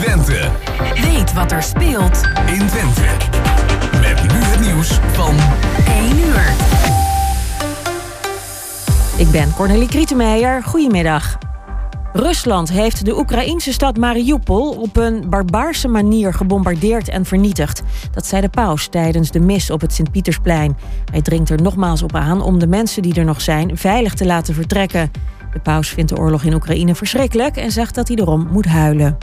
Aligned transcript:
Twente. 0.00 0.50
Weet 0.94 1.32
wat 1.32 1.52
er 1.52 1.62
speelt 1.62 2.22
in 2.46 2.66
Twente. 2.66 3.02
Met 4.00 4.22
nu 4.22 4.38
het 4.38 4.60
nieuws 4.60 4.88
van 5.12 5.36
1 5.86 6.18
uur. 6.18 6.52
Ik 9.16 9.30
ben 9.30 9.54
Cornelie 9.54 9.88
Krietenmeijer. 9.88 10.62
Goedemiddag. 10.62 11.38
Rusland 12.12 12.70
heeft 12.70 13.04
de 13.04 13.18
Oekraïnse 13.18 13.72
stad 13.72 13.96
Mariupol 13.96 14.70
op 14.70 14.96
een 14.96 15.24
barbaarse 15.28 15.88
manier 15.88 16.34
gebombardeerd 16.34 17.08
en 17.08 17.24
vernietigd. 17.24 17.82
Dat 18.12 18.26
zei 18.26 18.40
de 18.40 18.48
paus 18.48 18.88
tijdens 18.88 19.30
de 19.30 19.40
mis 19.40 19.70
op 19.70 19.80
het 19.80 19.92
Sint-Pietersplein. 19.92 20.76
Hij 21.10 21.22
dringt 21.22 21.50
er 21.50 21.62
nogmaals 21.62 22.02
op 22.02 22.14
aan 22.14 22.42
om 22.42 22.58
de 22.58 22.66
mensen 22.66 23.02
die 23.02 23.14
er 23.14 23.24
nog 23.24 23.40
zijn 23.40 23.76
veilig 23.76 24.14
te 24.14 24.26
laten 24.26 24.54
vertrekken. 24.54 25.10
De 25.52 25.60
paus 25.60 25.88
vindt 25.88 26.10
de 26.10 26.18
oorlog 26.18 26.42
in 26.42 26.54
Oekraïne 26.54 26.94
verschrikkelijk 26.94 27.56
en 27.56 27.70
zegt 27.70 27.94
dat 27.94 28.08
hij 28.08 28.16
erom 28.16 28.48
moet 28.50 28.66
huilen. 28.66 29.18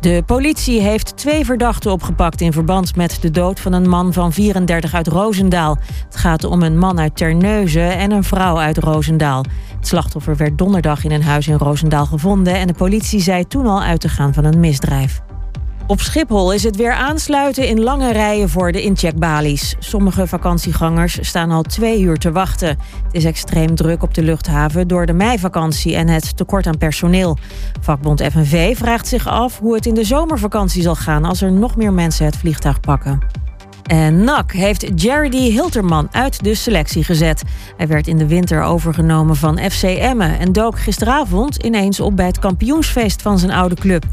De 0.00 0.22
politie 0.26 0.80
heeft 0.80 1.16
twee 1.16 1.44
verdachten 1.44 1.92
opgepakt 1.92 2.40
in 2.40 2.52
verband 2.52 2.96
met 2.96 3.18
de 3.20 3.30
dood 3.30 3.60
van 3.60 3.72
een 3.72 3.88
man 3.88 4.12
van 4.12 4.32
34 4.32 4.94
uit 4.94 5.06
Roosendaal. 5.06 5.78
Het 6.04 6.16
gaat 6.16 6.44
om 6.44 6.62
een 6.62 6.78
man 6.78 7.00
uit 7.00 7.16
Terneuzen 7.16 7.96
en 7.96 8.10
een 8.10 8.24
vrouw 8.24 8.58
uit 8.58 8.78
Roosendaal. 8.78 9.44
Het 9.76 9.86
slachtoffer 9.86 10.36
werd 10.36 10.58
donderdag 10.58 11.04
in 11.04 11.10
een 11.10 11.22
huis 11.22 11.48
in 11.48 11.56
Roosendaal 11.56 12.06
gevonden 12.06 12.54
en 12.54 12.66
de 12.66 12.74
politie 12.74 13.20
zei 13.20 13.46
toen 13.46 13.66
al 13.66 13.82
uit 13.82 14.00
te 14.00 14.08
gaan 14.08 14.34
van 14.34 14.44
een 14.44 14.60
misdrijf. 14.60 15.20
Op 15.88 16.00
Schiphol 16.00 16.52
is 16.52 16.62
het 16.62 16.76
weer 16.76 16.92
aansluiten 16.92 17.68
in 17.68 17.80
lange 17.80 18.12
rijen 18.12 18.48
voor 18.48 18.72
de 18.72 18.82
incheckbalies. 18.82 19.76
Sommige 19.78 20.26
vakantiegangers 20.26 21.18
staan 21.20 21.50
al 21.50 21.62
twee 21.62 22.00
uur 22.00 22.16
te 22.16 22.32
wachten. 22.32 22.68
Het 22.68 23.14
is 23.14 23.24
extreem 23.24 23.74
druk 23.74 24.02
op 24.02 24.14
de 24.14 24.22
luchthaven 24.22 24.88
door 24.88 25.06
de 25.06 25.12
meivakantie 25.12 25.96
en 25.96 26.08
het 26.08 26.36
tekort 26.36 26.66
aan 26.66 26.78
personeel. 26.78 27.38
Vakbond 27.80 28.22
FNV 28.22 28.76
vraagt 28.76 29.06
zich 29.06 29.28
af 29.28 29.58
hoe 29.58 29.74
het 29.74 29.86
in 29.86 29.94
de 29.94 30.04
zomervakantie 30.04 30.82
zal 30.82 30.94
gaan 30.94 31.24
als 31.24 31.42
er 31.42 31.52
nog 31.52 31.76
meer 31.76 31.92
mensen 31.92 32.24
het 32.24 32.36
vliegtuig 32.36 32.80
pakken. 32.80 33.20
En 33.82 34.24
NAC 34.24 34.52
heeft 34.52 35.02
Jerry 35.02 35.50
Hilterman 35.50 36.08
uit 36.10 36.44
de 36.44 36.54
selectie 36.54 37.04
gezet. 37.04 37.42
Hij 37.76 37.88
werd 37.88 38.06
in 38.06 38.18
de 38.18 38.26
winter 38.26 38.62
overgenomen 38.62 39.36
van 39.36 39.58
FC 39.58 39.82
Emmen 39.82 40.38
en 40.38 40.52
dook 40.52 40.78
gisteravond 40.78 41.56
ineens 41.56 42.00
op 42.00 42.16
bij 42.16 42.26
het 42.26 42.38
kampioensfeest 42.38 43.22
van 43.22 43.38
zijn 43.38 43.52
oude 43.52 43.74
club. 43.74 44.04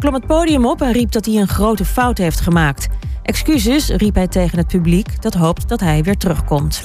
Klom 0.00 0.14
het 0.14 0.26
podium 0.26 0.66
op 0.66 0.82
en 0.82 0.92
riep 0.92 1.12
dat 1.12 1.26
hij 1.26 1.34
een 1.34 1.48
grote 1.48 1.84
fout 1.84 2.18
heeft 2.18 2.40
gemaakt. 2.40 2.88
Excuses, 3.22 3.88
riep 3.88 4.14
hij 4.14 4.28
tegen 4.28 4.58
het 4.58 4.66
publiek 4.66 5.22
dat 5.22 5.34
hoopt 5.34 5.68
dat 5.68 5.80
hij 5.80 6.02
weer 6.02 6.16
terugkomt. 6.16 6.82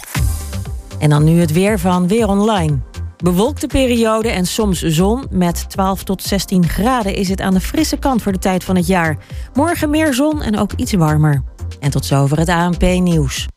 En 0.99 1.09
dan 1.09 1.23
nu 1.23 1.39
het 1.39 1.51
weer 1.51 1.79
van 1.79 2.07
Weer 2.07 2.27
Online. 2.27 2.79
Bewolkte 3.17 3.67
periode 3.67 4.29
en 4.29 4.45
soms 4.45 4.81
zon. 4.81 5.25
Met 5.29 5.69
12 5.69 6.03
tot 6.03 6.23
16 6.23 6.67
graden 6.67 7.15
is 7.15 7.29
het 7.29 7.41
aan 7.41 7.53
de 7.53 7.59
frisse 7.59 7.97
kant 7.97 8.21
voor 8.21 8.31
de 8.31 8.39
tijd 8.39 8.63
van 8.63 8.75
het 8.75 8.87
jaar. 8.87 9.17
Morgen 9.53 9.89
meer 9.89 10.13
zon 10.13 10.41
en 10.41 10.57
ook 10.57 10.71
iets 10.73 10.93
warmer. 10.93 11.43
En 11.79 11.91
tot 11.91 12.05
zover 12.05 12.37
het 12.37 12.49
ANP-nieuws. 12.49 13.47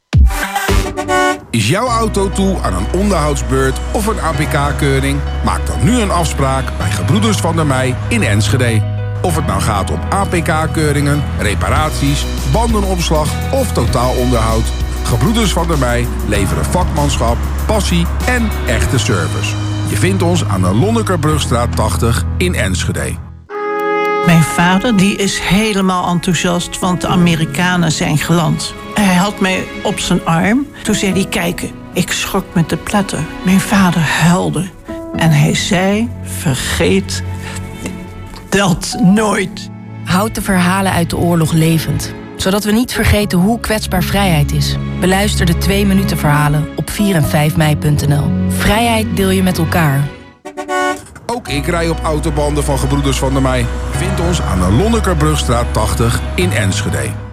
Is 1.50 1.68
jouw 1.68 1.86
auto 1.86 2.30
toe 2.30 2.58
aan 2.62 2.74
een 2.74 3.00
onderhoudsbeurt 3.00 3.80
of 3.92 4.06
een 4.06 4.20
APK-keuring? 4.20 5.18
Maak 5.44 5.66
dan 5.66 5.84
nu 5.84 6.00
een 6.00 6.10
afspraak 6.10 6.78
bij 6.78 6.90
Gebroeders 6.90 7.36
van 7.36 7.56
der 7.56 7.66
Mei 7.66 7.94
in 8.08 8.22
Enschede. 8.22 8.97
Of 9.22 9.36
het 9.36 9.46
nou 9.46 9.60
gaat 9.60 9.90
om 9.90 10.00
APK-keuringen, 10.08 11.22
reparaties, 11.38 12.26
bandenopslag 12.52 13.52
of 13.52 13.72
totaalonderhoud. 13.72 14.64
Gebroeders 15.02 15.52
van 15.52 15.66
der 15.68 15.78
Mei 15.78 16.06
leveren 16.28 16.64
vakmanschap, 16.64 17.36
passie 17.66 18.06
en 18.26 18.48
echte 18.66 18.98
service. 18.98 19.54
Je 19.88 19.96
vindt 19.96 20.22
ons 20.22 20.44
aan 20.44 20.62
de 20.62 20.74
Lonnekerbrugstraat 20.74 21.76
80 21.76 22.24
in 22.36 22.54
Enschede. 22.54 23.26
Mijn 24.26 24.42
vader 24.42 24.96
die 24.96 25.16
is 25.16 25.38
helemaal 25.38 26.08
enthousiast, 26.08 26.78
want 26.78 27.00
de 27.00 27.06
Amerikanen 27.06 27.92
zijn 27.92 28.18
geland. 28.18 28.74
Hij 28.94 29.14
had 29.14 29.40
mij 29.40 29.64
op 29.82 29.98
zijn 29.98 30.24
arm. 30.24 30.66
Toen 30.82 30.94
zei 30.94 31.12
hij, 31.12 31.26
kijken, 31.26 31.70
ik 31.92 32.12
schrok 32.12 32.44
met 32.54 32.68
de 32.68 32.76
platter. 32.76 33.18
Mijn 33.44 33.60
vader 33.60 34.00
huilde. 34.00 34.68
En 35.16 35.30
hij 35.30 35.54
zei, 35.54 36.08
vergeet 36.22 37.22
dat 38.48 38.96
nooit. 39.02 39.70
Houd 40.04 40.34
de 40.34 40.42
verhalen 40.42 40.92
uit 40.92 41.10
de 41.10 41.16
oorlog 41.16 41.52
levend. 41.52 42.14
Zodat 42.36 42.64
we 42.64 42.72
niet 42.72 42.92
vergeten 42.92 43.38
hoe 43.38 43.60
kwetsbaar 43.60 44.02
vrijheid 44.02 44.52
is. 44.52 44.76
Beluister 45.00 45.46
de 45.46 45.58
2 45.58 45.86
minuten 45.86 46.18
verhalen 46.18 46.68
op 46.76 46.90
4 46.90 47.14
en 47.14 47.24
5 47.24 47.56
mei.nl. 47.56 48.30
Vrijheid 48.48 49.16
deel 49.16 49.30
je 49.30 49.42
met 49.42 49.58
elkaar. 49.58 50.08
Ook 51.26 51.48
ik 51.48 51.66
rij 51.66 51.88
op 51.88 52.00
autobanden 52.02 52.64
van 52.64 52.78
Gebroeders 52.78 53.18
van 53.18 53.32
der 53.32 53.42
Mei. 53.42 53.66
Vind 53.90 54.20
ons 54.20 54.42
aan 54.42 54.60
de 54.60 54.70
Lonnekerbrugstraat 54.70 55.66
80 55.72 56.20
in 56.34 56.52
Enschede. 56.52 57.27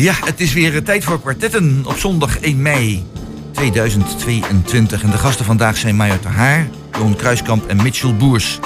Ja, 0.00 0.14
het 0.24 0.40
is 0.40 0.52
weer 0.52 0.82
tijd 0.82 1.04
voor 1.04 1.20
kwartetten 1.20 1.82
op 1.86 1.98
zondag 1.98 2.38
1 2.38 2.62
mei 2.62 3.04
2022. 3.52 5.02
En 5.02 5.10
de 5.10 5.18
gasten 5.18 5.44
vandaag 5.44 5.76
zijn 5.76 5.96
Maya 5.96 6.18
Haar, 6.26 6.68
Johan 6.92 7.16
Kruiskamp 7.16 7.66
en 7.66 7.82
Mitchell 7.82 8.14
Boers. 8.14 8.58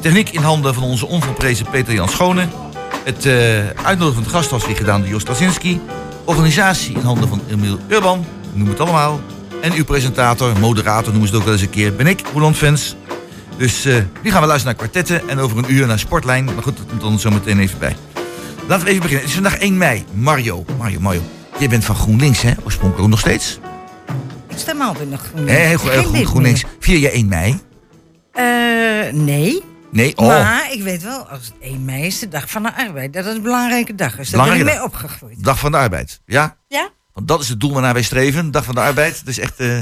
Techniek 0.00 0.30
in 0.30 0.42
handen 0.42 0.74
van 0.74 0.82
onze 0.82 1.06
onvolprezen 1.06 1.66
Peter 1.70 1.94
Jan 1.94 2.08
Schone. 2.08 2.48
Het 3.04 3.26
uh, 3.26 3.32
uitnodigen 3.68 4.14
van 4.14 4.22
de 4.22 4.28
gast 4.28 4.50
was 4.50 4.66
weer 4.66 4.76
gedaan 4.76 5.00
door 5.00 5.10
Jos 5.10 5.22
Straczynski. 5.22 5.80
Organisatie 6.24 6.94
in 6.94 7.00
handen 7.00 7.28
van 7.28 7.40
Emiel 7.50 7.78
Urban, 7.88 8.26
noem 8.52 8.68
het 8.68 8.80
allemaal. 8.80 9.20
En 9.60 9.72
uw 9.72 9.84
presentator, 9.84 10.58
moderator 10.58 11.12
noemen 11.12 11.28
ze 11.28 11.34
het 11.34 11.42
ook 11.42 11.44
wel 11.44 11.52
eens 11.52 11.62
een 11.62 11.70
keer, 11.70 11.94
ben 11.94 12.06
ik, 12.06 12.22
Roland 12.32 12.56
Fans. 12.56 12.96
Dus 13.56 13.86
uh, 13.86 13.94
nu 14.22 14.30
gaan 14.30 14.40
we 14.40 14.46
luisteren 14.46 14.76
naar 14.76 14.88
kwartetten 14.88 15.28
en 15.28 15.38
over 15.38 15.58
een 15.58 15.72
uur 15.72 15.86
naar 15.86 15.98
Sportlijn. 15.98 16.44
Maar 16.44 16.62
goed, 16.62 16.76
dat 16.76 16.86
komt 16.86 17.00
dan 17.00 17.18
zo 17.18 17.30
meteen 17.30 17.58
even 17.58 17.78
bij. 17.78 17.96
Laten 18.70 18.84
we 18.84 18.90
even 18.90 19.02
beginnen. 19.02 19.26
Het 19.26 19.36
is 19.36 19.40
vandaag 19.40 19.58
1 19.58 19.78
mei. 19.78 20.04
Mario, 20.12 20.64
Mario, 20.78 21.00
Mario. 21.00 21.22
Jij 21.58 21.68
bent 21.68 21.84
van 21.84 21.94
GroenLinks, 21.94 22.42
hè? 22.42 22.52
Oorspronkelijk 22.64 23.08
nog 23.08 23.18
steeds? 23.18 23.58
Ik 24.48 24.58
stem 24.58 24.80
altijd 24.80 25.10
nog 25.10 25.20
GroenLinks. 25.20 25.82
Hé, 25.82 25.90
hey, 26.12 26.24
GroenLinks. 26.24 26.64
Vier 26.80 26.98
je 26.98 27.10
1 27.10 27.28
mei? 27.28 27.60
Uh, 28.34 29.12
nee. 29.12 29.62
Nee, 29.90 30.16
oh. 30.16 30.26
Maar 30.26 30.72
ik 30.72 30.82
weet 30.82 31.02
wel, 31.02 31.28
als 31.28 31.46
het 31.46 31.54
1 31.60 31.84
mei 31.84 32.06
is 32.06 32.18
de 32.18 32.28
dag 32.28 32.50
van 32.50 32.62
de 32.62 32.76
arbeid, 32.76 33.12
dat 33.12 33.24
het 33.24 33.36
een 33.36 33.42
belangrijke 33.42 33.94
dag 33.94 34.18
is. 34.18 34.30
Daar 34.30 34.48
ben 34.48 34.58
ik 34.58 34.64
mee 34.64 34.82
opgegroeid. 34.82 35.44
Dag 35.44 35.58
van 35.58 35.70
de 35.70 35.78
arbeid, 35.78 36.20
ja? 36.26 36.56
Ja. 36.68 36.90
Want 37.12 37.28
dat 37.28 37.40
is 37.40 37.48
het 37.48 37.60
doel 37.60 37.72
waarnaar 37.72 37.92
wij 37.92 38.02
streven, 38.02 38.50
dag 38.50 38.64
van 38.64 38.74
de 38.74 38.80
arbeid. 38.80 39.18
Dat 39.18 39.28
is 39.28 39.38
echt, 39.38 39.60
uh, 39.60 39.78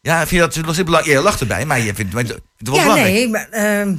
ja, 0.00 0.18
vind 0.18 0.30
je 0.30 0.38
dat, 0.38 0.54
dat 0.54 0.76
is 0.76 0.84
belangrijk? 0.84 1.16
Je 1.16 1.22
lacht 1.22 1.40
erbij, 1.40 1.66
maar 1.66 1.80
je 1.80 1.94
vindt, 1.94 2.14
vindt 2.14 2.28
het 2.30 2.68
wel 2.68 2.76
ja, 2.76 2.82
belangrijk. 2.82 3.14
nee, 3.14 3.28
maar... 3.28 3.48
Uh, 3.86 3.96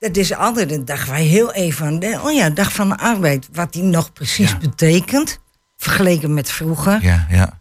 dat 0.00 0.16
is 0.16 0.34
altijd 0.34 0.72
een 0.72 0.84
dag 0.84 1.06
waar 1.06 1.16
heel 1.16 1.52
even 1.52 1.86
aan 1.86 1.98
denken. 1.98 2.22
Oh 2.22 2.32
ja, 2.32 2.50
dag 2.50 2.72
van 2.72 2.88
de 2.88 2.98
arbeid. 2.98 3.48
Wat 3.52 3.72
die 3.72 3.82
nog 3.82 4.12
precies 4.12 4.50
ja. 4.50 4.58
betekent. 4.58 5.40
Vergeleken 5.76 6.34
met 6.34 6.50
vroeger. 6.50 7.02
Ja, 7.02 7.26
ja. 7.30 7.60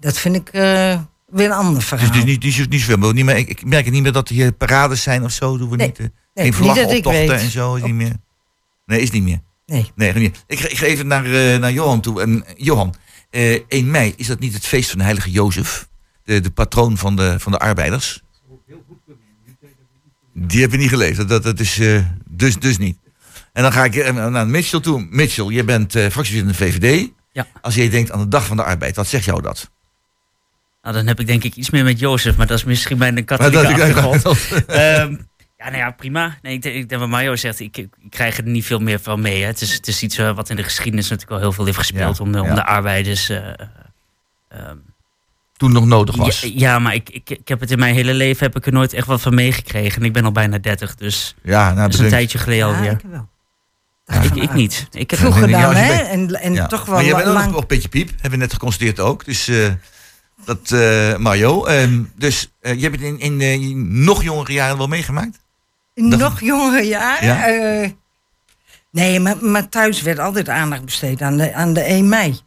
Dat 0.00 0.18
vind 0.18 0.34
ik 0.34 0.48
uh, 0.52 1.00
weer 1.26 1.46
een 1.46 1.52
ander 1.52 1.82
verhaal. 1.82 2.06
Dus, 2.06 2.16
dus 2.16 2.24
niet, 2.24 2.42
niet, 2.42 2.70
niet 2.70 2.80
zoveel. 2.80 3.12
Niet 3.12 3.24
meer, 3.24 3.36
ik, 3.36 3.48
ik 3.48 3.64
merk 3.64 3.84
het 3.84 3.94
niet 3.94 4.02
meer 4.02 4.12
dat 4.12 4.28
er 4.28 4.34
hier 4.34 4.52
parades 4.52 5.02
zijn 5.02 5.24
of 5.24 5.32
zo. 5.32 5.58
Doen 5.58 5.70
we 5.70 5.76
nee. 5.76 5.86
niet. 5.86 5.98
Uh, 5.98 6.06
nee, 6.34 6.44
geen 6.44 6.54
vlaggenoptochten 6.54 7.38
en 7.38 7.50
zo. 7.50 7.74
Is 7.74 7.82
niet 7.82 7.94
meer. 7.94 8.16
Nee, 8.86 9.00
is 9.00 9.10
niet 9.10 9.22
meer. 9.22 9.40
Nee. 9.66 9.92
nee 9.94 10.12
niet. 10.12 10.44
Ik, 10.46 10.60
ik 10.60 10.78
ga 10.78 10.86
even 10.86 11.06
naar, 11.06 11.26
uh, 11.26 11.56
naar 11.58 11.72
Johan 11.72 12.00
toe. 12.00 12.20
En, 12.22 12.44
Johan, 12.56 12.94
1 13.30 13.90
mei, 13.90 14.14
is 14.16 14.26
dat 14.26 14.38
niet 14.38 14.54
het 14.54 14.66
feest 14.66 14.88
van 14.88 14.98
de 14.98 15.04
heilige 15.04 15.30
Jozef? 15.30 15.88
De, 16.24 16.40
de 16.40 16.50
patroon 16.50 16.96
van 16.96 17.16
de, 17.16 17.40
van 17.40 17.52
de 17.52 17.58
arbeiders? 17.58 18.22
Die 20.38 20.60
heb 20.60 20.70
je 20.70 20.78
niet 20.78 20.88
gelezen. 20.88 21.28
Dat, 21.28 21.42
dat 21.42 21.60
is 21.60 21.78
uh, 21.78 22.00
dus, 22.28 22.56
dus 22.58 22.78
niet. 22.78 22.98
En 23.52 23.62
dan 23.62 23.72
ga 23.72 23.84
ik 23.84 24.12
naar 24.12 24.46
Mitchell 24.46 24.80
toe. 24.80 25.06
Mitchell, 25.10 25.46
je 25.46 25.64
bent 25.64 25.96
uh, 25.96 26.06
fractievoorzitter 26.10 26.40
in 26.40 26.46
de 26.46 26.54
VVD. 26.54 27.10
Ja. 27.32 27.46
Als 27.60 27.74
je 27.74 27.90
denkt 27.90 28.10
aan 28.10 28.20
de 28.20 28.28
dag 28.28 28.46
van 28.46 28.56
de 28.56 28.62
arbeid, 28.62 28.96
wat 28.96 29.06
zegt 29.06 29.24
jou 29.24 29.42
dat? 29.42 29.70
Nou, 30.82 30.94
dan 30.94 31.06
heb 31.06 31.20
ik 31.20 31.26
denk 31.26 31.44
ik 31.44 31.54
iets 31.54 31.70
meer 31.70 31.84
met 31.84 31.98
Jozef, 31.98 32.36
maar 32.36 32.46
dat 32.46 32.58
is 32.58 32.64
misschien 32.64 32.98
bij 32.98 33.10
de 33.10 33.22
katholieke 33.22 33.82
achtergrond. 33.82 34.24
um, 34.26 35.28
ja, 35.56 35.64
nou 35.64 35.76
ja, 35.76 35.90
prima. 35.90 36.38
Nee, 36.42 36.54
ik, 36.54 36.88
denk 36.88 37.00
wat 37.00 37.08
Mario 37.08 37.36
zegt, 37.36 37.60
ik, 37.60 37.76
ik, 37.76 37.88
krijg 38.10 38.36
er 38.36 38.46
niet 38.46 38.64
veel 38.64 38.78
meer 38.78 39.00
van 39.00 39.20
mee. 39.20 39.40
Hè. 39.40 39.46
Het, 39.46 39.60
is, 39.60 39.72
het 39.72 39.88
is 39.88 40.02
iets 40.02 40.18
uh, 40.18 40.34
wat 40.34 40.50
in 40.50 40.56
de 40.56 40.62
geschiedenis 40.62 41.08
natuurlijk 41.08 41.30
wel 41.30 41.40
heel 41.40 41.52
veel 41.52 41.64
heeft 41.64 41.78
gespeeld... 41.78 42.16
Ja, 42.16 42.24
om, 42.24 42.32
de, 42.32 42.42
om 42.42 42.54
de 42.54 42.64
arbeiders... 42.64 43.28
Um, 43.28 44.82
toen 45.56 45.72
nog 45.72 45.86
nodig 45.86 46.16
was. 46.16 46.40
Ja, 46.40 46.50
ja 46.54 46.78
maar 46.78 46.94
ik, 46.94 47.10
ik, 47.10 47.30
ik 47.30 47.48
heb 47.48 47.60
het 47.60 47.70
in 47.70 47.78
mijn 47.78 47.94
hele 47.94 48.14
leven 48.14 48.46
heb 48.46 48.56
ik 48.56 48.66
er 48.66 48.72
nooit 48.72 48.92
echt 48.92 49.06
wat 49.06 49.20
van 49.20 49.34
meegekregen. 49.34 50.00
En 50.00 50.06
ik 50.06 50.12
ben 50.12 50.24
al 50.24 50.32
bijna 50.32 50.58
30, 50.58 50.94
dus 50.94 51.34
ja, 51.42 51.64
nou, 51.72 51.80
dat 51.90 51.94
is 51.94 51.98
een 52.00 52.08
tijdje 52.08 52.38
geleden 52.38 52.66
ja, 52.68 52.74
alweer. 52.74 52.90
Ik 52.92 53.00
wel. 53.10 53.28
ik, 54.22 54.34
ik 54.34 54.52
niet. 54.54 54.86
Ik 54.90 55.10
heb 55.10 55.18
Vroeger 55.20 55.40
dan, 55.40 55.50
ja, 55.50 55.72
hè? 55.72 55.92
En, 56.02 56.40
en 56.40 56.52
Ja. 56.52 56.66
toch 56.66 56.84
wel 56.84 56.94
maar 56.94 57.04
jij 57.04 57.14
bent 57.14 57.26
ook 57.26 57.34
lang... 57.34 57.46
nog 57.46 57.56
op 57.56 57.68
Petje 57.68 57.88
Piep, 57.88 58.08
hebben 58.10 58.30
we 58.30 58.36
net 58.36 58.52
geconstateerd 58.52 59.00
ook. 59.00 59.24
Dus 59.24 59.48
eh, 59.48 59.68
dat, 60.44 60.70
eh 60.70 61.16
Mario. 61.16 61.64
ehm, 61.64 62.02
dus 62.16 62.52
eh, 62.60 62.74
je 62.74 62.82
hebt 62.82 63.00
het 63.00 63.20
in, 63.20 63.40
in 63.40 64.04
nog 64.04 64.22
jongere 64.22 64.52
jaren 64.52 64.76
wel 64.78 64.86
meegemaakt? 64.86 65.38
In 65.94 66.10
Dat- 66.10 66.18
nog 66.18 66.40
jongere 66.40 66.82
jaren. 66.82 67.26
Ja? 67.26 67.46
eh, 67.46 67.90
nee, 68.90 69.20
maar, 69.20 69.36
maar 69.40 69.68
thuis 69.68 70.02
werd 70.02 70.18
altijd 70.18 70.48
aandacht 70.48 70.84
besteed 70.84 71.22
aan 71.22 71.36
de, 71.36 71.54
aan 71.54 71.72
de 71.72 71.80
1 71.80 72.08
mei. 72.08 72.40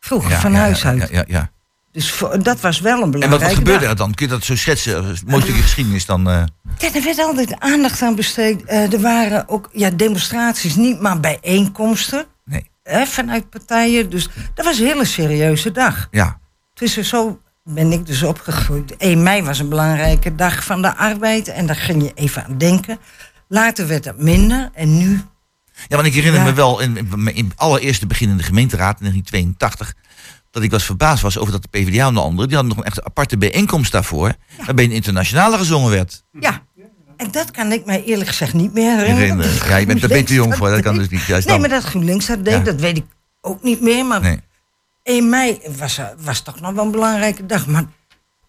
Vroeger, 0.00 0.36
van 0.36 0.52
ja, 0.52 0.58
huis 0.58 0.82
ja, 0.82 0.88
uit. 0.88 1.08
Ja, 1.08 1.08
ja, 1.10 1.24
ja. 1.26 1.50
Dus 1.96 2.10
voor- 2.12 2.42
dat 2.42 2.60
was 2.60 2.80
wel 2.80 2.96
een 2.96 3.02
En 3.02 3.10
belangrijke 3.10 3.44
wat, 3.44 3.54
wat 3.54 3.58
gebeurde 3.58 3.80
dag. 3.80 3.90
er 3.90 3.96
dan? 3.96 4.14
Kun 4.14 4.26
je 4.26 4.32
dat 4.32 4.44
zo 4.44 4.56
schetsen? 4.56 5.04
Een 5.04 5.16
mooi 5.26 5.42
stukje 5.42 5.62
geschiedenis 5.62 6.06
dan. 6.06 6.28
eh, 6.30 6.42
Ja, 6.78 6.94
er 6.94 7.02
werd 7.04 7.18
altijd 7.18 7.60
aandacht 7.60 8.02
aan 8.02 8.14
besteed. 8.14 8.64
Eh, 8.64 8.92
er 8.92 9.00
waren 9.00 9.48
ook 9.48 9.68
ja, 9.72 9.90
demonstraties, 9.90 10.74
niet 10.74 11.00
maar 11.00 11.20
bijeenkomsten. 11.20 12.24
Nee. 12.44 12.70
Hè, 12.82 13.06
vanuit 13.06 13.50
partijen. 13.50 14.10
Dus 14.10 14.28
dat 14.54 14.64
was 14.64 14.78
een 14.78 14.86
hele 14.86 15.04
serieuze 15.04 15.72
dag. 15.72 16.08
ja. 16.10 16.38
Dus 16.74 16.96
zo 16.98 17.40
ben 17.64 17.92
ik 17.92 18.06
dus 18.06 18.22
opgegroeid. 18.22 18.96
1 18.96 19.22
mei 19.22 19.42
was 19.42 19.58
een 19.58 19.68
belangrijke 19.68 20.34
dag 20.34 20.64
van 20.64 20.82
de 20.82 20.96
arbeid. 20.96 21.48
En 21.48 21.66
daar 21.66 21.76
ging 21.76 22.02
je 22.02 22.12
even 22.14 22.44
aan 22.44 22.58
denken. 22.58 22.98
Later 23.48 23.86
werd 23.86 24.04
het 24.04 24.18
minder. 24.22 24.70
En 24.74 24.98
nu 24.98 25.20
Ja, 25.88 25.96
want 25.96 26.08
ik 26.08 26.14
herinner 26.14 26.40
Ja. 26.40 26.46
me 26.46 26.52
wel 26.52 26.80
in, 26.80 26.96
in, 26.96 27.34
in 27.34 27.52
allereerste 27.56 28.06
begin 28.06 28.28
in 28.28 28.36
de 28.36 28.42
gemeenteraad 28.42 29.00
in 29.00 29.06
1982... 29.12 29.94
dat 30.56 30.64
ik 30.64 30.70
was 30.70 30.84
verbaasd 30.84 31.22
was 31.22 31.38
over 31.38 31.52
dat 31.52 31.62
de 31.62 31.68
PvdA 31.68 32.06
en 32.06 32.14
de 32.14 32.20
anderen... 32.20 32.48
die 32.48 32.56
hadden 32.56 32.76
nog 32.76 32.84
een 32.84 32.90
echt 32.90 33.04
aparte 33.04 33.36
bijeenkomst 33.38 33.92
daarvoor... 33.92 34.34
waarbij 34.64 34.84
een 34.84 34.90
internationale 34.90 35.58
gezongen 35.58 35.90
werd. 35.90 36.24
Ja, 36.40 36.62
en 37.16 37.30
dat 37.30 37.50
kan 37.50 37.72
ik 37.72 37.84
mij 37.86 38.04
eerlijk 38.04 38.28
gezegd 38.28 38.52
niet 38.54 38.72
meer 38.72 38.98
herinneren. 38.98 39.52
Ja, 39.68 39.76
je 39.76 39.86
bent, 39.86 40.26
te 40.26 40.34
jong 40.34 40.56
voor, 40.56 40.70
dat 40.70 40.80
kan 40.80 40.96
dus 40.96 41.08
niet. 41.08 41.22
Juist 41.22 41.48
Nee, 41.48 41.58
maar 41.58 41.68
dat 41.68 41.84
GroenLinks 41.84 42.26
dat 42.26 42.44
deed, 42.44 42.54
Ja. 42.54 42.60
dat 42.60 42.80
weet 42.80 42.96
ik 42.96 43.04
ook 43.40 43.62
niet 43.62 43.80
meer. 43.80 44.06
Maar 44.06 44.20
Nee. 44.20 44.40
1 45.02 45.28
mei 45.28 45.58
was, 45.78 45.98
er- 45.98 46.14
was 46.18 46.40
toch 46.40 46.60
nog 46.60 46.72
wel 46.72 46.84
een 46.84 46.90
belangrijke 46.90 47.46
dag. 47.46 47.66
Maar 47.66 47.84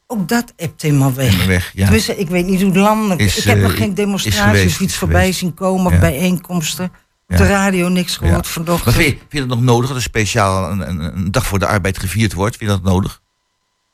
ook 0.08 0.28
dat 0.28 0.54
ebt 0.56 0.82
helemaal 0.82 1.14
weg. 1.14 1.46
Weg, 1.46 1.72
ja. 1.74 1.84
Tenminste, 1.84 2.18
ik 2.18 2.30
weet 2.30 2.46
niet 2.46 2.62
hoe 2.62 2.78
landelijk... 2.78 3.22
Is, 3.22 3.38
ik 3.38 3.44
heb 3.44 3.58
eh, 3.58 3.64
nog 3.64 3.78
geen 3.78 3.90
is 3.90 3.96
demonstraties 3.96 4.74
of 4.74 4.80
iets 4.80 4.96
voorbij 4.96 5.32
zien 5.32 5.54
komen. 5.54 5.94
Ja. 5.94 6.00
Bijeenkomsten. 6.00 6.92
Ja. 7.28 7.38
de 7.38 7.48
radio 7.48 7.88
niks 7.88 8.18
gehoord 8.18 8.46
Ja. 8.46 8.52
vanochtend. 8.52 8.86
Maar 8.86 8.94
vind 9.04 9.06
je, 9.14 9.18
vind 9.18 9.32
je 9.32 9.40
het 9.40 9.48
nog 9.50 9.62
nodig 9.62 9.88
dat 9.88 9.96
er 9.98 10.04
speciaal 10.04 10.72
een, 10.72 10.90
een, 10.90 11.00
een 11.18 11.32
dag 11.32 11.46
voor 11.48 11.60
de 11.60 11.68
arbeid 11.68 12.00
gevierd 12.00 12.34
wordt? 12.34 12.56
Vind 12.58 12.72
je 12.72 12.78
dat 12.78 12.86
nodig? 12.92 13.22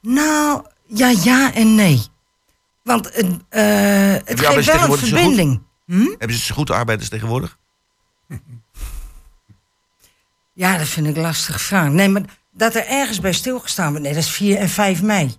Nou, 0.01 0.65
ja, 0.87 1.13
ja 1.23 1.53
en 1.53 1.75
nee. 1.75 2.01
Want 2.83 3.05
het, 3.13 3.25
eh, 3.49 3.63
het 4.25 4.39
geeft 4.39 4.65
wel 4.65 4.91
een 4.91 4.97
verbinding. 4.97 5.61
Hm? 5.85 6.05
Hebben 6.17 6.33
ze 6.37 6.43
zo 6.43 6.55
goed 6.55 6.69
arbeiders 6.71 7.09
tegenwoordig? 7.09 7.57
Ja, 10.53 10.77
dat 10.77 10.87
vind 10.87 11.07
ik 11.07 11.15
een 11.15 11.21
lastige 11.21 11.59
vraag. 11.59 11.89
Nee, 11.89 12.09
maar 12.09 12.21
dat 12.51 12.75
er 12.75 12.87
ergens 12.87 13.19
bij 13.19 13.33
stilgestaan 13.33 13.87
wordt, 13.89 14.03
nee, 14.03 14.13
dat 14.13 14.23
is 14.23 14.29
4 14.29 14.57
en 14.57 14.69
5 14.69 15.01
mei. 15.01 15.35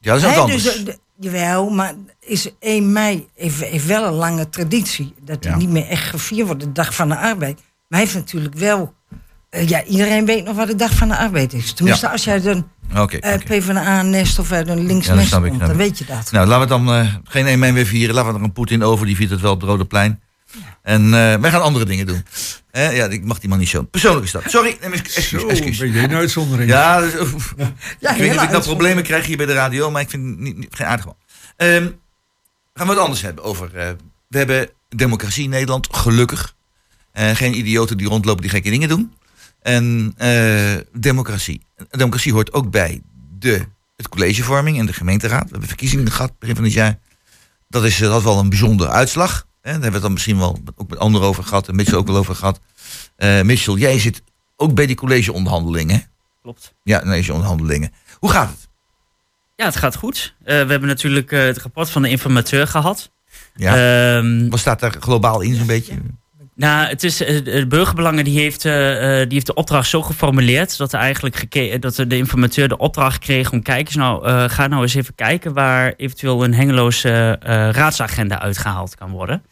Ja, 0.00 0.12
dat 0.18 0.30
is 0.30 0.36
anders. 0.38 0.62
dus, 0.62 0.84
de- 0.84 0.98
jawel, 1.20 1.70
maar 1.70 1.94
is 2.20 2.50
1 2.58 2.92
mei 2.92 3.28
heeft, 3.36 3.60
heeft 3.64 3.86
wel 3.86 4.04
een 4.06 4.12
lange 4.12 4.48
traditie. 4.48 5.14
Dat 5.24 5.42
die 5.42 5.50
Ja. 5.50 5.56
niet 5.56 5.68
meer 5.70 5.86
echt 5.88 6.08
gevierd 6.08 6.46
wordt, 6.46 6.60
de 6.62 6.72
dag 6.72 6.94
van 6.94 7.08
de 7.08 7.16
arbeid. 7.16 7.54
Maar 7.54 7.98
hij 7.98 8.00
heeft 8.00 8.14
natuurlijk 8.14 8.54
wel... 8.54 8.94
eh, 9.50 9.68
ja, 9.68 9.84
iedereen 9.84 10.26
weet 10.26 10.44
nog 10.44 10.56
wat 10.56 10.66
de 10.66 10.74
dag 10.74 10.94
van 10.94 11.08
de 11.08 11.16
arbeid 11.16 11.52
is. 11.52 11.72
Tenminste, 11.72 12.06
Ja. 12.06 12.12
als 12.12 12.24
jij 12.24 12.32
uit 12.34 12.44
een 12.46 12.64
Oké. 12.96 13.16
eh. 13.16 13.38
PvdA-nest 13.38 14.38
of 14.38 14.52
uit 14.52 14.68
een 14.68 14.86
links 14.86 15.02
Ja, 15.04 15.10
dat 15.10 15.16
nest 15.18 15.28
snap 15.28 15.44
ik, 15.44 15.50
komt, 15.50 15.60
dan 15.66 15.76
weet 15.76 15.98
je 15.98 16.04
dat. 16.04 16.32
Nou, 16.32 16.46
laten 16.46 16.62
we 16.78 16.84
dan 16.84 16.94
eh, 16.94 17.14
geen 17.24 17.46
1 17.46 17.58
mei 17.58 17.72
meer 17.72 17.86
vieren. 17.86 18.14
Laten 18.14 18.32
we 18.32 18.38
er 18.38 18.44
een 18.44 18.52
Poetin 18.52 18.82
over. 18.82 19.06
Die 19.06 19.16
viert 19.16 19.30
het 19.30 19.40
wel 19.40 19.52
op 19.52 19.60
het 19.60 19.70
Rode 19.70 19.84
Plein. 19.84 20.20
En 20.82 21.04
eh, 21.04 21.40
wij 21.40 21.50
gaan 21.50 21.62
andere 21.62 21.84
dingen 21.84 22.06
doen. 22.06 22.24
Eh, 22.70 22.96
ja, 22.96 23.06
ik 23.06 23.24
mag 23.24 23.38
die 23.38 23.48
man 23.48 23.58
niet 23.58 23.68
zo. 23.68 23.82
Persoonlijk 23.82 24.24
is 24.24 24.30
dat. 24.30 24.42
Sorry, 24.46 24.76
neem 24.80 24.92
excuus. 24.92 25.28
Zo, 25.28 25.48
excuus. 25.48 25.78
ben 25.78 25.92
je 25.92 25.98
een 25.98 26.14
uitzondering. 26.14 26.70
Ja, 26.70 27.00
dus, 27.00 27.20
oef. 27.20 27.54
Ja, 27.98 28.10
ik 28.10 28.16
weet 28.16 28.30
niet 28.30 28.38
of 28.38 28.44
ik 28.44 28.50
nou 28.50 28.62
problemen 28.62 29.02
krijg 29.02 29.26
hier 29.26 29.36
bij 29.36 29.46
de 29.46 29.52
radio, 29.52 29.90
maar 29.90 30.02
ik 30.02 30.10
vind 30.10 30.26
het 30.28 30.38
niet, 30.38 30.56
niet, 30.56 30.74
geen 30.74 30.86
aardig 30.86 31.04
man. 31.04 31.16
Ehm, 31.56 31.88
gaan 32.74 32.86
we 32.86 32.92
het 32.92 32.98
anders 33.02 33.20
hebben 33.22 33.44
over. 33.44 33.76
eh, 33.76 33.88
we 34.28 34.38
hebben 34.38 34.70
democratie 34.88 35.44
in 35.44 35.50
Nederland, 35.50 35.88
gelukkig. 35.90 36.54
Eh, 37.12 37.30
geen 37.30 37.58
idioten 37.58 37.96
die 37.96 38.08
rondlopen 38.08 38.42
die 38.42 38.50
gekke 38.50 38.70
dingen 38.70 38.88
doen. 38.88 39.14
En 39.62 40.14
eh, 40.16 40.76
democratie. 40.92 41.60
Democratie 41.90 42.32
hoort 42.32 42.52
ook 42.52 42.70
bij 42.70 43.02
de, 43.38 43.66
het 43.96 44.08
collegevorming 44.08 44.78
en 44.78 44.86
de 44.86 44.92
gemeenteraad. 44.92 45.44
We 45.44 45.50
hebben 45.50 45.68
verkiezingen 45.68 46.10
gehad 46.10 46.38
begin 46.38 46.54
van 46.54 46.64
dit 46.64 46.72
jaar. 46.72 46.98
Dat 47.68 47.84
is 47.84 47.98
dat 47.98 48.12
had 48.12 48.22
wel 48.22 48.38
een 48.38 48.48
bijzondere 48.48 48.90
uitslag. 48.90 49.46
Daar 49.62 49.72
hebben 49.72 49.88
we 49.88 49.94
het 49.94 50.02
dan 50.02 50.12
misschien 50.12 50.38
wel 50.38 50.58
ook 50.76 50.88
met 50.90 50.98
anderen 50.98 51.28
over 51.28 51.44
gehad. 51.44 51.68
En 51.68 51.74
Mitchell 51.76 51.98
ook 51.98 52.06
wel 52.06 52.16
over 52.16 52.34
gehad. 52.34 52.60
Eh 53.16 53.40
Mitchell, 53.42 53.74
jij 53.74 53.98
zit 53.98 54.22
ook 54.56 54.74
bij 54.74 54.86
die 54.86 54.96
collegeonderhandelingen. 54.96 56.02
Klopt. 56.42 56.74
Ja, 56.82 57.00
collegeonderhandelingen. 57.00 57.92
Hoe 58.18 58.30
gaat 58.30 58.48
het? 58.50 58.68
Ja, 59.56 59.64
het 59.64 59.76
gaat 59.76 59.96
goed. 59.96 60.34
Eh, 60.40 60.46
we 60.46 60.70
hebben 60.70 60.88
natuurlijk 60.88 61.32
eh, 61.32 61.40
het 61.42 61.58
rapport 61.58 61.90
van 61.90 62.02
de 62.02 62.08
informateur 62.08 62.66
gehad. 62.66 63.10
Ja. 63.54 64.16
Ehm, 64.16 64.48
Wat 64.48 64.58
staat 64.58 64.80
daar 64.80 64.96
globaal 65.00 65.40
in 65.40 65.54
zo'n 65.54 65.66
beetje? 65.66 65.94
Nou, 66.60 66.88
het 66.88 67.02
is, 67.02 67.20
eh, 67.20 67.44
de 67.44 67.66
burgerbelangen 67.66 68.24
die 68.24 68.38
heeft, 68.38 68.64
eh, 68.64 69.20
eh, 69.20 69.22
die 69.22 69.32
heeft 69.32 69.46
de 69.46 69.54
opdracht 69.54 69.88
zo 69.88 70.02
geformuleerd 70.02 70.76
dat, 70.76 70.92
er 70.92 70.98
eigenlijk 70.98 71.80
dat 71.82 71.94
de 71.94 72.16
informateur 72.16 72.68
de 72.68 72.76
opdracht 72.76 73.18
kreeg 73.18 73.52
om 73.52 73.62
kijk 73.62 73.86
eens 73.86 73.96
nou, 73.96 74.48
ga 74.48 74.66
nou 74.66 74.82
eens 74.82 74.94
even 74.94 75.14
kijken 75.14 75.52
waar 75.52 75.94
eventueel 75.96 76.44
een 76.44 76.54
hengeloze 76.54 77.36
raadsagenda 77.72 78.40
uitgehaald 78.40 78.94
kan 78.94 79.10
worden. 79.10 79.42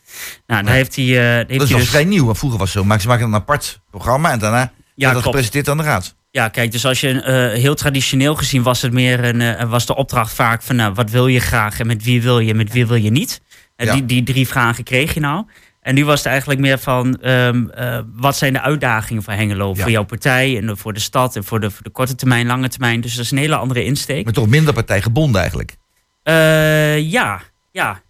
Nou, 0.46 0.64
daar 0.64 0.74
heeft 0.74 0.96
hij, 0.96 1.06
Dat 1.06 1.50
is 1.50 1.56
hij 1.56 1.68
wel 1.68 1.78
dus, 1.78 1.88
vrij 1.88 2.04
nieuw, 2.04 2.24
want 2.24 2.38
vroeger 2.38 2.58
was 2.58 2.72
het 2.72 2.82
zo. 2.82 2.88
Maar 2.88 3.00
ze 3.00 3.08
maken 3.08 3.26
een 3.26 3.34
apart 3.34 3.80
programma 3.90 4.30
en 4.30 4.38
daarna 4.38 4.58
ja, 4.58 4.70
wordt 4.94 5.14
dat 5.14 5.22
gepresenteerd 5.22 5.68
aan 5.68 5.76
de 5.76 5.82
raad. 5.82 6.14
Ja, 6.30 6.48
kijk, 6.48 6.72
dus 6.72 6.86
als 6.86 7.00
je 7.00 7.22
heel 7.54 7.74
traditioneel 7.74 8.34
gezien 8.34 8.62
was 8.62 8.82
het 8.82 8.92
meer 8.92 9.24
een, 9.24 9.68
was 9.68 9.86
de 9.86 9.96
opdracht 9.96 10.34
vaak 10.34 10.62
van 10.62 10.76
nou, 10.76 10.94
wat 10.94 11.10
wil 11.10 11.26
je 11.26 11.40
graag 11.40 11.80
en 11.80 11.86
met 11.86 12.02
wie 12.02 12.22
wil 12.22 12.38
je, 12.38 12.54
met 12.54 12.72
wie 12.72 12.86
wil 12.86 12.96
je 12.96 13.10
niet. 13.10 13.40
Ja. 13.76 13.92
die, 13.92 14.04
die 14.06 14.22
drie 14.22 14.48
vragen 14.48 14.84
kreeg 14.84 15.14
je 15.14 15.20
nou. 15.20 15.44
En 15.88 15.94
nu 15.94 16.04
was 16.04 16.18
het 16.18 16.26
eigenlijk 16.28 16.60
meer 16.60 16.78
van 16.78 17.20
ehm, 17.20 17.68
eh, 17.68 17.98
wat 18.14 18.36
zijn 18.36 18.52
de 18.52 18.60
uitdagingen 18.60 19.22
voor 19.22 19.32
Hengelo, 19.32 19.72
Ja. 19.74 19.82
voor 19.82 19.90
jouw 19.90 20.04
partij 20.04 20.56
en 20.56 20.76
voor 20.76 20.92
de 20.92 21.00
stad 21.00 21.36
en 21.36 21.44
voor 21.44 21.60
de, 21.60 21.70
voor 21.70 21.82
de 21.82 21.90
korte 21.90 22.14
termijn, 22.14 22.46
lange 22.46 22.68
termijn. 22.68 23.00
Dus 23.00 23.14
dat 23.14 23.24
is 23.24 23.30
een 23.30 23.38
hele 23.38 23.56
andere 23.56 23.84
insteek. 23.84 24.24
Maar 24.24 24.32
toch 24.32 24.48
minder 24.48 24.74
partijgebonden 24.74 25.40
eigenlijk. 25.40 25.76
Eh, 26.22 27.10
ja, 27.10 27.40
ja. 27.72 28.02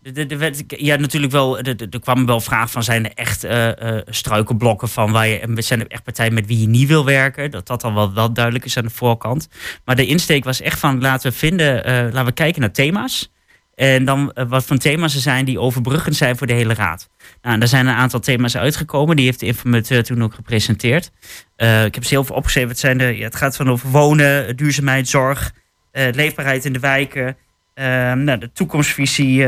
Ja, 0.68 0.96
natuurlijk 0.96 1.32
wel. 1.32 1.58
Er 1.58 2.00
kwam 2.00 2.26
wel 2.26 2.40
vraag 2.40 2.70
van: 2.70 2.82
zijn 2.82 3.04
er 3.04 3.12
echt 3.14 3.44
eh, 3.44 3.96
struikelblokken 4.06 4.88
van 4.88 5.12
waar 5.12 5.26
je. 5.28 5.52
Zijn 5.54 5.80
er 5.80 5.86
echt 5.88 6.02
partijen 6.02 6.34
met 6.34 6.46
wie 6.46 6.60
je 6.60 6.68
niet 6.68 6.88
wil 6.88 7.04
werken? 7.04 7.50
Dat 7.50 7.66
dat 7.66 7.84
al 7.84 7.94
wel, 7.94 8.14
wel 8.14 8.32
duidelijk 8.32 8.64
is 8.64 8.76
aan 8.76 8.84
de 8.84 8.90
voorkant. 8.90 9.48
Maar 9.84 9.96
de 9.96 10.06
insteek 10.06 10.44
was 10.44 10.60
echt 10.60 10.78
van: 10.78 11.00
laten 11.00 11.30
we 11.30 11.36
vinden, 11.36 11.74
laten 11.84 12.24
we 12.24 12.32
kijken 12.32 12.60
naar 12.60 12.72
thema's. 12.72 13.30
En 13.78 14.04
dan 14.04 14.32
eh, 14.32 14.44
wat 14.48 14.64
voor 14.64 14.76
thema's 14.76 15.14
er 15.14 15.20
zijn 15.20 15.44
die 15.44 15.60
overbruggend 15.60 16.16
zijn 16.16 16.36
voor 16.36 16.46
de 16.46 16.52
hele 16.52 16.74
raad. 16.74 17.08
Nou, 17.42 17.58
daar 17.58 17.68
zijn 17.68 17.86
een 17.86 17.94
aantal 17.94 18.20
thema's 18.20 18.56
uitgekomen. 18.56 19.16
Die 19.16 19.24
heeft 19.24 19.40
de 19.40 19.46
informateur 19.46 20.04
toen 20.04 20.22
ook 20.22 20.34
gepresenteerd. 20.34 21.10
Eh, 21.56 21.84
ik 21.84 21.94
heb 21.94 22.04
ze 22.04 22.14
heel 22.14 22.24
veel 22.24 22.36
opgeschreven. 22.36 22.68
Het, 22.68 22.78
zijn 22.78 22.98
de, 22.98 23.04
het 23.04 23.36
gaat 23.36 23.56
van 23.56 23.70
over 23.70 23.90
wonen, 23.90 24.56
duurzaamheid, 24.56 25.08
zorg, 25.08 25.52
eh, 25.90 26.12
leefbaarheid 26.12 26.64
in 26.64 26.72
de 26.72 26.78
wijken. 26.78 27.36
Nou, 27.74 28.38
de 28.38 28.52
toekomstvisie 28.52 29.46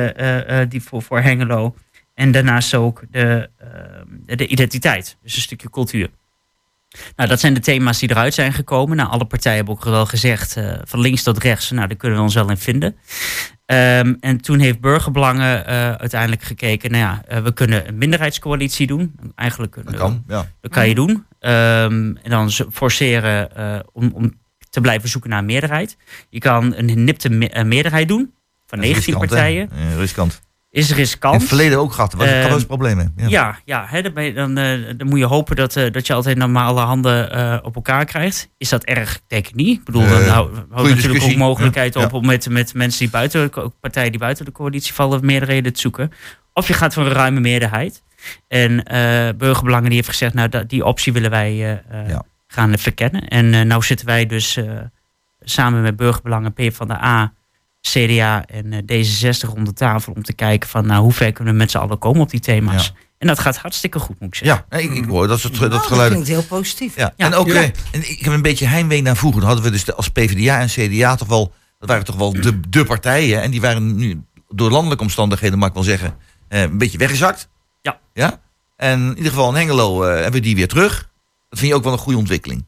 die 0.69 0.83
voor, 0.83 1.03
voor 1.03 1.21
Hengelo. 1.21 1.75
En 2.15 2.33
daarnaast 2.33 2.75
ook 2.75 3.03
de, 3.11 3.51
de 4.27 4.47
identiteit. 4.47 5.17
Dus 5.23 5.37
een 5.37 5.43
stukje 5.43 5.71
cultuur. 5.71 6.09
Nou, 7.17 7.29
dat 7.29 7.41
zijn 7.41 7.55
de 7.55 7.61
thema's 7.61 7.99
die 7.99 8.11
eruit 8.11 8.35
zijn 8.35 8.53
gekomen. 8.53 8.97
Nou, 8.97 9.11
alle 9.11 9.25
partijen 9.25 9.57
hebben 9.57 9.75
ook 9.75 9.85
wel 9.85 10.07
gezegd, 10.07 10.57
eh, 10.57 10.73
van 10.85 11.01
links 11.01 11.23
tot 11.23 11.39
rechts, 11.39 11.71
nou, 11.71 11.89
daar 11.89 11.97
kunnen 11.97 12.19
we 12.19 12.25
ons 12.25 12.35
wel 12.35 12.51
in 12.51 12.57
vinden. 12.57 12.97
Ehm, 13.67 14.15
en 14.21 14.41
toen 14.41 14.59
heeft 14.59 14.81
Burgerbelangen 14.81 15.67
eh, 15.67 15.93
uiteindelijk 15.93 16.43
gekeken, 16.43 16.91
nou 16.91 17.03
ja, 17.03 17.23
eh, 17.29 17.43
we 17.43 17.53
kunnen 17.53 17.89
een 17.89 17.99
minderheidscoalitie 17.99 18.87
doen. 18.87 19.15
Eigenlijk 19.35 19.75
Dat 19.85 19.95
kan, 19.97 20.25
ja. 20.29 20.47
dat 20.61 20.71
kan 20.71 20.89
je 20.89 20.95
doen. 20.95 21.27
Ehm, 21.41 22.15
en 22.23 22.31
dan 22.31 22.51
forceren 22.73 23.49
om, 23.93 24.11
om 24.15 24.39
te 24.71 24.81
blijven 24.81 25.09
zoeken 25.09 25.31
naar 25.31 25.39
een 25.39 25.45
meerderheid. 25.45 25.97
Je 26.29 26.39
kan 26.39 26.75
een 26.77 27.05
nipte 27.05 27.31
me- 27.31 27.65
meerderheid 27.65 28.09
doen 28.09 28.33
van 28.67 28.79
Dat 28.79 28.89
is 28.89 28.95
19 28.95 29.21
riskant, 29.21 29.31
hè? 29.31 29.37
partijen. 29.37 29.97
Riskant. 29.99 30.41
Is 30.71 30.91
In 30.91 30.97
riskant. 30.97 31.35
het 31.41 31.49
verleden 31.49 31.79
ook 31.79 31.93
gehad. 31.93 32.13
Was 32.13 32.27
Ehm, 32.27 32.37
een 32.41 32.45
groot 32.51 32.67
probleem. 32.67 32.99
hè? 32.99 33.05
Ja. 33.17 33.29
Ja, 33.29 33.59
ja 33.65 33.85
hè, 33.89 34.03
dan, 34.13 34.25
je- 34.25 34.33
dan, 34.33 34.59
eh, 34.59 34.79
dan 34.97 35.09
moet 35.09 35.19
je 35.19 35.25
hopen 35.25 35.57
dat, 35.57 35.77
eh, 35.77 35.93
dat 35.93 36.07
je 36.07 36.13
altijd 36.13 36.37
normale 36.37 36.81
handen 36.81 37.31
eh, 37.33 37.59
op 37.63 37.75
elkaar 37.75 38.05
krijgt. 38.05 38.49
Is 38.59 38.69
dat 38.69 38.85
erg? 38.85 39.21
Denk 39.27 39.47
ik 39.49 39.55
niet. 39.55 39.79
Ik 39.79 39.85
bedoel, 39.85 40.03
dan 40.03 40.11
hou- 40.11 40.29
houden 40.29 40.57
natuurlijk 40.69 40.97
discussie. 41.03 41.33
ook 41.33 41.39
mogelijkheid 41.39 41.95
Ja, 41.95 42.03
op 42.05 42.13
om 42.13 42.27
met, 42.27 42.49
met 42.49 42.75
mensen 42.75 42.99
die 43.01 43.11
buiten, 43.11 43.43
de 43.43 43.51
co- 43.51 43.73
partijen 43.81 44.11
die 44.11 44.21
buiten 44.21 44.45
de 44.45 44.53
coalitie 44.53 44.93
vallen, 44.95 45.25
meerderheden 45.27 45.73
te 45.73 45.81
zoeken. 45.81 46.13
Of 46.53 46.67
je 46.69 46.75
gaat 46.75 46.95
voor 46.95 47.07
een 47.07 47.13
ruime 47.13 47.41
meerderheid. 47.41 48.03
En 48.49 48.85
Burgerbelangen 49.39 49.87
die 49.89 49.95
heeft 49.97 50.09
gezegd, 50.09 50.35
nou 50.35 50.49
dat, 50.49 50.69
die 50.69 50.85
optie 50.85 51.13
willen 51.13 51.31
wij 51.31 51.55
Ja. 52.07 52.23
gaan 52.47 52.79
verkennen. 52.79 53.29
En 53.29 53.67
nou 53.67 53.83
zitten 53.83 54.07
wij 54.07 54.27
dus 54.27 54.59
samen 55.41 55.83
met 55.83 55.97
Burgerbelangen, 55.97 56.53
P 56.53 56.61
van 56.73 56.89
de 56.89 56.95
A, 57.05 57.33
CDA 57.81 58.45
en 58.47 58.73
eh, 58.73 59.05
D66 59.05 59.49
rond 59.55 59.67
de 59.67 59.73
tafel 59.73 60.13
om 60.13 60.23
te 60.23 60.33
kijken 60.33 60.69
van 60.69 60.87
nou 60.87 61.03
hoe 61.03 61.13
ver 61.13 61.33
kunnen 61.33 61.53
we 61.53 61.59
met 61.59 61.71
z'n 61.71 61.79
allen 61.79 61.99
komen 61.99 62.21
op 62.21 62.31
die 62.31 62.41
thema's. 62.41 62.93
En 63.19 63.27
dat 63.27 63.39
gaat 63.39 63.57
hartstikke 63.57 63.99
goed, 63.99 64.21
moet 64.21 64.29
ik 64.29 64.35
zeggen. 64.35 64.65
Ja, 64.71 64.79
ik, 64.79 64.93
ik 64.93 65.05
hoor 65.05 65.27
dat 65.27 65.41
soort 65.41 65.55
dat 65.59 65.63
Oh, 65.65 65.71
dat 65.71 65.87
geluiden. 65.87 66.23
klinkt 66.23 66.29
heel 66.41 66.59
positief. 66.59 66.97
Ja. 66.97 67.13
Ja. 67.17 67.27
En 67.27 67.35
ook, 67.35 67.47
Ja. 67.47 67.55
eh, 67.55 67.63
en 67.91 68.11
ik 68.11 68.21
heb 68.21 68.33
een 68.33 68.43
beetje 68.43 68.67
heimwee 68.67 69.03
naar 69.03 69.17
vroeger. 69.17 69.41
Dan 69.41 69.49
hadden 69.49 69.67
we 69.67 69.73
dus 69.73 69.85
de- 69.85 69.95
als 69.95 70.09
PvdA 70.09 70.61
en 70.61 70.69
CDA 70.69 71.15
toch 71.15 71.29
wel, 71.29 71.53
dat 71.79 71.89
waren 71.89 72.05
toch 72.05 72.17
wel 72.17 72.33
de, 72.33 72.61
de 72.69 72.85
partijen. 72.85 73.43
En 73.43 73.51
die 73.51 73.61
waren 73.61 73.97
nu 73.97 74.23
door 74.49 74.71
landelijke 74.71 75.05
omstandigheden, 75.05 75.59
mag 75.59 75.69
ik 75.69 75.75
wel 75.75 75.83
zeggen, 75.83 76.17
eh, 76.49 76.61
een 76.61 76.79
beetje 76.79 76.99
weggezakt. 76.99 77.49
Ja. 77.83 77.99
ja. 78.13 78.41
En 78.77 79.01
in 79.01 79.17
ieder 79.17 79.33
geval 79.33 79.49
in 79.49 79.55
Hengelo 79.57 80.03
eh, 80.05 80.15
hebben 80.15 80.33
we 80.33 80.41
die 80.41 80.57
weer 80.57 80.69
terug. 80.69 81.09
Dat 81.49 81.59
vind 81.59 81.71
je 81.71 81.77
ook 81.77 81.85
wel 81.85 81.93
een 81.93 81.99
goede 81.99 82.19
ontwikkeling. 82.19 82.65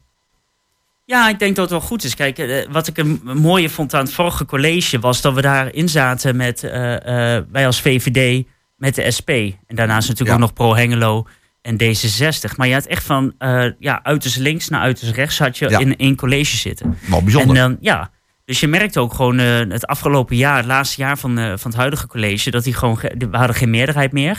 Ja, 1.05 1.29
ik 1.29 1.39
denk 1.39 1.55
dat 1.55 1.69
het 1.69 1.79
wel 1.79 1.87
goed 1.89 2.03
is. 2.03 2.15
Kijk, 2.15 2.37
eh, 2.37 2.65
wat 2.71 2.87
ik 2.87 2.97
een 2.97 3.21
mooie 3.23 3.69
vond 3.69 3.93
aan 3.93 4.03
het 4.03 4.13
vorige 4.13 4.45
college 4.45 4.99
was 4.99 5.21
dat 5.21 5.33
we 5.33 5.41
daarin 5.41 5.89
zaten 5.89 6.35
met 6.35 6.63
eh, 6.63 7.35
eh, 7.37 7.43
wij 7.51 7.65
als 7.65 7.81
VVD 7.81 8.45
met 8.77 8.95
de 8.95 9.11
SP. 9.17 9.29
En 9.29 9.75
daarnaast 9.75 10.07
natuurlijk 10.07 10.37
Ja. 10.37 10.43
ook 10.43 10.49
nog 10.49 10.53
Pro 10.53 10.75
Hengelo 10.75 11.27
en 11.61 11.75
D66. 11.83 12.55
Maar 12.57 12.67
je 12.67 12.73
had 12.73 12.85
echt 12.85 13.03
van 13.03 13.33
eh, 13.37 13.65
ja, 13.79 14.03
uiterst 14.03 14.37
links 14.37 14.69
naar 14.69 14.81
uiterst 14.81 15.13
rechts 15.13 15.39
had 15.39 15.57
je 15.57 15.69
Ja. 15.69 15.79
in 15.79 15.97
één 15.97 16.15
college 16.15 16.57
zitten. 16.57 16.97
Wel 17.09 17.23
bijzonder. 17.23 17.55
En 17.55 17.61
dan, 17.61 17.77
ja. 17.81 18.11
Dus 18.45 18.59
je 18.59 18.67
merkt 18.67 18.97
ook 18.97 19.13
gewoon 19.13 19.37
het 19.37 19.85
afgelopen 19.87 20.35
jaar, 20.35 20.57
het 20.57 20.65
laatste 20.65 21.01
jaar 21.01 21.17
van, 21.17 21.35
van 21.35 21.71
het 21.71 21.75
huidige 21.75 22.07
college, 22.07 22.51
dat 22.51 22.63
die 22.63 22.73
gewoon, 22.73 22.97
ge- 22.97 23.15
we 23.31 23.37
hadden 23.37 23.55
geen 23.55 23.69
meerderheid 23.69 24.11
meer. 24.11 24.37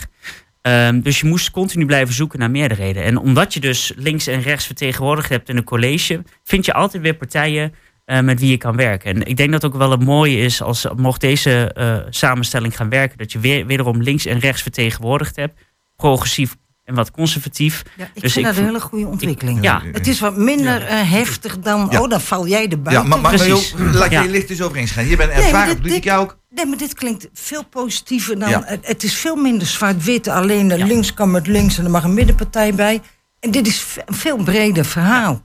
Ehm, 0.64 1.00
dus 1.00 1.21
je 1.21 1.26
moest 1.26 1.50
continu 1.50 1.87
blijven 1.87 2.14
zoeken 2.14 2.38
naar 2.38 2.50
meerderheden. 2.50 3.02
En 3.02 3.16
omdat 3.16 3.54
je 3.54 3.61
dus 3.61 3.92
links 3.97 4.26
en 4.26 4.42
rechts 4.42 4.66
vertegenwoordigd 4.66 5.28
hebt 5.28 5.49
in 5.49 5.56
een 5.56 5.64
college, 5.64 6.23
vind 6.44 6.64
je 6.64 6.73
altijd 6.73 7.02
weer 7.02 7.14
partijen 7.14 7.75
eh, 8.04 8.21
met 8.21 8.40
wie 8.40 8.50
je 8.50 8.56
kan 8.56 8.76
werken. 8.76 9.14
En 9.14 9.26
ik 9.26 9.37
denk 9.37 9.52
dat 9.52 9.64
ook 9.64 9.76
wel 9.76 9.90
het 9.90 10.04
mooie 10.04 10.37
is 10.37 10.62
als 10.62 10.87
mocht 10.97 11.21
deze 11.21 11.73
eh, 11.73 11.99
samenstelling 12.11 12.76
gaan 12.76 12.88
werken, 12.88 13.18
dat 13.18 13.33
je 13.33 13.38
weer, 13.38 13.66
wederom 13.66 14.02
links 14.02 14.26
en 14.26 14.38
rechts 14.38 14.62
vertegenwoordigd 14.62 15.37
hebt, 15.37 15.61
progressief 15.97 16.56
en 16.85 16.95
wat 16.95 17.11
conservatief. 17.11 17.83
Ja, 17.97 18.05
ik 18.14 18.23
Dus 18.23 18.33
vind 18.33 18.37
ik 18.47 18.53
dat 18.53 18.57
een 18.61 18.64
hele 18.69 18.81
goede 18.81 19.07
ontwikkeling. 19.07 19.62
Ja. 19.62 19.83
Het 19.93 20.07
is 20.07 20.21
wat 20.21 20.37
minder 20.37 20.83
eh, 20.87 21.11
heftig 21.11 21.59
dan, 21.59 21.87
Ja. 21.91 22.00
oh, 22.00 22.09
dan 22.09 22.21
val 22.21 22.47
jij 22.47 22.67
ja, 22.69 22.76
buiten. 22.76 23.09
maar, 23.09 23.21
maar 23.21 23.35
precies. 23.35 23.71
joh, 23.71 23.93
laat 23.95 24.05
je 24.11 24.17
Ja. 24.17 24.23
je 24.23 24.29
licht 24.31 24.50
eens 24.50 24.62
overheen 24.62 24.88
schijnen. 24.88 25.11
Je 25.11 25.17
bent 25.17 25.29
Nee, 25.33 25.38
maar 25.38 25.47
ervaren 25.49 25.76
politica 25.76 26.12
dit- 26.12 26.23
ook. 26.25 26.38
Nee, 26.50 26.67
maar 26.67 26.79
dit 26.79 26.95
klinkt 26.95 27.29
veel 27.33 27.64
positiever 27.64 28.38
dan... 28.38 28.49
Ja. 28.49 28.62
Het, 28.64 28.87
het 28.87 29.03
is 29.03 29.14
veel 29.14 29.37
minder 29.37 29.67
zwart-wit. 29.67 30.29
Alleen 30.29 30.69
de 30.69 30.76
Ja. 30.79 30.87
links 30.87 31.14
kan 31.14 31.31
met 31.31 31.47
links 31.47 31.79
en 31.79 31.85
er 31.85 31.91
mag 31.91 32.05
een 32.05 32.14
middenpartij 32.14 32.75
bij. 32.75 33.00
En 33.41 33.50
dit 33.50 33.67
is 33.67 33.97
een 34.07 34.14
veel 34.14 34.37
breder 34.37 34.85
verhaal. 34.85 35.43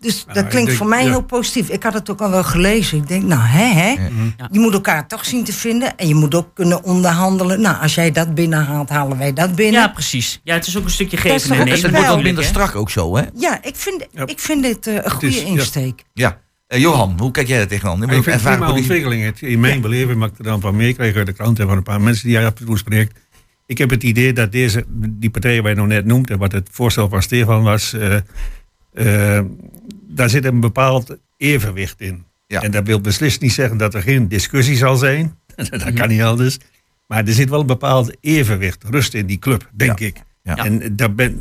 Dus 0.00 0.24
dat 0.32 0.46
klinkt 0.46 0.52
denk- 0.66 0.70
voor 0.78 0.86
mij 0.86 1.02
ja. 1.04 1.08
heel 1.08 1.22
positief. 1.22 1.68
Ik 1.68 1.82
had 1.82 1.94
het 1.94 2.10
ook 2.10 2.20
al 2.20 2.30
wel 2.30 2.44
gelezen. 2.44 2.98
Ik 2.98 3.08
denk, 3.08 3.22
nou 3.24 3.40
hè, 3.42 3.64
hè. 3.64 3.90
Ja. 4.36 4.48
Je 4.50 4.58
moet 4.58 4.72
elkaar 4.72 5.08
toch 5.08 5.24
zien 5.24 5.44
te 5.44 5.52
vinden. 5.52 5.96
En 5.96 6.08
je 6.08 6.14
moet 6.14 6.34
ook 6.34 6.48
kunnen 6.54 6.84
onderhandelen. 6.84 7.60
Nou, 7.60 7.80
als 7.82 7.94
jij 7.94 8.10
dat 8.10 8.34
binnenhaalt, 8.34 8.88
halen 8.88 9.18
wij 9.18 9.32
dat 9.32 9.54
binnen. 9.54 9.80
Ja, 9.80 9.88
precies. 9.88 10.40
Ja, 10.44 10.54
het 10.54 10.66
is 10.66 10.76
ook 10.78 10.84
een 10.84 10.90
stukje 10.90 11.16
geven 11.16 11.50
en 11.50 11.56
nemen. 11.58 11.58
Het 11.72 11.80
wordt 11.80 11.82
wel 11.82 11.92
natuurlijk, 11.92 12.22
minder 12.24 12.44
strak 12.44 12.74
ook 12.74 12.90
zo, 12.90 13.16
hè? 13.16 13.22
Ja, 13.34 13.58
ik 13.62 13.76
vind, 13.76 14.06
Ja. 14.10 14.26
ik 14.26 14.38
vind 14.38 14.62
dit 14.62 14.86
eh, 14.86 14.94
een 14.94 15.10
goede 15.10 15.26
is- 15.36 15.42
insteek. 15.42 16.02
Ja. 16.14 16.38
Eh, 16.66 16.80
Johan, 16.80 17.14
hoe 17.18 17.30
kijk 17.30 17.48
jij 17.48 17.60
er 17.60 17.68
tegenaan? 17.68 18.02
Ik 18.02 18.10
vind 18.10 18.24
het 18.24 18.34
prima 18.42 18.56
politica. 18.56 18.78
ontwikkeling. 18.78 19.24
Het- 19.24 19.40
In 19.42 19.60
mijn 19.60 19.80
beleving, 19.80 20.18
wat 20.18 20.30
ik 20.30 20.38
er 20.38 20.44
dan 20.44 20.60
van 20.60 20.76
meekrijg 20.76 21.14
uit 21.16 21.26
de 21.26 21.32
krant 21.32 21.58
en 21.58 21.66
van 21.68 21.76
een 21.76 21.82
paar 21.82 22.00
mensen 22.00 22.24
die 22.24 22.32
jij 22.32 22.46
af 22.46 22.52
en 22.60 22.66
toe 22.66 22.78
spreekt. 22.78 23.18
Ik 23.66 23.78
heb 23.78 23.90
het 23.90 24.02
idee 24.02 24.32
dat 24.32 24.52
deze, 24.52 24.84
die 24.94 25.30
partijen 25.30 25.62
waar 25.62 25.70
je 25.70 25.76
nou 25.76 25.88
net 25.88 26.04
noemt 26.04 26.30
en 26.30 26.38
wat 26.38 26.52
het 26.52 26.68
voorstel 26.72 27.08
van 27.08 27.22
Stefan 27.22 27.62
was, 27.62 27.92
eh, 27.92 28.16
eh, 28.98 29.40
daar 30.08 30.28
zit 30.30 30.44
een 30.44 30.60
bepaald 30.60 31.16
evenwicht 31.36 32.00
in. 32.00 32.24
Ja. 32.46 32.62
En 32.62 32.70
dat 32.70 32.86
wil 32.86 33.00
beslist 33.00 33.40
niet 33.40 33.52
zeggen 33.52 33.76
dat 33.76 33.94
er 33.94 34.02
geen 34.02 34.28
discussie 34.28 34.76
zal 34.76 34.96
zijn. 34.96 35.34
dat 35.70 35.92
kan 35.92 36.08
niet 36.08 36.22
anders. 36.22 36.58
Maar 37.06 37.24
er 37.26 37.32
zit 37.32 37.48
wel 37.48 37.60
een 37.60 37.66
bepaald 37.66 38.16
evenwicht, 38.20 38.84
rust 38.90 39.14
in 39.14 39.26
die 39.26 39.38
club, 39.38 39.68
denk 39.72 40.00
ik. 40.00 40.22
Ja. 40.42 40.56
En 40.56 40.96
daar, 40.96 41.14
ben, 41.14 41.40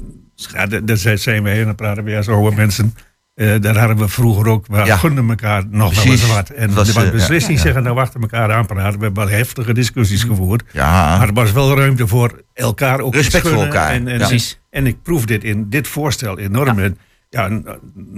daar- 0.83 1.17
zijn 1.17 1.43
we 1.43 1.49
heen, 1.49 1.65
dan 1.65 1.75
praten 1.75 2.03
we 2.03 2.15
als 2.17 2.27
oude 2.27 2.55
mensen. 2.55 2.93
Eh, 3.33 3.55
daar 3.61 3.77
hadden 3.77 3.97
we 3.97 4.07
vroeger 4.07 4.47
ook, 4.47 4.67
we 4.67 4.85
Ja. 4.85 4.97
gunden 4.97 5.29
elkaar 5.29 5.63
nog 5.69 6.03
wel 6.03 6.11
eens 6.13 6.27
wat. 6.27 6.49
En 6.49 6.73
Dat 6.73 6.91
was, 6.91 7.03
eh, 7.05 7.11
beslist 7.11 7.47
niet 7.49 7.59
zeggen, 7.59 7.83
nou 7.83 7.95
wachten 7.95 8.21
elkaar 8.21 8.51
aanpraten. 8.51 8.97
We 8.99 9.03
hebben 9.05 9.25
wel 9.25 9.37
heftige 9.37 9.73
discussies 9.73 10.23
gevoerd. 10.23 10.63
Ja. 10.73 11.17
Maar 11.17 11.27
er 11.27 11.33
was 11.33 11.51
wel 11.51 11.77
ruimte 11.77 12.07
voor 12.07 12.41
elkaar 12.53 12.99
ook 12.99 13.11
te 13.11 13.17
Respect 13.17 13.47
voor 13.47 13.63
elkaar, 13.63 13.91
En, 13.91 14.07
en, 14.07 14.21
en, 14.21 14.39
en 14.69 14.87
ik 14.87 15.01
proef 15.01 15.25
dit 15.25 15.43
in 15.43 15.69
dit 15.69 15.87
voorstel 15.87 16.39
enorm. 16.39 16.79
En 16.79 16.97
ja, 17.37 17.45
en, 17.45 17.63
uh, 17.67 17.73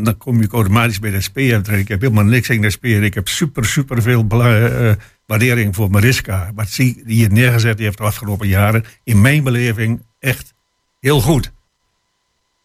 dan 0.05 0.17
kom 0.17 0.41
je 0.41 0.47
automatisch 0.51 0.99
bij 0.99 1.11
de 1.11 1.21
SP 1.27 1.37
uit. 1.37 1.67
Ik 1.67 1.87
heb 1.87 2.01
helemaal 2.01 2.23
niks 2.23 2.47
tegen 2.47 2.61
de 2.61 2.69
SP. 2.75 2.85
Ik 2.85 3.13
heb 3.13 3.27
super, 3.27 3.65
super 3.65 4.01
veel 4.01 4.27
bela- 4.27 4.67
eh, 4.67 4.91
waardering 5.25 5.75
voor 5.75 5.89
Mariska. 5.89 6.51
Wat 6.55 6.69
zie 6.69 7.01
die 7.05 7.15
hier 7.15 7.31
neergezet 7.31 7.75
die 7.77 7.85
heeft 7.85 7.97
de 7.97 8.03
afgelopen 8.03 8.47
jaren. 8.47 8.83
In 9.03 9.21
mijn 9.21 9.43
beleving 9.43 10.01
echt 10.19 10.53
heel 10.99 11.21
goed. 11.21 11.51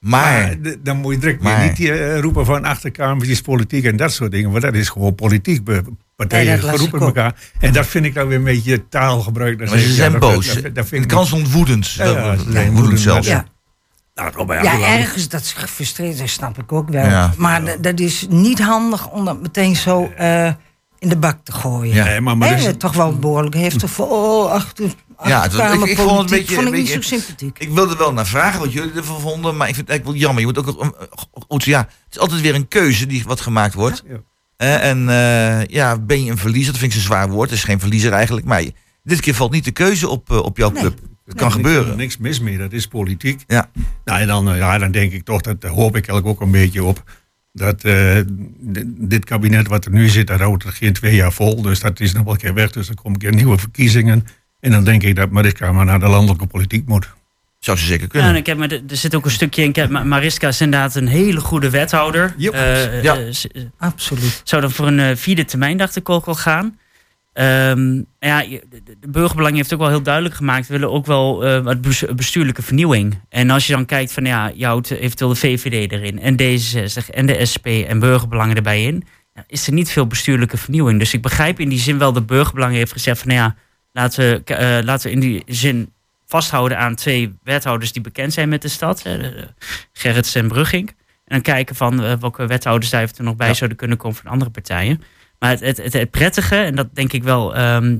Maar, 0.01 0.55
dan 0.83 0.97
moet 0.97 1.15
je 1.15 1.21
direct 1.21 1.43
Maar- 1.43 1.63
niet 1.69 1.81
eh, 1.89 2.19
roepen 2.19 2.45
van 2.47 2.65
achterkamertjes 2.65 3.41
politiek 3.41 3.85
en 3.85 3.97
dat 3.97 4.13
soort 4.13 4.31
dingen. 4.31 4.51
Want 4.51 4.63
dat 4.63 4.75
is 4.75 4.89
gewoon 4.89 5.15
politiek. 5.15 5.65
Partijen 6.17 6.47
Nee, 6.53 6.61
dat 6.71 6.79
roepen 6.79 7.01
elkaar. 7.01 7.35
En 7.61 7.73
dat 7.73 7.87
vind 7.87 8.05
ik 8.05 8.15
dan 8.15 8.27
weer 8.29 8.37
een 8.39 8.45
beetje 8.45 8.89
taalgebruik. 8.89 9.59
Maar 9.59 9.69
ze 9.69 9.93
zijn 9.93 10.13
ja, 10.13 10.19
dat- 10.19 10.31
boos. 10.35 10.55
dat- 10.55 10.63
dat- 10.63 10.75
dat 10.75 10.87
vind 10.87 11.03
de 11.03 11.09
kans 11.15 11.29
stond 11.29 11.53
woedend. 11.53 11.91
Ja, 11.91 12.05
ja, 12.05 12.37
ze 12.37 12.43
zijn 12.43 12.55
woedend 12.67 12.79
woedend, 12.79 13.01
zelfs. 13.01 13.27
Ja. 13.29 13.47
Nou, 14.15 14.55
Ja, 14.63 14.81
ergens 14.99 15.29
dat 15.29 15.45
ze 15.45 15.57
gefrustreerd 15.57 16.17
zijn, 16.17 16.29
snap 16.29 16.59
ik 16.59 16.73
ook 16.73 16.89
wel. 16.89 17.05
Ja. 17.05 17.33
Maar 17.37 17.81
dat 17.81 18.01
is 18.01 18.27
niet 18.29 18.61
handig 18.61 19.11
om 19.11 19.25
dat 19.25 19.41
meteen 19.43 19.77
zo 19.77 20.07
eh, 20.17 20.47
in 20.99 21.09
de 21.09 21.17
bak 21.17 21.39
te 21.43 21.53
gooien. 21.53 21.95
Ja. 21.95 22.05
Nee, 22.05 22.21
maar, 22.21 22.37
maar 22.37 22.57
dus- 22.57 22.73
toch 22.79 22.95
wel 22.95 23.19
behoorlijk 23.19 23.55
heftig 23.55 23.91
voor 23.91 24.09
oh, 24.11 24.51
achter, 24.53 24.91
Ja, 25.25 25.43
het 25.43 25.55
was- 25.55 25.73
ik- 25.75 25.85
ik 25.85 25.97
vond 25.97 26.11
het 26.11 26.31
een 26.31 26.39
beetje- 26.39 26.55
vond 26.55 26.67
ik 26.69 26.73
een 26.75 26.79
niet 26.81 26.89
zo 26.91 27.01
sympathiek. 27.01 27.59
Ik 27.59 27.71
wilde 27.71 27.97
wel 27.97 28.13
naar 28.13 28.27
vragen 28.27 28.61
wat 28.61 28.73
jullie 28.73 28.93
ervan 28.93 29.21
vonden, 29.21 29.57
maar 29.57 29.69
ik 29.69 29.75
vind 29.75 29.89
het 29.89 29.97
eigenlijk 29.99 30.05
wel 30.05 30.15
jammer. 30.29 30.41
Je 30.41 30.47
moet 30.47 30.59
ook, 30.81 30.97
goed, 31.49 31.65
ja, 31.65 31.79
het 31.79 31.89
is 32.11 32.19
altijd 32.19 32.41
weer 32.41 32.55
een 32.55 32.69
keuze 32.69 33.07
die 33.07 33.25
wat 33.27 33.41
gemaakt 33.41 33.75
wordt. 33.75 34.03
Ja. 34.09 34.17
Eh, 34.57 34.89
en 34.89 35.09
eh, 35.09 35.67
ja, 35.67 35.99
ben 35.99 36.25
je 36.25 36.31
een 36.31 36.39
verliezer? 36.39 36.71
Dat 36.73 36.81
vind 36.81 36.93
ik 36.95 36.99
zo'n 36.99 37.07
zwaar 37.07 37.29
woord. 37.31 37.51
Het 37.51 37.59
is 37.59 37.65
geen 37.65 37.81
verliezer 37.81 38.13
eigenlijk. 38.13 38.47
Maar 38.47 38.63
je- 38.63 38.73
dit 39.03 39.21
keer 39.21 39.35
valt 39.35 39.51
niet 39.53 39.65
de 39.65 39.71
keuze 39.71 40.09
op, 40.09 40.31
eh, 40.31 40.39
op 40.39 40.57
jouw 40.57 40.71
Nee. 40.71 40.81
club. 40.83 40.99
Het 41.25 41.35
kan 41.35 41.53
gebeuren. 41.53 41.97
Niks 41.97 42.17
mis 42.17 42.41
mee, 42.41 42.59
dat 42.59 42.73
is 42.73 42.87
politiek. 42.87 43.45
Ja. 43.47 43.71
Nou, 44.05 44.21
en 44.21 44.27
dan, 44.27 44.51
eh, 44.51 44.57
ja, 44.57 44.79
dan 44.79 44.91
denk 44.91 45.13
ik 45.13 45.25
toch, 45.25 45.41
dat 45.41 45.61
daar 45.61 45.71
hoop 45.71 45.97
ik 45.97 46.09
eigenlijk 46.09 46.27
ook 46.27 46.41
een 46.41 46.51
beetje 46.53 46.85
op. 46.85 47.03
Dat 47.53 47.85
eh, 47.85 48.17
dit 48.87 49.25
kabinet 49.25 49.67
wat 49.69 49.85
er 49.85 49.91
nu 49.91 50.09
zit, 50.09 50.27
dat 50.27 50.41
houdt 50.41 50.65
er 50.65 50.73
geen 50.73 50.93
twee 50.93 51.15
jaar 51.15 51.33
vol. 51.33 51.63
Dus 51.63 51.81
dat 51.81 52.01
is 52.01 52.13
nog 52.13 52.25
wel 52.25 52.33
een 52.33 52.39
keer 52.39 52.55
weg. 52.55 52.71
Dus 52.71 52.87
dan 52.87 52.95
komen 52.97 53.13
een 53.13 53.19
keer 53.19 53.35
nieuwe 53.35 53.59
verkiezingen. 53.59 54.27
En 54.61 54.71
dan 54.71 54.85
denk 54.85 55.03
ik 55.03 55.17
dat 55.17 55.31
Mariska 55.31 55.73
maar 55.73 55.85
naar 55.85 56.01
de 56.01 56.09
landelijke 56.09 56.47
politiek 56.47 56.87
moet. 56.89 57.09
Zou 57.59 57.79
ze 57.79 57.85
zeker 57.85 58.03
Ja, 58.03 58.09
kunnen. 58.09 58.29
en 58.31 58.37
ik 58.37 58.47
heb, 58.47 58.59
me- 58.59 58.83
er 58.89 58.97
zit 58.97 59.15
ook 59.15 59.25
een 59.25 59.31
stukje 59.31 59.63
in. 59.73 60.09
Mariska 60.09 60.49
is 60.49 60.61
inderdaad 60.61 60.95
een 60.95 61.07
hele 61.09 61.41
goede 61.41 61.71
wethouder. 61.71 62.35
Yep. 62.37 62.53
Eh, 62.53 63.03
Ja. 63.03 63.19
Absoluut. 63.79 64.41
zou 64.45 64.63
dan 64.63 64.71
voor 64.71 64.87
een 64.87 65.17
vierde 65.19 65.45
termijn, 65.45 65.77
dacht 65.77 65.97
ik 65.97 66.09
ook 66.09 66.25
wel 66.27 66.35
gaan. 66.35 66.79
Ehm, 67.35 68.03
ja, 68.19 68.41
je- 68.41 68.63
de, 69.01 69.09
burgerbelang 69.09 69.57
heeft 69.57 69.73
ook 69.73 69.79
wel 69.81 69.89
heel 69.89 70.03
duidelijk 70.03 70.35
gemaakt. 70.35 70.67
We 70.67 70.73
willen 70.73 70.91
ook 70.93 71.07
wel 71.07 71.45
eh, 71.45 71.61
wat 71.61 71.81
bes- 71.81 72.05
bestuurlijke 72.17 72.63
vernieuwing. 72.63 73.21
En 73.29 73.51
als 73.51 73.67
je 73.67 73.73
dan 73.73 73.85
kijkt 73.87 74.13
van 74.13 74.25
ja, 74.25 74.53
je 74.55 74.65
houdt 74.67 74.91
eventueel 74.91 75.31
de 75.31 75.37
VVD 75.37 75.93
erin. 75.93 76.21
En 76.21 76.33
D66 76.37 77.11
en 77.11 77.27
de 77.27 77.45
SP 77.53 77.67
en 77.67 77.99
burgerbelangen 77.99 78.57
erbij 78.57 78.83
in. 78.85 79.05
Ja, 79.35 79.45
is 79.47 79.67
er 79.67 79.73
niet 79.73 79.91
veel 79.91 80.07
bestuurlijke 80.07 80.57
vernieuwing. 80.57 80.99
Dus 80.99 81.15
ik 81.15 81.23
begrijp 81.23 81.61
in 81.61 81.69
die 81.69 81.79
zin 81.79 81.99
wel 81.99 82.13
dat 82.13 82.27
burgerbelangen 82.27 82.77
heeft 82.77 82.93
gezegd 82.93 83.19
van 83.19 83.29
nou 83.29 83.41
ja, 83.41 83.57
laten 83.93 84.43
we, 84.45 84.55
eh, 84.55 84.85
laten 84.85 85.07
we 85.09 85.13
in 85.15 85.21
die 85.21 85.43
zin 85.47 85.93
vasthouden 86.27 86.79
aan 86.79 86.95
twee 86.95 87.35
wethouders 87.43 87.93
die 87.93 88.03
bekend 88.03 88.33
zijn 88.33 88.49
met 88.49 88.63
de 88.63 88.69
stad. 88.69 89.03
hè, 89.03 89.19
de 89.19 89.49
Gerrits 89.93 90.35
en 90.35 90.49
Brugging. 90.49 90.89
En 90.89 90.95
dan 91.25 91.41
kijken 91.41 91.75
van 91.77 92.03
eh, 92.03 92.13
welke 92.21 92.47
wethouders 92.47 92.91
daar 92.91 93.03
eventueel 93.03 93.27
nog 93.29 93.37
bij 93.37 93.49
Ja. 93.49 93.55
zouden 93.55 93.79
kunnen 93.79 93.97
komen 93.97 94.17
van 94.17 94.31
andere 94.31 94.51
partijen. 94.51 95.03
Maar 95.39 95.51
het, 95.51 95.61
het, 95.61 95.77
het, 95.77 95.93
het 95.93 96.11
prettige, 96.11 96.57
en 96.57 96.75
dat 96.75 96.89
denk 96.95 97.13
ik 97.13 97.23
wel, 97.23 97.55
ehm, 97.57 97.97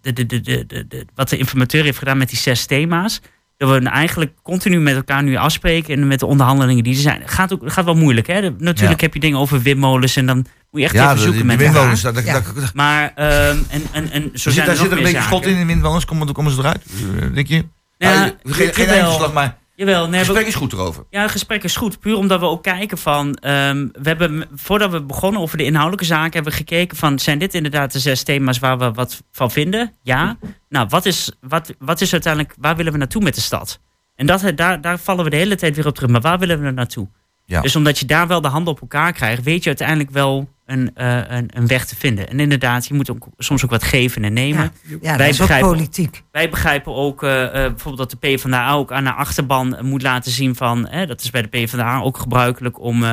de, 0.00 0.12
de, 0.12 0.26
de, 0.26 0.40
de, 0.40 0.66
de, 0.66 0.86
de- 0.88 1.06
wat 1.14 1.28
de 1.28 1.36
informateur 1.36 1.84
heeft 1.84 1.98
gedaan 1.98 2.18
met 2.18 2.28
die 2.28 2.38
zes 2.38 2.66
thema's. 2.66 3.20
Dat 3.56 3.70
we 3.82 3.88
eigenlijk 3.88 4.32
continu 4.42 4.80
met 4.80 4.94
elkaar 4.96 5.22
nu 5.22 5.36
afspreken 5.36 5.94
en 6.00 6.06
met 6.06 6.18
de 6.20 6.26
onderhandelingen 6.26 6.84
die 6.84 6.94
er 6.94 7.00
zijn. 7.00 7.22
Gaat, 7.28 7.52
ook, 7.52 7.72
gaat 7.72 7.84
wel 7.84 7.94
moeilijk. 7.94 8.26
Hè? 8.26 8.40
Natuurlijk 8.40 8.78
Ja. 9.00 9.06
heb 9.06 9.14
je 9.14 9.20
dingen 9.20 9.38
over 9.38 9.62
windmolens 9.62 10.16
en 10.16 10.26
dan 10.26 10.36
moet 10.70 10.80
je 10.80 10.86
echt 10.86 10.94
Ja, 10.94 11.04
even 11.04 11.16
de, 11.16 11.22
zoeken 11.22 11.40
de 11.40 11.46
met 11.46 11.56
windmolens. 11.58 12.04
elkaar. 12.04 12.24
daar- 12.24 12.32
daar- 12.32 12.42
Ja. 12.54 12.60
daar- 12.60 12.70
Maar, 12.74 13.12
ehm, 13.14 13.56
en, 13.68 13.82
en, 13.92 14.10
en 14.10 14.22
zo 14.22 14.30
Zit 14.32 14.52
zijn 14.52 14.56
daar 14.66 14.68
er 14.74 14.80
zit 14.80 14.90
er 14.90 14.96
een 14.96 15.02
beetje 15.02 15.22
schot 15.22 15.46
in 15.46 15.56
de 15.58 15.64
windmolens? 15.66 16.04
Komen, 16.04 16.32
komen 16.32 16.52
ze 16.52 16.58
eruit? 16.58 16.82
Eh, 17.20 17.34
Denk 17.34 17.46
je? 17.46 17.64
Ja, 17.98 18.12
Ja, 18.12 18.32
geen 18.44 18.74
geen 18.74 19.32
maar 19.32 19.56
Jawel, 19.84 20.08
nee, 20.08 20.18
het 20.18 20.26
gesprek 20.26 20.46
is 20.46 20.54
goed 20.54 20.72
erover. 20.72 21.04
Ja, 21.10 21.22
het 21.22 21.30
gesprek 21.30 21.64
is 21.64 21.76
goed. 21.76 22.00
Puur 22.00 22.16
omdat 22.16 22.40
we 22.40 22.46
ook 22.46 22.62
kijken 22.62 22.98
van... 22.98 23.34
ehm, 23.34 23.88
we 23.92 24.08
hebben, 24.08 24.48
voordat 24.54 24.90
we 24.90 25.02
begonnen 25.02 25.40
over 25.40 25.58
de 25.58 25.64
inhoudelijke 25.64 26.04
zaken... 26.04 26.32
hebben 26.32 26.52
we 26.52 26.58
gekeken 26.58 26.96
van... 26.96 27.18
zijn 27.18 27.38
dit 27.38 27.54
inderdaad 27.54 27.92
de 27.92 27.98
zes 27.98 28.22
thema's 28.22 28.58
waar 28.58 28.78
we 28.78 28.92
wat 28.92 29.22
van 29.32 29.50
vinden? 29.50 29.92
Ja. 30.02 30.36
Nou, 30.68 30.86
wat 30.88 31.06
is, 31.06 31.32
wat, 31.40 31.74
wat 31.78 32.00
is 32.00 32.12
uiteindelijk... 32.12 32.54
waar 32.58 32.76
willen 32.76 32.92
we 32.92 32.98
naartoe 32.98 33.22
met 33.22 33.34
de 33.34 33.40
stad? 33.40 33.80
En 34.14 34.26
dat, 34.26 34.52
daar, 34.54 34.80
daar 34.80 34.98
vallen 34.98 35.24
we 35.24 35.30
de 35.30 35.36
hele 35.36 35.56
tijd 35.56 35.76
weer 35.76 35.86
op 35.86 35.94
terug. 35.94 36.10
Maar 36.10 36.20
waar 36.20 36.38
willen 36.38 36.62
we 36.62 36.70
naartoe? 36.70 37.08
Ja. 37.44 37.60
Dus 37.60 37.76
omdat 37.76 37.98
je 37.98 38.06
daar 38.06 38.26
wel 38.26 38.40
de 38.40 38.48
handen 38.48 38.72
op 38.72 38.80
elkaar 38.80 39.12
krijgt... 39.12 39.42
weet 39.42 39.62
je 39.62 39.68
uiteindelijk 39.68 40.10
wel 40.10 40.48
een, 40.72 40.90
een, 40.94 41.50
een, 41.54 41.66
weg 41.66 41.86
te 41.86 41.96
vinden. 41.96 42.28
En 42.28 42.40
inderdaad, 42.40 42.86
je 42.86 42.94
moet 42.94 43.10
ook, 43.10 43.26
soms 43.38 43.64
ook 43.64 43.70
wat 43.70 43.82
geven 43.82 44.24
en 44.24 44.32
nemen. 44.32 44.72
Ja, 45.00 45.16
wij 45.16 45.32
dat 45.32 45.50
is 45.50 45.58
politiek. 45.60 46.22
Wij 46.32 46.50
begrijpen 46.50 46.94
ook 46.94 47.20
bijvoorbeeld 47.20 47.96
dat 47.96 48.10
de 48.10 48.16
PvdA 48.16 48.72
ook 48.72 48.92
aan 48.92 49.04
de 49.04 49.12
achterban 49.12 49.76
moet 49.80 50.02
laten 50.02 50.32
zien 50.32 50.54
van... 50.54 50.88
dat 51.06 51.20
is 51.20 51.30
bij 51.30 51.42
de 51.42 51.48
PvdA 51.48 52.00
ook 52.00 52.18
gebruikelijk 52.18 52.80
om 52.80 53.04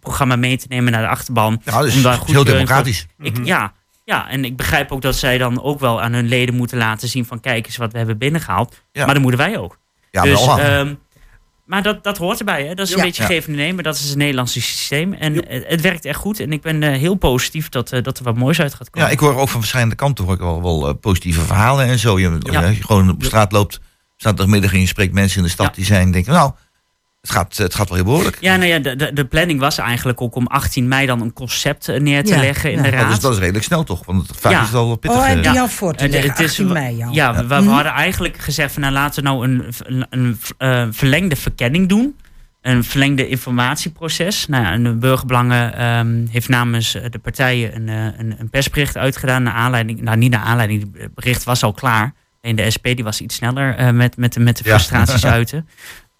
programma 0.00 0.36
mee 0.36 0.56
te 0.56 0.66
nemen 0.68 0.92
naar 0.92 1.02
de 1.02 1.08
achterban. 1.08 1.60
Ja, 1.64 1.82
dus 1.82 2.04
om 2.04 2.12
goed 2.12 2.30
heel 2.30 2.44
democratisch. 2.44 3.06
Ik, 3.18 3.38
mhm. 3.38 3.44
ja, 3.44 3.72
ja, 4.04 4.28
en 4.28 4.44
ik 4.44 4.56
begrijp 4.56 4.92
ook 4.92 5.02
dat 5.02 5.16
zij 5.16 5.38
dan 5.38 5.62
ook 5.62 5.80
wel 5.80 6.02
aan 6.02 6.12
hun 6.12 6.28
leden 6.28 6.54
moeten 6.54 6.78
laten 6.78 7.08
zien 7.08 7.24
van 7.24 7.40
kijk 7.40 7.66
eens 7.66 7.76
wat 7.76 7.92
we 7.92 7.98
hebben 7.98 8.18
binnengehaald. 8.18 8.82
Ja. 8.92 9.04
Maar 9.04 9.14
dat 9.14 9.22
moeten 9.22 9.40
wij 9.40 9.58
ook. 9.58 9.78
Ja, 10.10 10.22
dus, 10.22 10.46
um, 10.46 10.98
maar 11.68 11.82
dat, 11.82 12.04
dat 12.04 12.18
hoort 12.18 12.38
erbij. 12.38 12.66
Hè? 12.66 12.74
Dat 12.74 12.88
is 12.88 12.94
een 12.94 13.00
beetje 13.00 13.22
geven 13.22 13.52
en 13.52 13.58
nemen. 13.58 13.84
Dat 13.84 13.94
is 13.94 14.08
het 14.08 14.16
Nederlandse 14.16 14.60
systeem. 14.60 15.12
En 15.12 15.44
het, 15.48 15.80
werkt 15.80 16.04
echt 16.04 16.18
goed. 16.18 16.40
En 16.40 16.52
ik 16.52 16.62
ben 16.62 16.82
uh, 16.82 16.90
heel 16.90 17.14
positief 17.14 17.68
dat, 17.68 17.92
uh, 17.92 18.02
dat 18.02 18.18
er 18.18 18.24
wat 18.24 18.36
moois 18.36 18.60
uit 18.60 18.74
gaat 18.74 18.90
komen. 18.90 19.08
Ja, 19.08 19.14
ik 19.14 19.20
hoor 19.20 19.36
ook 19.36 19.48
van 19.48 19.60
verschillende 19.60 19.94
kanten 19.94 20.24
hoor 20.24 20.34
ik 20.34 20.40
wel, 20.40 20.62
wel 20.62 20.88
uh, 20.88 20.94
positieve 21.00 21.40
verhalen 21.40 21.86
en 21.86 21.98
zo. 21.98 22.18
Je, 22.18 22.38
je 22.40 22.76
gewoon 22.80 23.10
op 23.10 23.24
straat 23.24 23.52
loopt, 23.52 23.80
zaterdagmiddag 24.16 24.72
en 24.72 24.80
je 24.80 24.86
spreekt 24.86 25.12
mensen 25.12 25.38
in 25.38 25.44
de 25.44 25.50
stad 25.50 25.74
die 25.74 25.84
zijn 25.84 26.10
denken, 26.10 26.32
nou, 26.32 26.52
het 27.20 27.30
gaat, 27.30 27.56
het 27.56 27.74
gaat 27.74 27.88
wel 27.88 27.96
heel 27.96 28.06
behoorlijk. 28.06 28.36
Ja, 28.40 28.56
nou 28.56 28.68
ja, 28.68 28.78
de, 28.78 28.96
de, 28.96 29.12
de, 29.12 29.24
planning 29.24 29.60
was 29.60 29.78
eigenlijk 29.78 30.20
ook 30.20 30.34
om 30.34 30.46
18 30.46 30.88
mei 30.88 31.06
dan 31.06 31.20
een 31.20 31.32
concept 31.32 31.88
eh, 31.88 32.00
neer 32.00 32.24
te 32.24 32.36
leggen 32.36 32.72
in 32.72 32.82
de 32.82 32.88
raad. 32.88 33.10
dus 33.10 33.20
dat 33.20 33.32
is 33.32 33.38
redelijk 33.38 33.64
snel 33.64 33.84
toch? 33.84 34.04
Want 34.04 34.30
vaak 34.34 34.52
is 34.52 34.66
het 34.66 34.74
al 34.74 34.96
pittig. 34.96 35.18
Oh, 35.18 35.28
en 35.28 35.42
die 35.42 35.68
voor 35.68 35.94
te 35.94 36.08
leggen, 36.08 36.44
18 36.44 36.72
mei. 36.72 36.96
Ja, 36.96 37.08
ja, 37.12 37.46
we, 37.46 37.62
we, 37.62 37.70
hadden 37.70 37.92
eigenlijk 37.92 38.38
gezegd 38.38 38.72
van 38.72 38.82
nou 38.82 38.94
laten 38.94 39.22
we 39.22 39.28
nou 39.28 39.44
een, 39.44 39.64
een, 39.78 40.06
een 40.10 40.38
uh, 40.58 40.86
verlengde 40.90 41.36
verkenning 41.36 41.88
doen. 41.88 42.16
Een 42.62 42.84
verlengde 42.84 43.28
informatieproces. 43.28 44.46
Nou 44.46 44.64
ja, 44.64 44.90
de 44.90 44.96
Burgerbelangen 44.96 45.86
um, 45.86 46.28
heeft 46.30 46.48
namens 46.48 46.94
eh, 46.94 47.10
de 47.10 47.18
partijen 47.18 47.74
een, 47.74 47.88
een, 47.88 48.34
een, 48.38 48.50
persbericht 48.50 48.96
uitgedaan. 48.96 49.42
Naar 49.42 49.54
aanleiding, 49.54 50.00
nou 50.00 50.16
niet 50.16 50.30
naar 50.30 50.40
aanleiding, 50.40 50.96
het 50.98 51.14
bericht 51.14 51.44
was 51.44 51.62
al 51.62 51.72
klaar. 51.72 52.14
En 52.40 52.56
de 52.56 52.70
SP 52.74 52.84
die 52.84 53.04
was 53.04 53.20
iets 53.20 53.34
sneller 53.34 53.80
uh, 53.80 53.90
met, 53.90 54.16
met, 54.16 54.38
met 54.38 54.56
de 54.56 54.64
frustraties 54.64 55.26
uiten. 55.38 55.68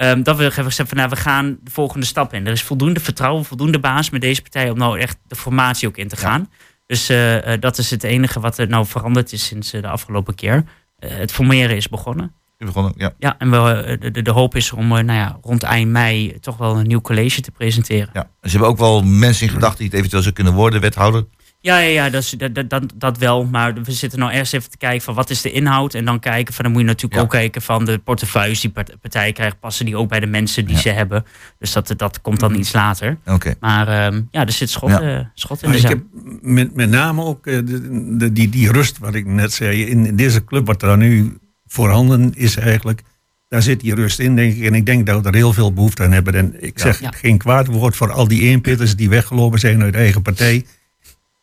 Um, 0.02 0.22
dat 0.22 0.36
we 0.36 0.42
hebben 0.42 0.62
gezegd 0.62 0.88
van 0.88 0.98
nou, 0.98 1.10
we 1.10 1.16
gaan 1.16 1.58
de 1.62 1.70
volgende 1.70 2.06
stap 2.06 2.34
in. 2.34 2.46
Er 2.46 2.52
is 2.52 2.62
voldoende 2.62 3.00
vertrouwen, 3.00 3.44
voldoende 3.44 3.78
baas 3.78 4.10
met 4.10 4.20
deze 4.20 4.42
partij 4.42 4.70
om 4.70 4.78
nou 4.78 4.98
echt 4.98 5.18
de 5.26 5.36
formatie 5.36 5.88
ook 5.88 5.96
in 5.96 6.08
te 6.08 6.16
gaan. 6.16 6.50
Dus 6.86 7.10
uh, 7.10 7.36
dat 7.60 7.78
is 7.78 7.90
het 7.90 8.02
enige 8.02 8.40
wat 8.40 8.58
er 8.58 8.68
nou 8.68 8.86
veranderd 8.86 9.32
is 9.32 9.46
sinds 9.46 9.74
uh, 9.74 9.82
de 9.82 9.88
afgelopen 9.88 10.34
keer. 10.34 10.64
het 10.98 11.32
formeren 11.32 11.76
is 11.76 11.88
begonnen. 11.88 12.32
Begonnen, 12.58 12.92
ja. 12.96 13.12
Ja, 13.18 13.38
en 13.38 13.50
we, 13.50 13.96
de, 14.12 14.22
de, 14.22 14.30
hoop 14.30 14.56
is 14.56 14.72
om 14.72 14.88
nou 14.88 15.12
ja, 15.12 15.38
rond 15.42 15.62
eind 15.62 15.90
mei 15.90 16.40
toch 16.40 16.56
wel 16.56 16.78
een 16.78 16.86
nieuw 16.86 17.00
college 17.00 17.40
te 17.40 17.50
presenteren. 17.50 18.10
Ja. 18.12 18.30
Ze 18.42 18.50
hebben 18.50 18.68
ook 18.68 18.78
wel 18.78 19.02
mensen 19.02 19.46
in 19.46 19.52
gedachten 19.52 19.78
die 19.78 19.86
het 19.86 19.96
eventueel 19.96 20.22
zou 20.22 20.34
kunnen 20.34 20.54
worden, 20.54 20.80
wethouder. 20.80 21.24
Ja, 21.60 21.78
ja, 21.78 21.88
ja 21.88 22.10
dat, 22.10 22.34
dat, 22.52 22.70
dat, 22.70 22.82
dat 22.94 23.18
wel. 23.18 23.44
Maar 23.44 23.74
we 23.82 23.92
zitten 23.92 24.18
nou 24.18 24.32
eerst 24.32 24.54
even 24.54 24.70
te 24.70 24.76
kijken 24.76 25.02
van 25.02 25.14
wat 25.14 25.30
is 25.30 25.40
de 25.40 25.50
inhoud. 25.50 25.94
En 25.94 26.04
dan 26.04 26.20
kijken 26.20 26.54
van 26.54 26.64
dan 26.64 26.72
moet 26.72 26.82
je 26.82 26.86
natuurlijk 26.88 27.22
ook 27.22 27.30
kijken 27.30 27.62
van 27.62 27.84
de 27.84 27.98
portefeuilles 27.98 28.60
die 28.60 28.72
partijen 29.00 29.34
krijgen. 29.34 29.58
Passen 29.58 29.84
die 29.84 29.96
ook 29.96 30.08
bij 30.08 30.20
de 30.20 30.26
mensen 30.26 30.64
die 30.64 30.78
ze 30.78 30.88
hebben. 30.88 31.24
Dus 31.58 31.72
dat, 31.72 31.94
dat 31.96 32.20
komt 32.20 32.40
dan 32.40 32.54
iets 32.54 32.72
later. 32.72 33.18
Oké. 33.26 33.54
Maar 33.60 34.06
um, 34.06 34.28
ja, 34.30 34.46
er 34.46 34.52
zit 34.52 34.70
schot, 34.70 34.90
uh, 34.90 35.20
schot 35.34 35.62
in 35.62 35.70
de 35.70 35.78
zaak. 35.78 35.98
Met, 36.40 36.74
met 36.74 36.90
name 36.90 37.22
ook 37.22 37.46
uh, 37.46 37.54
de, 37.66 38.16
de, 38.16 38.32
die, 38.32 38.48
die 38.48 38.72
rust 38.72 38.98
wat 38.98 39.14
ik 39.14 39.26
net 39.26 39.52
zei. 39.52 39.86
In 39.86 40.16
deze 40.16 40.44
club 40.44 40.66
wat 40.66 40.82
er 40.82 40.96
nu 40.96 41.38
voorhanden 41.66 42.34
is 42.34 42.56
eigenlijk. 42.56 43.02
Daar 43.48 43.62
zit 43.62 43.80
die 43.80 43.94
rust 43.94 44.18
in, 44.18 44.36
denk 44.36 44.54
ik. 44.54 44.64
En 44.64 44.74
ik 44.74 44.86
denk 44.86 45.06
dat 45.06 45.22
we 45.22 45.28
er 45.28 45.34
heel 45.34 45.52
veel 45.52 45.72
behoefte 45.72 46.02
aan 46.02 46.12
hebben. 46.12 46.34
En 46.34 46.54
ik 46.62 46.78
zeg 46.78 47.00
geen 47.10 47.38
kwaad 47.38 47.66
woord 47.66 47.96
voor 47.96 48.12
al 48.12 48.28
die 48.28 48.42
eenpitters 48.42 48.96
die 48.96 49.08
weggelopen 49.08 49.58
zijn 49.58 49.82
uit 49.82 49.94
eigen 49.94 50.22
partij 50.22 50.64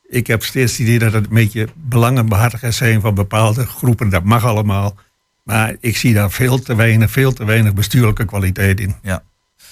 ik 0.07 0.27
heb 0.27 0.43
steeds 0.43 0.71
het 0.71 0.81
idee 0.81 1.00
dat 1.00 1.13
het 1.13 1.25
een 1.25 1.33
beetje 1.33 1.67
belangenbehartigers 1.75 2.77
zijn 2.77 3.01
van 3.01 3.13
bepaalde 3.13 3.65
groepen. 3.65 4.09
Dat 4.09 4.24
mag 4.24 4.45
allemaal. 4.45 4.95
Maar 5.43 5.75
ik 5.79 5.97
zie 5.97 6.13
daar 6.13 6.31
veel 6.31 6.59
te 6.59 6.75
weinig, 6.75 7.12
veel 7.12 7.33
te 7.33 7.45
weinig 7.45 7.74
bestuurlijke 7.74 8.25
kwaliteit 8.25 8.79
in. 8.79 8.95
Ja. 9.01 9.24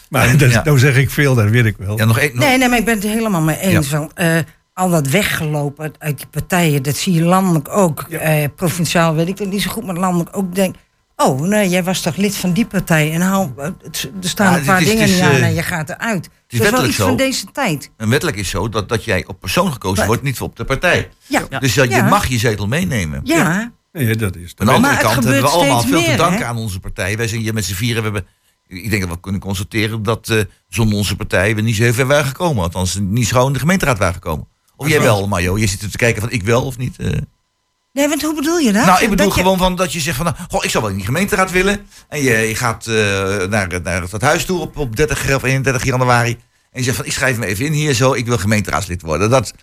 Maar 0.09 0.37
dat, 0.37 0.63
nou 0.63 0.79
zeg 0.79 0.97
ik 0.97 1.09
veel, 1.09 1.35
dat 1.35 1.49
weet 1.49 1.65
ik 1.65 1.77
wel. 1.77 1.97
Ja, 1.97 2.05
nog 2.05 2.19
één, 2.19 2.37
Nee, 2.37 2.57
nee, 2.57 2.69
maar 2.69 2.77
ik 2.77 2.85
ben 2.85 2.95
het 2.95 3.03
helemaal 3.03 3.41
mee 3.41 3.59
eens. 3.59 3.87
Van, 3.87 4.11
uh, 4.15 4.37
al 4.73 4.89
dat 4.89 5.07
weggelopen 5.07 5.93
uit 5.97 6.17
die 6.17 6.27
partijen, 6.27 6.83
dat 6.83 6.95
zie 6.95 7.13
je 7.13 7.23
landelijk 7.23 7.69
ook. 7.69 8.05
Uh, 8.09 8.43
provinciaal 8.55 9.15
weet 9.15 9.27
ik 9.27 9.37
het 9.37 9.49
niet 9.49 9.61
zo 9.61 9.71
goed, 9.71 9.85
maar 9.85 9.95
landelijk 9.95 10.37
ook 10.37 10.55
denk 10.55 10.75
Oh, 11.15 11.41
nee, 11.41 11.69
jij 11.69 11.83
was 11.83 12.01
toch 12.01 12.15
lid 12.15 12.35
van 12.35 12.53
die 12.53 12.65
partij. 12.65 13.11
En 13.11 13.21
hou, 13.21 13.51
er 13.57 13.71
staan 14.19 14.53
een 14.53 14.65
paar 14.65 14.79
dingen 14.79 15.09
niet 15.09 15.19
aan 15.19 15.31
eh, 15.31 15.43
en 15.43 15.53
je 15.53 15.63
gaat 15.63 15.89
eruit. 15.89 16.25
Het 16.25 16.33
is, 16.47 16.57
dat 16.57 16.67
is 16.67 16.73
wel 16.73 16.87
iets 16.87 16.95
zo, 16.95 17.07
van 17.07 17.17
deze 17.17 17.45
tijd. 17.51 17.91
En 17.97 18.09
wettelijk 18.09 18.37
is 18.37 18.49
zo 18.49 18.69
dat, 18.69 18.89
dat 18.89 19.03
jij 19.03 19.25
op 19.27 19.39
persoon 19.39 19.71
gekozen 19.71 20.05
wordt, 20.05 20.21
niet 20.21 20.41
op 20.41 20.55
de 20.55 20.65
partij. 20.65 21.09
Ja. 21.27 21.59
Dus 21.59 21.73
dat 21.73 21.91
je 21.91 22.01
mag 22.01 22.27
je 22.27 22.37
zetel 22.37 22.67
meenemen. 22.67 23.21
Ja. 23.23 23.71
ja. 23.91 24.13
dat 24.13 24.35
is 24.35 24.53
Aan 24.57 24.65
de 24.65 24.71
andere 24.71 24.97
kant 24.97 25.23
hebben 25.23 25.41
we 25.41 25.47
allemaal 25.47 25.81
veel 25.81 26.03
te 26.03 26.15
danken 26.15 26.47
aan 26.47 26.57
onze 26.57 26.79
partij. 26.79 27.17
Wij 27.17 27.27
zijn 27.27 27.41
hier 27.41 27.53
met 27.53 27.65
z'n 27.65 27.73
vieren. 27.73 28.03
We 28.03 28.09
hebben, 28.11 28.27
ik 28.67 28.89
denk 28.89 29.01
dat 29.01 29.11
we 29.11 29.19
kunnen 29.19 29.41
constateren 29.41 30.03
dat 30.03 30.29
uh, 30.29 30.41
zonder 30.67 30.97
onze 30.97 31.15
partij 31.15 31.55
we 31.55 31.61
niet 31.61 31.75
zo 31.75 31.83
heel 31.83 31.93
ver 31.93 32.07
waren 32.07 32.25
gekomen. 32.25 32.63
Althans, 32.63 32.99
niet 33.01 33.27
zo 33.27 33.47
in 33.47 33.53
de 33.53 33.59
gemeenteraad 33.59 33.97
waren 33.97 34.13
gekomen. 34.13 34.47
Of 34.75 34.87
jij 34.87 35.01
wel, 35.01 35.27
Mario? 35.27 35.57
Je 35.57 35.67
zit 35.67 35.81
er 35.81 35.91
te 35.91 35.97
kijken 35.97 36.21
van 36.21 36.31
ik 36.31 36.43
wel 36.43 36.65
of 36.65 36.77
niet. 36.77 36.95
Uh. 36.99 37.11
Nee, 37.93 38.07
want 38.07 38.21
hoe 38.21 38.35
bedoel 38.35 38.57
je 38.57 38.71
dat? 38.71 38.85
Nou, 38.85 39.03
ik 39.03 39.09
bedoel 39.09 39.29
gewoon 39.29 39.57
van 39.57 39.75
dat 39.75 39.93
je 39.93 39.99
zegt 39.99 40.17
van, 40.17 40.25
nou, 40.25 40.37
goh, 40.49 40.63
ik 40.63 40.69
zou 40.69 40.83
wel 40.83 40.91
in 40.91 40.97
die 40.97 41.05
gemeenteraad 41.05 41.51
willen. 41.51 41.87
En 42.09 42.21
je, 42.21 42.31
je 42.37 42.55
gaat 42.55 42.85
uh, 42.87 42.95
naar, 43.47 43.81
naar 43.83 44.01
het 44.01 44.21
huis 44.21 44.45
toe 44.45 44.59
op, 44.59 44.77
op 44.77 44.95
30 44.95 45.35
of 45.35 45.43
31 45.43 45.83
januari. 45.83 46.31
En 46.71 46.79
je 46.79 46.83
zegt 46.83 46.95
van, 46.95 47.05
ik 47.05 47.11
schrijf 47.11 47.37
me 47.37 47.45
even 47.45 47.65
in 47.65 47.71
hier 47.71 47.93
zo, 47.93 48.13
ik 48.13 48.25
wil 48.25 48.37
gemeenteraadslid 48.37 49.01
worden. 49.01 49.29
Dat, 49.29 49.53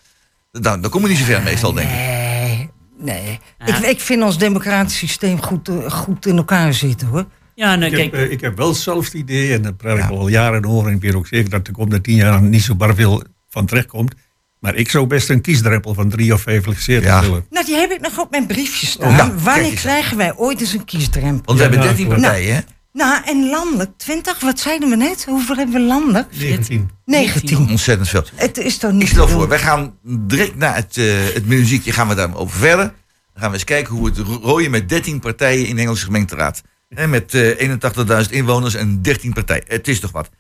dan, 0.52 0.80
dan 0.80 0.90
kom 0.90 1.02
je 1.02 1.08
niet 1.08 1.18
zo 1.18 1.24
ver 1.24 1.42
meestal, 1.42 1.72
denk 1.72 1.88
ik. 1.88 1.96
Nee, 1.96 2.70
nee. 2.98 3.40
Ik, 3.66 3.76
ik 3.76 4.00
vind 4.00 4.22
ons 4.22 4.38
democratisch 4.38 4.96
systeem 4.96 5.42
goed, 5.42 5.68
uh, 5.68 5.90
goed 5.90 6.26
in 6.26 6.36
elkaar 6.36 6.74
zitten, 6.74 7.08
hoor. 7.08 7.24
Ja, 7.54 7.76
nou, 7.76 7.90
ik, 7.90 7.96
kijk. 7.96 8.12
Heb, 8.12 8.26
uh, 8.26 8.32
ik 8.32 8.40
heb 8.40 8.56
wel 8.56 8.74
zelf 8.74 9.04
het 9.04 9.14
idee, 9.14 9.52
en 9.52 9.62
dat 9.62 9.76
praat 9.76 9.98
ik 9.98 10.10
al 10.10 10.28
jaren 10.28 10.66
over. 10.66 10.88
En 10.88 10.94
ik 10.94 11.02
weet 11.02 11.14
ook 11.14 11.26
zeker 11.26 11.50
dat 11.50 11.66
er 11.66 11.72
komende 11.72 12.00
tien 12.00 12.16
jaar 12.16 12.42
niet 12.42 12.62
zo 12.62 12.74
bar 12.74 12.94
veel 12.94 13.22
van 13.48 13.66
terecht 13.66 13.86
komt. 13.86 14.14
Maar 14.60 14.74
ik 14.74 14.90
zou 14.90 15.06
best 15.06 15.30
een 15.30 15.40
kiesdrempel 15.40 15.94
van 15.94 16.08
drie 16.08 16.32
of 16.32 16.40
vijf 16.40 16.64
zetels 16.76 17.20
willen. 17.20 17.46
Nou, 17.50 17.66
die 17.66 17.74
heb 17.74 17.90
ik 17.90 18.00
nog 18.00 18.18
op 18.18 18.30
mijn 18.30 18.46
briefje 18.46 18.86
staan. 18.86 19.42
Wanneer 19.42 19.74
krijgen 19.74 20.16
wij 20.16 20.36
ooit 20.36 20.60
eens 20.60 20.72
een 20.72 20.84
kiesdrempel? 20.84 21.42
Want 21.44 21.58
we 21.58 21.64
hebben 21.64 21.80
13 21.80 22.08
partijen, 22.08 22.54
hè? 22.54 22.60
Nou, 22.92 23.24
en 23.24 23.48
landelijk 23.48 23.90
20, 23.96 24.40
wat 24.40 24.60
zeiden 24.60 24.88
we 24.88 24.96
net? 24.96 25.24
Hoeveel 25.24 25.56
hebben 25.56 25.74
we 25.74 25.80
landelijk? 25.80 26.36
19. 26.38 26.90
19. 27.04 27.68
Ontzettend 27.70 28.08
veel. 28.08 28.24
Het 28.34 28.58
is 28.58 28.78
toch 28.78 28.92
niet 28.92 29.02
Ik 29.02 29.08
stel 29.08 29.28
voor, 29.28 29.48
wij 29.48 29.58
gaan 29.58 29.98
direct 30.02 30.56
na 30.56 30.72
het, 30.72 30.96
uh, 30.96 31.14
het 31.34 31.46
muziekje 31.46 31.92
gaan 31.92 32.08
we 32.08 32.14
daarover 32.14 32.58
verder. 32.58 32.84
Dan 32.84 33.42
gaan 33.42 33.48
we 33.48 33.54
eens 33.54 33.64
kijken 33.64 33.94
hoe 33.94 34.06
het 34.06 34.18
rooien 34.18 34.70
met 34.70 34.88
13 34.88 35.20
partijen 35.20 35.66
in 35.66 35.76
de 35.76 35.82
Engelse 35.82 36.04
gemeenteraad. 36.04 36.62
En 36.88 37.10
met 37.10 37.34
uh, 37.34 37.62
eh, 37.62 38.24
81.000 38.24 38.30
inwoners 38.30 38.74
en 38.74 39.02
13 39.02 39.32
partijen. 39.32 39.64
Het 39.66 39.88
is 39.88 40.00
toch 40.00 40.12
wat. 40.12 40.30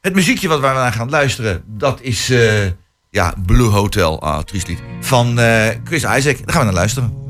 Het 0.00 0.14
muziekje 0.14 0.48
wat 0.48 0.60
we 0.60 0.66
naar 0.66 0.92
gaan 0.92 1.10
luisteren, 1.10 1.62
dat 1.66 2.00
is... 2.00 2.30
Uh, 2.30 2.66
ja, 3.14 3.34
Blue 3.46 3.68
Hotel, 3.68 4.22
ah. 4.22 4.42
Van 5.00 5.38
uh, 5.38 5.68
Chris 5.84 6.02
Isaac. 6.02 6.36
Daar 6.36 6.54
gaan 6.54 6.58
we 6.58 6.64
naar 6.64 6.72
luisteren. 6.72 7.23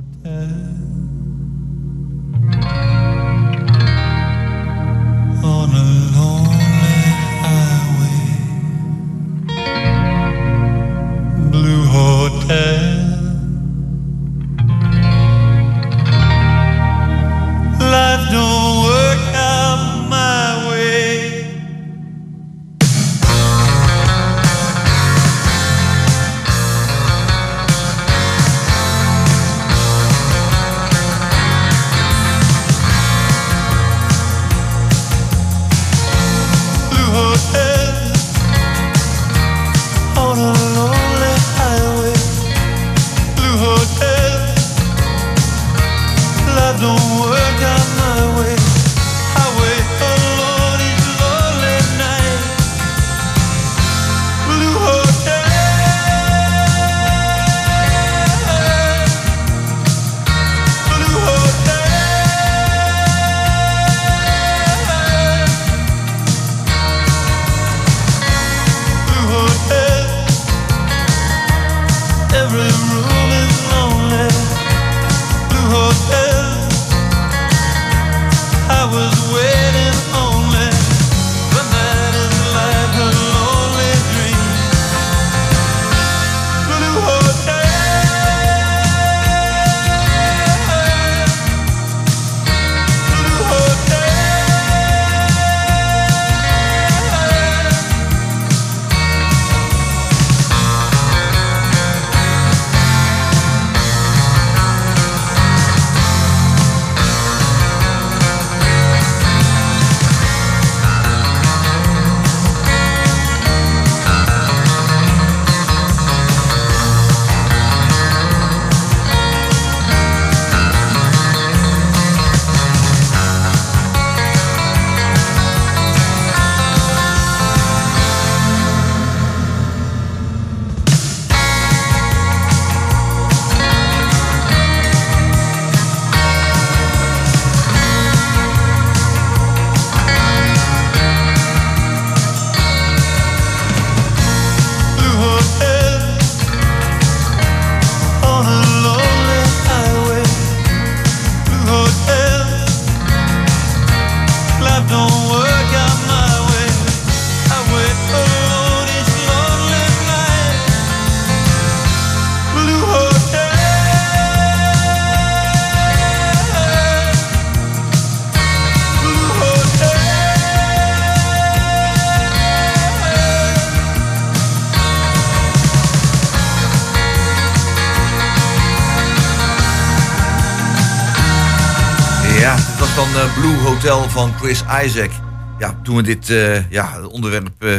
Chris 184.45 184.65
Isaac. 184.85 185.11
Ja, 185.59 185.81
toen 185.83 185.97
we 185.97 186.03
dit 186.03 186.29
uh, 186.29 186.71
ja, 186.71 187.07
onderwerp 187.07 187.49
uh, 187.59 187.71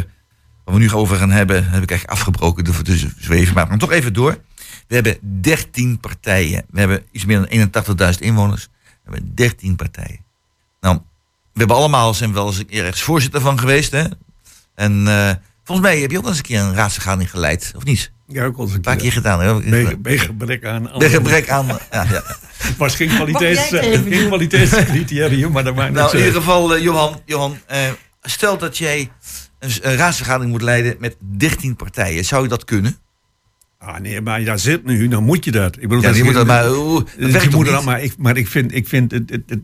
waar 0.63 0.75
we 0.75 0.79
nu 0.79 0.91
over 0.91 1.17
gaan 1.17 1.31
hebben, 1.31 1.55
heb 1.55 1.83
ik 1.83 1.89
eigenlijk 1.89 2.19
afgebroken 2.19 2.63
door 2.63 2.81
te 2.81 3.11
zweven. 3.19 3.53
Maar 3.53 3.77
toch 3.77 3.91
even 3.91 4.13
door. 4.13 4.37
We 4.87 4.95
hebben 4.95 5.41
13 5.41 5.99
partijen. 5.99 6.65
We 6.69 6.79
hebben 6.79 7.03
iets 7.11 7.25
meer 7.25 7.69
dan 7.71 7.93
81.000 8.13 8.19
inwoners. 8.19 8.67
We 8.83 9.11
hebben 9.11 9.35
13 9.35 9.75
partijen. 9.75 10.25
Nou, 10.81 10.95
we 11.53 11.59
hebben 11.59 11.77
allemaal 11.77 12.13
zijn 12.13 12.33
wel 12.33 12.47
eens 12.47 12.57
een 12.57 12.65
keer 12.65 12.83
ergens 12.83 13.03
voorzitter 13.03 13.41
van 13.41 13.59
geweest. 13.59 13.91
Hè? 13.91 14.03
En 14.75 15.05
uh, 15.07 15.31
volgens 15.63 15.87
mij 15.87 15.99
heb 15.99 16.11
je 16.11 16.17
ook 16.17 16.27
eens 16.27 16.37
een 16.37 16.43
keer 16.43 16.59
een 16.59 16.73
raadsvergadering 16.73 17.29
geleid, 17.29 17.73
of 17.75 17.83
niet? 17.83 18.11
Ja, 18.27 18.45
ook 18.45 18.57
al 18.57 18.69
een 18.73 18.81
paar 18.81 18.95
keer 18.95 19.11
gedaan. 19.11 19.61
Bij, 19.69 19.99
bij 19.99 20.17
gebrek 20.17 20.65
aan. 20.65 20.89
Bij 20.97 21.09
gebrek 21.09 21.49
aan. 21.49 21.67
Ja, 21.67 21.77
ja. 21.91 22.23
Het 22.57 22.77
was 22.83 22.95
geen, 22.95 23.07
kwaliteits, 23.07 23.67
geen 23.69 24.27
kwaliteitscriterium, 24.27 25.51
maar 25.51 25.63
dat 25.63 25.75
maakt 25.75 25.93
Nou, 25.93 26.11
in 26.11 26.17
ieder 26.17 26.33
geval, 26.33 26.75
uh, 26.75 26.83
Johan, 26.83 27.21
Johan 27.25 27.57
uh, 27.71 27.77
stel 28.21 28.57
dat 28.57 28.77
jij 28.77 29.11
een, 29.59 29.69
een, 29.81 29.95
raadsvergadering 29.95 30.51
moet 30.51 30.61
leiden 30.61 30.95
met 30.99 31.15
13 31.19 31.75
partijen. 31.75 32.25
Zou 32.25 32.43
je 32.43 32.49
dat 32.49 32.65
kunnen? 32.65 32.97
Ah, 33.77 33.99
nee, 33.99 34.21
maar 34.21 34.43
daar 34.43 34.59
zit 34.59 34.85
nu, 34.85 35.07
dan 35.07 35.23
moet 35.23 35.45
je 35.45 35.51
dat. 35.51 35.75
Ik 35.75 35.81
bedoel, 35.81 36.01
ja, 36.01 36.07
dat 36.07 36.17
je 36.17 36.23
moet 36.23 36.33
dat 36.33 36.47
maar. 36.47 36.63
Dat 36.63 37.43
je 37.43 37.49
moet 37.51 37.65
dat, 37.65 37.83
maar 37.83 38.01
ik, 38.01 38.13
maar 38.17 38.37
ik 38.37 38.47
vind, 38.47 38.73
ik 38.75 38.87
vind 38.87 39.11
het, 39.11 39.29
het, 39.29 39.43
het, 39.47 39.61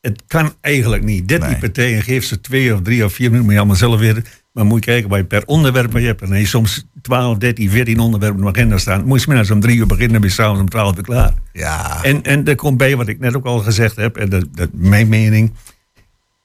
het 0.00 0.22
kan 0.26 0.54
eigenlijk 0.60 1.02
niet. 1.02 1.28
13 1.28 1.48
nee. 1.50 1.58
partijen, 1.58 2.02
geef 2.02 2.24
ze 2.24 2.40
twee 2.40 2.74
of 2.74 2.82
drie 2.82 3.04
of 3.04 3.12
vier 3.12 3.30
minuten, 3.30 3.44
moet 3.44 3.52
je 3.52 3.58
allemaal 3.58 3.76
zelf 3.76 4.00
weer. 4.00 4.41
Maar 4.52 4.64
moet 4.64 4.84
je 4.84 4.90
kijken 4.90 5.08
waar 5.08 5.18
je 5.18 5.24
per 5.24 5.46
onderwerp 5.46 5.92
je 5.92 6.06
hebt. 6.06 6.20
Dan 6.20 6.30
heb 6.30 6.40
je 6.40 6.46
soms 6.46 6.86
12, 7.02 7.38
13, 7.38 7.70
14 7.70 7.98
onderwerpen 7.98 8.46
op 8.46 8.52
de 8.52 8.58
agenda 8.60 8.78
staan. 8.78 9.04
Moet 9.04 9.20
je 9.20 9.28
middags 9.28 9.50
om 9.50 9.60
drie 9.60 9.76
uur 9.76 9.86
beginnen 9.86 10.14
en 10.14 10.20
ben 10.20 10.30
je 10.30 10.34
s'avonds 10.34 10.60
om 10.60 10.68
12 10.68 10.96
uur 10.96 11.02
klaar. 11.02 11.34
Ja. 11.52 12.02
En, 12.02 12.22
en 12.22 12.44
er 12.44 12.54
komt 12.54 12.76
bij 12.76 12.96
wat 12.96 13.08
ik 13.08 13.18
net 13.18 13.36
ook 13.36 13.44
al 13.44 13.58
gezegd 13.58 13.96
heb, 13.96 14.16
en 14.16 14.28
dat, 14.28 14.46
dat 14.52 14.68
mijn 14.72 15.08
mening. 15.08 15.52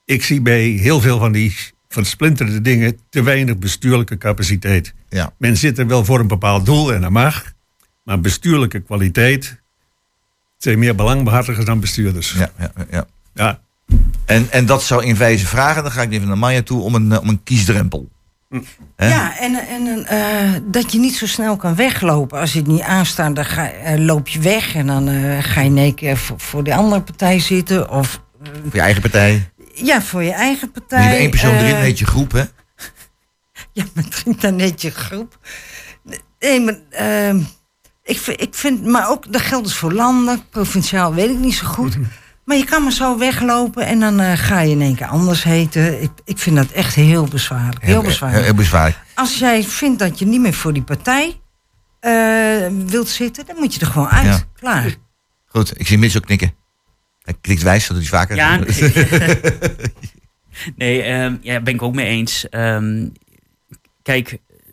Ik 0.05 0.23
zie 0.23 0.41
bij 0.41 0.63
heel 0.63 1.01
veel 1.01 1.19
van 1.19 1.31
die 1.31 1.55
versplinterde 1.87 2.61
dingen 2.61 2.99
te 3.09 3.23
weinig 3.23 3.57
bestuurlijke 3.57 4.17
capaciteit. 4.17 4.93
Ja. 5.09 5.33
Men 5.37 5.57
zit 5.57 5.77
er 5.77 5.87
wel 5.87 6.05
voor 6.05 6.19
een 6.19 6.27
bepaald 6.27 6.65
doel 6.65 6.93
en 6.93 7.01
dat 7.01 7.11
mag. 7.11 7.53
Maar 8.03 8.19
bestuurlijke 8.19 8.79
kwaliteit 8.79 9.61
zijn 10.57 10.79
meer 10.79 10.95
belangbehartigers 10.95 11.65
dan 11.65 11.79
bestuurders. 11.79 12.31
Ja, 12.31 12.51
ja, 12.59 12.71
ja. 12.91 13.07
ja. 13.33 13.59
En, 14.27 14.47
en 14.51 14.65
dat 14.65 14.83
zou 14.83 15.05
in 15.05 15.17
wijze 15.17 15.45
vragen, 15.45 15.83
dan 15.83 15.91
ga 15.91 16.01
ik 16.01 16.11
even 16.11 16.27
naar 16.27 16.37
Maya 16.37 16.61
toe, 16.61 16.81
om 16.81 16.95
een, 16.95 17.19
om 17.19 17.29
een 17.29 17.43
kiesdrempel. 17.43 18.09
Hm. 18.49 18.59
Ja, 18.97 19.39
en, 19.39 19.55
en 19.55 20.07
uh, 20.11 20.59
dat 20.63 20.91
je 20.91 20.99
niet 20.99 21.15
zo 21.15 21.27
snel 21.27 21.55
kan 21.55 21.75
weglopen. 21.75 22.39
Als 22.39 22.53
je 22.53 22.59
het 22.59 22.67
niet 22.67 22.81
aanstaat, 22.81 23.35
dan 23.35 23.45
ga, 23.45 23.73
uh, 23.73 24.05
loop 24.05 24.27
je 24.27 24.39
weg 24.39 24.75
en 24.75 24.87
dan 24.87 25.09
uh, 25.09 25.43
ga 25.43 25.61
je 25.61 25.69
in 25.69 25.77
één 25.77 25.95
keer 25.95 26.17
voor, 26.17 26.39
voor, 26.39 26.63
de 26.63 26.75
andere 26.75 27.01
partij 27.01 27.39
zitten. 27.39 27.89
Of, 27.89 28.21
voor 28.41 28.73
je 28.73 28.81
eigen 28.81 29.01
partij? 29.01 29.51
Ja, 29.73 30.01
voor 30.01 30.23
je 30.23 30.31
eigen 30.31 30.71
partij. 30.71 31.07
Niet 31.09 31.17
één 31.17 31.29
persoon 31.29 31.55
erin, 31.55 31.75
heet 31.75 31.99
je 31.99 32.05
groep, 32.05 32.31
hè? 32.31 32.43
ja, 33.73 33.83
met 33.93 34.11
drie 34.11 34.35
dan 34.35 34.55
net 34.55 34.81
je 34.81 34.91
groep. 34.91 35.39
Nee, 36.39 36.61
maar 36.61 36.79
ehm, 36.89 37.39
ik, 38.03 38.19
ik 38.19 38.55
vind, 38.55 38.85
maar 38.85 39.09
ook, 39.09 39.33
dat 39.33 39.41
geldt 39.41 39.65
dus 39.65 39.75
voor 39.75 39.93
landen, 39.93 40.43
provinciaal 40.49 41.13
weet 41.13 41.29
ik 41.29 41.39
niet 41.39 41.55
zo 41.55 41.67
goed. 41.67 41.97
Maar 42.47 42.57
je 42.57 42.65
kan 42.65 42.83
maar 42.83 42.91
zo 42.91 43.17
weglopen 43.17 43.85
en 43.85 43.99
dan 43.99 44.21
uh, 44.21 44.31
ga 44.35 44.59
je 44.59 44.71
in 44.71 44.81
één 44.81 44.95
keer 44.95 45.07
anders 45.07 45.43
heten. 45.43 46.01
Ik, 46.01 46.11
ik 46.25 46.37
vind 46.37 46.55
dat 46.55 46.71
echt 46.71 46.95
heel 46.95 47.25
bezwaarlijk. 47.25 47.85
Heel, 47.85 48.01
bezwaarlijk. 48.01 48.43
Heel, 48.43 48.53
heel 48.53 48.61
bezwaarlijk. 48.61 48.97
Als 49.13 49.37
jij 49.37 49.63
vindt 49.63 49.99
dat 49.99 50.19
je 50.19 50.25
niet 50.25 50.41
meer 50.41 50.53
voor 50.53 50.73
die 50.73 50.83
partij 50.83 51.39
uh, 52.01 52.67
wilt 52.85 53.09
zitten, 53.09 53.45
dan 53.45 53.55
moet 53.55 53.73
je 53.73 53.79
er 53.79 53.87
gewoon 53.87 54.07
uit. 54.07 54.25
Ja. 54.25 54.43
Klaar. 54.53 54.95
Goed, 55.45 55.79
ik 55.79 55.87
zie 55.87 55.97
Mitch 55.97 56.15
ook 56.15 56.25
knikken. 56.25 56.53
Hij 57.21 57.33
klikt 57.41 57.61
wijs, 57.61 57.87
dat 57.87 57.97
is 57.97 58.09
vaker. 58.09 58.35
Ja, 58.35 58.59
nee, 60.75 61.11
um, 61.11 61.39
ja, 61.41 61.61
ben 61.61 61.73
ik 61.73 61.81
ook 61.81 61.95
mee 61.95 62.07
eens. 62.07 62.45
Um, 62.51 63.11
kijk, 64.01 64.29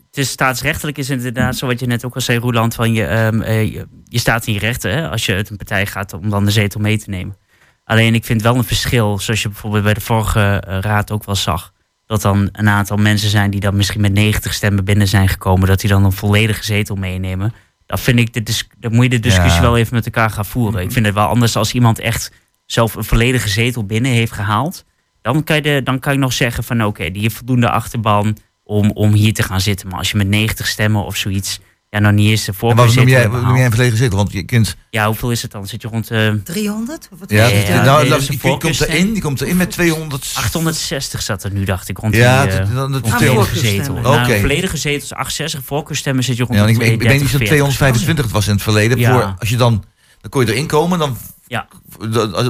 het 0.07 0.17
is 0.17 0.29
staatsrechtelijk 0.29 0.97
is 0.97 1.09
inderdaad 1.09 1.55
zo 1.55 1.67
wat 1.67 1.79
je 1.79 1.85
net 1.85 2.05
ook 2.05 2.15
al 2.15 2.21
zei, 2.21 2.39
Roeland, 2.39 2.75
van 2.75 2.93
je, 2.93 3.11
um, 3.11 3.41
uh, 3.41 3.63
je, 3.63 3.87
je, 4.03 4.19
staat 4.19 4.47
in 4.47 4.53
je 4.53 4.59
rechten 4.59 4.91
hè, 4.91 5.09
als 5.09 5.25
je 5.25 5.33
uit 5.33 5.49
een 5.49 5.57
partij 5.57 5.85
gaat 5.85 6.13
om 6.13 6.29
dan 6.29 6.45
de 6.45 6.51
zetel 6.51 6.79
mee 6.79 6.97
te 6.97 7.09
nemen. 7.09 7.37
Alleen 7.85 8.15
ik 8.15 8.25
vind 8.25 8.41
wel 8.41 8.55
een 8.55 8.63
verschil, 8.63 9.19
zoals 9.19 9.41
je 9.41 9.49
bijvoorbeeld 9.49 9.83
bij 9.83 9.93
de 9.93 10.01
vorige 10.01 10.63
uh, 10.67 10.79
raad 10.79 11.11
ook 11.11 11.25
wel 11.25 11.35
zag. 11.35 11.73
Dat 12.05 12.21
dan 12.21 12.49
een 12.51 12.69
aantal 12.69 12.97
mensen 12.97 13.29
zijn 13.29 13.51
die 13.51 13.59
dan 13.59 13.75
misschien 13.75 14.01
met 14.01 14.13
90 14.13 14.53
stemmen 14.53 14.85
binnen 14.85 15.07
zijn 15.07 15.27
gekomen, 15.27 15.67
dat 15.67 15.79
die 15.79 15.89
dan 15.89 16.05
een 16.05 16.11
volledige 16.11 16.63
zetel 16.63 16.95
meenemen. 16.95 17.53
Dan 17.85 17.97
vind 17.97 18.19
ik, 18.19 18.45
de 18.45 18.63
dan 18.79 18.93
moet 18.93 19.03
je 19.03 19.09
de 19.09 19.19
discussie 19.19 19.61
ja. 19.61 19.61
wel 19.61 19.77
even 19.77 19.95
met 19.95 20.05
elkaar 20.05 20.29
gaan 20.29 20.45
voeren. 20.45 20.81
Ik 20.81 20.91
vind 20.91 21.05
het 21.05 21.15
wel 21.15 21.27
anders 21.27 21.55
als 21.55 21.73
iemand 21.73 21.99
echt 21.99 22.31
zelf 22.65 22.95
een 22.95 23.03
volledige 23.03 23.49
zetel 23.49 23.85
binnen 23.85 24.11
heeft 24.11 24.31
gehaald. 24.31 24.85
Dan 25.21 25.43
kan 25.43 25.55
je, 25.55 25.61
de, 25.61 25.81
dan 25.83 25.99
kan 25.99 26.13
je 26.13 26.19
nog 26.19 26.33
zeggen 26.33 26.63
van 26.63 26.77
oké, 26.77 26.87
okay, 26.87 27.11
die 27.11 27.21
heeft 27.21 27.35
voldoende 27.35 27.69
achterban 27.69 28.37
om, 28.63 28.91
om 28.91 29.13
hier 29.13 29.33
te 29.33 29.43
gaan 29.43 29.61
zitten. 29.61 29.87
Maar 29.87 29.97
als 29.97 30.11
je 30.11 30.17
met 30.17 30.27
90 30.27 30.67
stemmen 30.67 31.05
of 31.05 31.15
zoiets 31.15 31.59
ja, 31.95 32.01
nog 32.01 32.11
niet 32.11 32.29
eens 32.29 32.45
de 32.45 32.53
voorkeur 32.53 32.89
zit. 32.89 32.95
Noem 32.95 33.07
jij, 33.07 33.27
noem 33.27 33.55
jij 33.55 33.65
een 33.65 33.71
volledige 33.71 33.97
zetel? 33.97 34.17
Want 34.17 34.31
je 34.31 34.43
kunt... 34.43 34.75
Ja, 34.89 35.05
hoeveel 35.05 35.31
is 35.31 35.41
het 35.41 35.51
dan? 35.51 35.67
Zit 35.67 35.81
je 35.81 35.87
rond... 35.87 36.11
Uh... 36.11 36.31
300? 36.43 37.09
Of 37.11 37.19
wat 37.19 37.29
ja, 37.29 37.47
ja, 37.47 37.57
ja, 37.57 37.83
nou, 37.83 38.09
nee, 38.09 38.19
die, 38.19 38.27
die 38.29 38.57
komt 38.57 38.81
erin, 38.81 39.13
die 39.13 39.21
komt 39.21 39.41
erin 39.41 39.57
met 39.57 39.71
200... 39.71 40.31
860 40.35 41.21
zat 41.21 41.43
er 41.43 41.51
nu, 41.51 41.63
dacht 41.63 41.89
ik, 41.89 41.97
rond 41.97 42.15
ja, 42.15 42.45
die, 42.45 42.59
uh, 42.59 42.75
dan 42.75 42.91
de 42.91 42.99
volledige 43.03 43.57
zetel. 43.57 43.95
Oké. 43.95 44.07
Okay. 44.07 44.27
Nou, 44.27 44.39
volledige 44.39 44.77
zetels, 44.77 45.13
68 45.13 45.61
voorkeurstemmen 45.65 46.23
zit 46.23 46.37
je 46.37 46.43
rond 46.43 46.59
ja, 46.59 46.65
ik, 46.65 46.77
ik 46.77 47.01
weet 47.01 47.21
niet 47.21 47.35
of 47.35 47.41
225 47.41 48.23
het 48.23 48.33
was 48.33 48.47
in 48.47 48.53
het 48.53 48.61
verleden. 48.61 48.97
Ja. 48.97 49.11
Voor, 49.11 49.35
als 49.39 49.49
je 49.49 49.57
dan, 49.57 49.83
dan 50.21 50.29
kon 50.29 50.45
je 50.45 50.51
erin 50.51 50.67
komen, 50.67 50.99
dan... 50.99 51.17
Ja. 51.47 51.67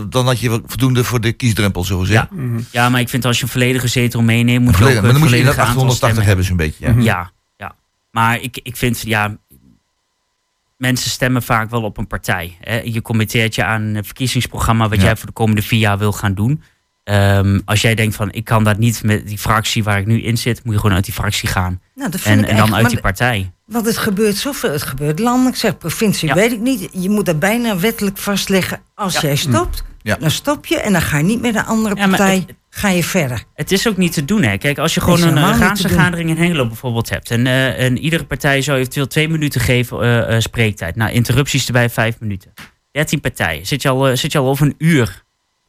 Dan 0.09 0.25
had 0.25 0.39
je 0.39 0.61
voldoende 0.65 1.03
voor 1.03 1.21
de 1.21 1.31
kiesdrempel, 1.31 1.83
zo 1.83 1.99
gezegd. 1.99 2.27
Ja. 2.29 2.37
Mm 2.37 2.55
-hmm. 2.55 2.65
ja, 2.71 2.89
maar 2.89 2.99
ik 2.99 3.09
vind 3.09 3.25
als 3.25 3.37
je 3.37 3.43
een 3.43 3.49
volledige 3.49 3.87
zetel 3.87 4.21
meeneemt, 4.21 4.63
moet 4.63 4.71
je 4.71 4.77
volledige, 4.77 4.97
ook 4.97 5.03
maar 5.03 5.11
dan 5.11 5.21
moet 5.21 5.29
je 5.29 5.35
volledige 5.37 5.61
880 5.61 6.25
hebben, 6.25 6.45
zo'n 6.45 6.57
beetje. 6.57 6.87
Mm 6.87 6.93
-hmm. 6.93 7.01
ja. 7.01 7.33
Maar 8.15 8.41
ik, 8.41 8.59
ik 8.63 8.75
vind, 8.77 9.01
ja, 9.01 9.37
mensen 10.77 11.09
stemmen 11.09 11.43
vaak 11.43 11.69
wel 11.69 11.83
op 11.83 11.97
een 11.97 12.07
partij. 12.07 12.57
Hè. 12.61 12.81
Je 12.83 13.01
committeert 13.01 13.55
je 13.55 13.63
aan 13.63 13.81
een 13.81 14.05
verkiezingsprogramma 14.05 14.89
wat 14.89 14.97
ja. 14.97 15.03
jij 15.03 15.15
voor 15.15 15.25
de 15.25 15.31
komende 15.33 15.61
vier 15.61 15.79
jaar 15.79 15.97
wil 15.97 16.11
gaan 16.11 16.33
doen. 16.33 16.63
Um, 17.03 17.61
als 17.65 17.81
jij 17.81 17.95
denkt 17.95 18.15
van 18.15 18.31
ik 18.31 18.43
kan 18.43 18.63
dat 18.63 18.77
niet 18.77 19.03
met 19.03 19.27
die 19.27 19.37
fractie 19.37 19.83
waar 19.83 19.99
ik 19.99 20.05
nu 20.05 20.21
in 20.21 20.37
zit, 20.37 20.63
moet 20.63 20.73
je 20.73 20.79
gewoon 20.79 20.95
uit 20.95 21.05
die 21.05 21.13
fractie 21.13 21.49
gaan. 21.49 21.81
Nou, 21.95 22.11
dat 22.11 22.21
vind 22.21 22.37
en, 22.37 22.43
ik 22.43 22.49
en 22.49 22.55
dan 22.57 22.65
echt, 22.67 22.75
uit 22.75 22.89
die 22.89 22.99
partij. 22.99 23.51
Want 23.65 23.85
het 23.85 23.97
gebeurt 23.97 24.35
zoveel. 24.35 24.71
Het 24.71 24.81
gebeurt 24.83 25.19
landelijk, 25.19 25.55
zeg 25.55 25.77
provincie, 25.77 26.27
Ja. 26.27 26.33
weet 26.33 26.51
ik 26.51 26.59
niet. 26.59 26.89
Je 26.91 27.09
moet 27.09 27.25
dat 27.25 27.39
bijna 27.39 27.77
wettelijk 27.77 28.17
vastleggen. 28.17 28.81
Als 28.95 29.13
Ja. 29.13 29.21
jij 29.21 29.35
stopt, 29.35 29.83
Ja. 30.01 30.15
dan 30.15 30.31
stop 30.31 30.65
je 30.65 30.79
en 30.79 30.91
dan 30.91 31.01
ga 31.01 31.17
je 31.17 31.23
niet 31.23 31.41
met 31.41 31.53
de 31.53 31.63
andere 31.63 31.95
Ja, 31.95 32.07
maar 32.07 32.17
partij. 32.17 32.35
het- 32.35 32.55
ga 32.75 32.89
je 32.89 33.03
verder. 33.03 33.43
Het 33.53 33.71
is 33.71 33.87
ook 33.87 33.97
niet 33.97 34.13
te 34.13 34.25
doen. 34.25 34.43
Hè. 34.43 34.57
Kijk, 34.57 34.77
als 34.77 34.93
je 34.93 35.01
gewoon 35.01 35.21
een 35.21 35.37
uh, 35.37 35.57
raadsvergadering 35.59 36.29
in 36.29 36.37
Hengelo 36.37 36.67
bijvoorbeeld 36.67 37.09
hebt. 37.09 37.31
En, 37.31 37.47
eh, 37.47 37.83
en 37.83 37.97
iedere 37.97 38.25
partij 38.25 38.61
zou 38.61 38.77
eventueel 38.77 39.07
twee 39.07 39.29
minuten 39.29 39.61
geven 39.61 40.01
eh, 40.01 40.35
eh, 40.35 40.41
spreektijd. 40.41 40.95
Nou, 40.95 41.11
interrupties 41.11 41.65
erbij 41.65 41.89
vijf 41.89 42.19
minuten. 42.19 42.53
13 42.91 43.21
partijen. 43.21 43.65
Zit 43.65 43.81
je 43.81 43.89
al, 43.89 44.07
eh, 44.07 44.15
zit 44.15 44.31
je 44.31 44.37
al 44.37 44.47
over 44.47 44.65
een 44.65 44.75
uur 44.77 45.23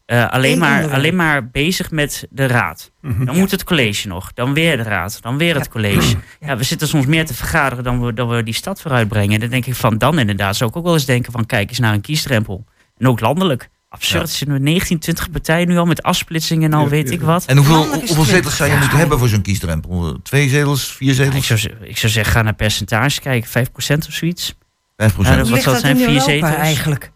eh, 0.07 0.29
alleen, 0.31 0.53
Eén 0.53 0.59
maar, 0.59 0.69
onderwerp. 0.69 0.99
alleen 0.99 1.17
maar 1.17 1.51
bezig 1.51 1.91
met 1.91 2.27
de 2.31 2.47
raad. 2.47 2.93
Mhm. 3.01 3.25
Dan 3.25 3.37
moet 3.37 3.51
het 3.51 3.65
college 3.65 4.09
nog. 4.09 4.33
Dan 4.33 4.55
weer 4.55 4.77
de 4.77 4.83
raad. 4.83 5.19
Dan 5.23 5.39
weer 5.39 5.55
het 5.55 5.69
college. 5.69 6.17
Ja, 6.41 6.57
we 6.57 6.63
zitten 6.63 6.89
soms 6.89 7.07
meer 7.07 7.27
te 7.27 7.35
vergaderen 7.35 7.85
dan 7.85 8.05
we, 8.05 8.13
dan 8.13 8.29
we 8.29 8.43
die 8.43 8.55
stad 8.55 8.81
vooruitbrengen. 8.81 9.35
En 9.35 9.41
dan 9.41 9.49
denk 9.49 9.67
ik 9.67 9.75
van 9.75 9.99
dan 9.99 10.19
inderdaad 10.19 10.57
zou 10.57 10.71
ik 10.71 10.77
ook 10.77 10.85
wel 10.85 10.93
eens 10.95 11.05
denken 11.05 11.33
van 11.33 11.47
kijk 11.47 11.69
eens 11.69 11.79
naar 11.79 11.93
een 11.93 12.01
kiesdrempel. 12.01 12.65
En 12.99 13.07
ook 13.07 13.21
landelijk. 13.21 13.69
Absurd. 13.97 14.23
Er 14.23 14.29
zitten 14.29 14.63
19, 14.63 14.99
20 14.99 15.31
partijen 15.31 15.69
nu 15.69 15.77
al 15.79 15.85
met 15.87 16.03
afsplitsingen 16.03 16.73
en 16.73 16.79
al 16.79 16.85
Ja, 16.85 16.89
weet 16.91 17.09
ja. 17.09 17.15
ik 17.15 17.21
wat. 17.21 17.45
En 17.45 17.57
hoeveel, 17.57 17.85
hoeveel 17.87 18.25
zetels 18.25 18.57
zou 18.57 18.69
je 18.69 18.75
ja. 18.75 18.81
moeten 18.81 18.99
hebben 18.99 19.19
voor 19.19 19.29
zo'n 19.29 19.43
kiesdrempel? 19.43 20.19
Twee 20.23 20.49
zetels, 20.49 20.93
vier 20.93 21.15
Ja, 21.15 21.25
ik, 21.25 21.43
zetels, 21.43 21.61
zou, 21.63 21.75
ik 21.81 21.99
zou 21.99 22.13
zeggen, 22.13 22.33
ga 22.33 22.43
naar 22.43 22.55
percentage 22.55 23.21
kijken, 23.21 23.49
5% 23.49 24.07
of 24.07 24.13
zoiets. 24.13 24.55
vijf 24.97 25.11
Ja, 25.11 25.15
procent? 25.17 25.39
dat- 25.39 25.49
wat 25.49 25.63
dat 25.63 25.75
in 25.75 25.81
zijn, 25.81 25.97
vier 25.97 26.07
Europa 26.09 26.25
zetels? 26.31 26.55
eigenlijk? 26.55 27.11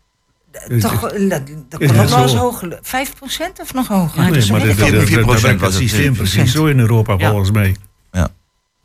Is 0.68 0.82
Toch, 0.82 1.00
dat, 1.00 1.10
dat 1.68 1.80
is 1.80 1.86
kan 1.90 1.96
het 1.98 2.00
ook 2.00 2.08
wel 2.08 2.22
eens 2.22 2.34
hoger. 2.34 2.78
5% 2.82 3.60
of 3.60 3.74
nog 3.74 3.88
hoger? 3.88 4.22
Ja, 4.22 4.28
Nee, 4.28 4.50
maar 4.50 4.60
dat, 4.60 4.68
dat, 4.68 4.76
wel 4.90 4.90
dat, 5.00 5.08
dat 5.10 5.38
4% 5.38 5.42
werkt 5.42 5.42
het 5.42 5.60
was 5.60 5.74
het, 5.74 5.82
systeem 5.82 6.14
4%. 6.14 6.16
precies 6.16 6.52
zo 6.52 6.66
in 6.66 6.78
Europa 6.78 7.14
Ja. 7.18 7.28
volgens 7.30 7.50
mij. 7.50 7.76
Ja. 8.12 8.28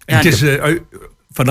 En 0.06 0.16
het 0.16 0.24
Ja, 0.24 0.30
is, 0.32 0.42
eh, 0.42 0.56
uit- 0.62 0.82
van 1.32 1.48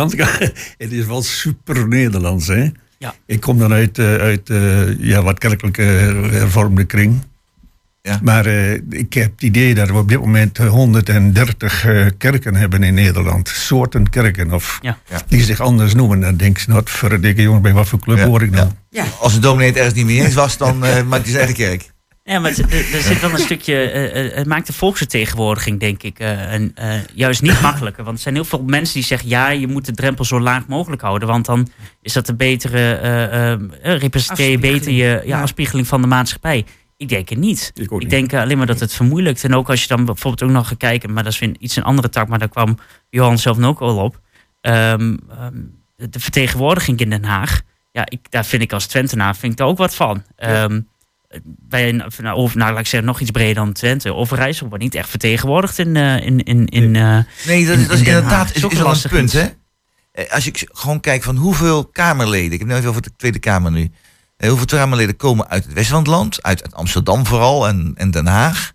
het 0.79 0.93
is 0.93 1.07
wel 1.07 1.23
super 1.23 1.89
Nederlands. 1.89 2.47
Hè? 2.47 2.69
Ja. 2.99 3.15
Ik 3.27 3.41
kom 3.41 3.59
dan 3.59 3.73
uit, 3.73 3.99
eh, 3.99 4.17
uit 4.17 4.51
eh, 4.51 4.99
ja, 4.99 5.23
wat 5.23 5.39
kerkelijke 5.39 5.83
hervormde 5.83 6.85
kring. 6.85 7.23
Ja. 8.03 8.21
Maar 8.23 8.47
eh, 8.47 8.73
ik 8.91 9.13
heb 9.15 9.31
het 9.31 9.43
idee 9.43 9.75
dat 9.75 9.89
we 9.89 9.97
op 9.97 10.09
dit 10.09 10.19
moment 10.21 10.59
eh, 10.59 10.69
130 10.69 11.85
eh, 11.85 12.07
kerken 12.19 12.55
hebben 12.55 12.83
in 12.83 12.95
Nederland. 12.95 13.49
Soorten 13.49 14.11
kerken. 14.11 14.53
Of 14.53 14.79
Ja. 14.83 14.99
Die 15.29 15.43
zich 15.43 15.61
anders 15.61 15.95
noemen. 15.95 16.21
Dan 16.21 16.37
denk 16.37 16.59
je, 16.59 16.65
nou, 16.69 16.83
verdikke 16.85 17.43
jongen, 17.43 17.63
bij 17.63 17.73
wat 17.73 17.89
voor 17.89 17.99
club 17.99 18.19
Ja, 18.19 18.27
hoor 18.27 18.43
ik 18.43 18.51
nou? 18.51 18.69
Ja. 18.91 19.05
Als 19.21 19.35
een 19.35 19.41
dominee 19.41 19.69
het 19.69 19.77
ergens 19.77 19.95
niet 19.95 20.07
mee 20.07 20.25
eens 20.25 20.35
was, 20.35 20.57
dan 20.57 20.85
eh, 20.85 21.03
maakt 21.03 21.23
hij 21.23 21.33
zijn 21.33 21.45
eigen 21.47 21.65
kerk. 21.65 21.93
Ja, 22.27 22.39
maar 22.39 22.51
er, 22.51 22.95
er 22.95 23.03
zit 23.03 23.21
wel 23.21 23.31
een 23.31 23.39
stukje. 23.39 23.75
eh, 23.91 24.27
eh, 24.27 24.35
het 24.35 24.47
maakt 24.47 24.67
de 24.67 24.73
volksvertegenwoordiging, 24.73 25.81
denk 25.81 26.03
ik, 26.03 26.19
eh, 26.19 26.53
een, 26.53 26.73
eh, 26.75 26.95
juist 27.15 27.43
niet 27.43 27.61
makkelijker. 27.61 28.05
Want 28.05 28.17
er 28.17 28.23
zijn 28.23 28.35
heel 28.35 28.45
veel 28.45 28.63
mensen 28.63 28.95
die 28.95 29.03
zeggen: 29.05 29.29
ja, 29.29 29.49
je 29.49 29.67
moet 29.67 29.85
de 29.87 29.93
drempel 29.93 30.25
zo 30.25 30.41
laag 30.41 30.67
mogelijk 30.67 31.03
houden. 31.03 31.29
Want 31.29 31.47
dan 31.47 31.69
is 32.03 32.13
dat 32.13 32.29
een 32.29 32.37
betere. 32.37 32.95
eh, 32.95 33.25
eh, 33.25 33.53
eh, 33.53 33.99
representeer 34.01 34.51
je 34.51 34.59
beter 34.59 34.93
je 34.93 35.05
ja, 35.05 35.21
Ja. 35.25 35.41
afspiegeling 35.43 35.87
van 35.87 36.01
de 36.01 36.07
maatschappij. 36.07 36.65
Ik 36.97 37.09
denk 37.09 37.29
het 37.29 37.39
niet. 37.39 37.71
Ik, 37.75 38.11
denk 38.11 38.35
alleen 38.35 38.59
maar 38.59 38.67
dat 38.67 38.81
het 38.81 38.95
vermoeilijkt. 38.95 39.45
En 39.45 39.55
ook 39.55 39.71
als 39.71 39.83
je 39.83 39.89
dan 39.89 40.05
bijvoorbeeld 40.05 40.43
ook 40.51 40.57
nog 40.57 40.69
gaat 40.69 40.79
kijken, 40.79 41.13
maar 41.13 41.23
dat 41.25 41.33
is 41.33 41.39
weer 41.39 41.55
iets 41.59 41.77
een 41.77 41.83
andere 41.83 42.09
tak, 42.09 42.29
maar 42.29 42.39
daar 42.39 42.49
kwam 42.49 42.79
Johan 43.11 43.39
zelf 43.39 43.63
ook 43.63 43.81
al 43.81 43.97
op. 43.99 44.21
Ehm, 44.61 45.17
ehm, 45.31 45.53
de 45.97 46.21
vertegenwoordiging 46.21 46.99
in 47.01 47.11
Den 47.11 47.25
Haag. 47.25 47.61
Ja, 47.93 48.03
ik, 48.09 48.31
daar 48.31 48.45
vind 48.45 48.63
ik 48.63 48.73
als 48.73 48.87
Twentenaar 48.87 49.37
vind 49.37 49.53
ik 49.53 49.59
daar 49.59 49.67
ook 49.67 49.79
wat 49.79 49.95
van. 49.95 50.23
Um, 50.37 50.89
bij 51.45 51.89
een, 51.89 52.03
nou, 52.19 52.37
of 52.37 52.55
nou, 52.55 52.71
laat 52.71 52.81
ik 52.81 52.87
zeggen, 52.87 53.09
nog 53.09 53.21
iets 53.21 53.31
breder 53.31 53.55
dan 53.55 53.73
Twente. 53.73 54.15
Overijssel 54.15 54.69
wordt 54.69 54.83
niet 54.83 54.95
echt 54.95 55.09
vertegenwoordigd 55.09 55.79
in. 55.79 55.95
Uh, 55.95 56.27
in, 56.27 56.43
in, 56.43 56.67
in 56.67 56.91
nee, 56.91 57.25
nee 57.47 57.67
dat, 57.67 57.79
dat 57.89 57.91
is 57.91 58.07
inderdaad 58.07 58.55
is, 58.55 58.63
is 58.63 58.79
wel 58.79 58.91
een 58.91 59.01
punt, 59.09 59.33
hè? 59.33 59.47
Als 60.31 60.47
ik 60.47 60.69
gewoon 60.73 61.01
kijk 61.01 61.23
van 61.23 61.37
hoeveel 61.37 61.85
Kamerleden, 61.85 62.53
ik 62.53 62.59
heb 62.59 62.69
nu 62.69 62.75
even 62.75 62.89
over 62.89 63.03
de 63.03 63.17
Tweede 63.17 63.39
Kamer 63.39 63.71
nu. 63.71 63.91
Heel 64.37 64.57
veel 64.57 64.67
Kamerleden 64.67 65.17
komen 65.17 65.49
uit 65.49 65.65
het 65.65 65.73
westen 65.73 65.93
van 65.93 66.03
het 66.03 66.13
land, 66.13 66.43
uit, 66.43 66.75
Amsterdam 66.75 67.27
vooral 67.27 67.69
en, 67.69 67.93
en 67.95 68.11
Den 68.11 68.27
Haag. 68.27 68.73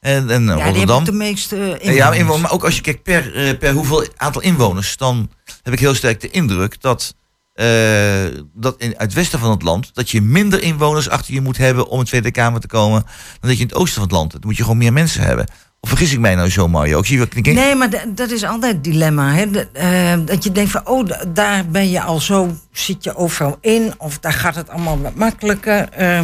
En, 0.00 0.30
en 0.30 0.44
ja, 0.44 0.64
Rotterdam. 0.64 1.04
de 1.04 1.12
meeste 1.12 1.56
inwoners. 1.56 1.94
Ja, 1.94 2.12
inwoners, 2.12 2.42
maar 2.42 2.52
ook 2.52 2.64
als 2.64 2.76
je 2.76 2.80
kijkt 2.80 3.02
per, 3.02 3.34
eh, 3.34 3.58
per 3.58 3.72
hoeveel 3.72 4.06
aantal 4.16 4.42
inwoners, 4.42 4.96
dan 4.96 5.30
heb 5.62 5.72
ik 5.72 5.78
heel 5.78 5.94
sterk 5.94 6.20
de 6.20 6.30
indruk 6.30 6.80
dat, 6.80 7.14
uh, 7.60 8.40
dat 8.54 8.74
in, 8.78 8.88
uit 8.88 9.00
het 9.00 9.12
westen 9.12 9.38
van 9.38 9.50
het 9.50 9.62
land, 9.62 9.94
dat 9.94 10.10
je 10.10 10.22
minder 10.22 10.62
inwoners 10.62 11.08
achter 11.08 11.34
je 11.34 11.40
moet 11.40 11.56
hebben 11.56 11.88
om 11.88 11.98
in 11.98 12.04
de 12.04 12.10
Tweede 12.10 12.30
Kamer 12.30 12.60
te 12.60 12.66
komen, 12.66 13.02
dan 13.40 13.48
dat 13.48 13.56
je 13.56 13.62
in 13.62 13.68
het 13.68 13.74
oosten 13.74 13.94
van 13.94 14.02
het 14.02 14.12
land. 14.12 14.32
Dan 14.32 14.40
moet 14.44 14.56
je 14.56 14.62
gewoon 14.62 14.78
meer 14.78 14.92
mensen 14.92 15.22
hebben. 15.22 15.46
Of 15.80 15.88
vergis 15.88 16.12
ik 16.12 16.18
mij 16.18 16.34
nou 16.34 16.50
zo, 16.50 16.68
Mario? 16.68 16.98
Ik 16.98 17.06
zie 17.06 17.42
Nee, 17.42 17.74
maar 17.74 17.90
dat 18.14 18.30
is 18.30 18.44
altijd 18.44 18.72
het 18.72 18.84
dilemma. 18.84 19.32
Hè? 19.32 19.50
Dat, 19.50 19.66
uh, 19.76 20.12
dat 20.24 20.44
je 20.44 20.52
denkt 20.52 20.70
van, 20.70 20.86
oh, 20.86 21.08
daar 21.28 21.66
ben 21.66 21.90
je 21.90 22.02
al 22.02 22.20
zo, 22.20 22.56
zit 22.72 23.04
je 23.04 23.16
overal 23.16 23.58
in. 23.60 23.92
Of 23.98 24.18
daar 24.18 24.32
gaat 24.32 24.54
het 24.54 24.68
allemaal 24.68 25.00
wat 25.00 25.14
makkelijker. 25.14 25.88
Uh, 26.00 26.20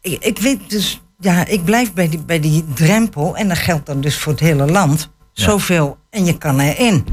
ik, 0.00 0.24
ik, 0.24 0.38
weet 0.38 0.70
dus, 0.70 1.00
ja, 1.18 1.46
ik 1.46 1.64
blijf 1.64 1.92
bij 1.92 2.08
die, 2.08 2.24
bij 2.24 2.40
die 2.40 2.64
drempel. 2.74 3.36
En 3.36 3.48
dat 3.48 3.58
geldt 3.58 3.86
dan 3.86 4.00
dus 4.00 4.18
voor 4.18 4.32
het 4.32 4.40
hele 4.40 4.66
land. 4.66 5.10
Zoveel 5.32 5.98
en 6.10 6.24
je 6.24 6.38
kan 6.38 6.60
erin. 6.60 7.06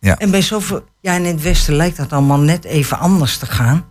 Ja. 0.00 0.18
En 0.18 0.30
bij 0.30 0.42
zoveel, 0.42 0.84
ja, 1.00 1.14
in 1.14 1.24
het 1.24 1.42
Westen 1.42 1.74
lijkt 1.74 1.96
dat 1.96 2.12
allemaal 2.12 2.40
net 2.40 2.64
even 2.64 2.98
anders 2.98 3.36
te 3.36 3.46
gaan. 3.46 3.84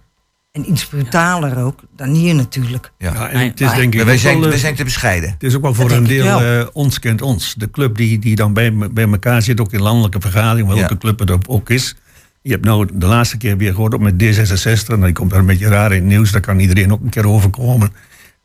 En 0.52 0.72
iets 0.72 0.86
brutaler 0.86 1.63
ook 1.63 1.80
dan 1.96 2.10
hier 2.10 2.36
natuurlijk. 2.36 2.91
Ja, 2.98 3.30
en 3.30 3.39
het 3.39 3.62
is 3.62 3.74
denk 3.74 3.96
ik 3.96 4.04
wij, 4.04 4.17
zijn, 4.17 4.39
we 4.39 4.58
zijn 4.58 4.76
te 4.76 4.84
bescheiden. 4.84 5.30
Het 5.30 5.43
is 5.43 5.56
ook 5.56 5.62
wel 5.62 5.74
voor 5.74 5.91
een 5.91 6.04
deel 6.04 6.41
uh, 6.41 6.67
ons 6.74 7.00
kent 7.00 7.22
ons. 7.22 7.54
De 7.58 7.70
club 7.70 7.98
die, 7.98 8.20
die 8.20 8.36
dan 8.36 8.54
bij, 8.54 8.74
bij 8.91 9.10
elkaar 9.10 9.41
zit, 9.41 9.60
ook 9.60 9.74
in 9.74 9.82
landelijke 9.82 10.22
vergadering, 10.22 10.67
welke 10.67 10.98
club 10.98 11.20
het 11.20 11.48
ook 11.48 11.70
is. 11.70 11.96
Je 12.41 12.52
hebt 12.52 12.65
nou 12.65 12.89
de 12.93 13.06
laatste 13.06 13.38
keer 13.38 13.58
weer 13.58 13.74
gehoord 13.74 13.93
op 13.93 14.02
met 14.02 14.24
D66. 14.24 14.88
En 14.88 15.00
dan 15.00 15.13
komt 15.13 15.32
er 15.32 15.38
een 15.38 15.46
beetje 15.46 15.67
raar 15.67 15.91
in 15.91 15.98
het 15.98 16.08
nieuws. 16.08 16.32
Daar 16.32 16.41
kan 16.41 16.60
iedereen 16.60 16.91
ook 16.91 17.02
een 17.02 17.10
keer 17.10 17.28
overkomen. 17.28 17.93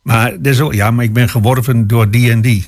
Maar, 0.01 0.33
is 0.41 0.59
ook, 0.59 0.73
ja, 0.73 0.91
maar 0.91 1.05
ik 1.05 1.13
ben 1.13 1.29
geworven 1.29 1.87
door 1.87 2.09
die 2.09 2.31
en 2.31 2.41
die. 2.41 2.65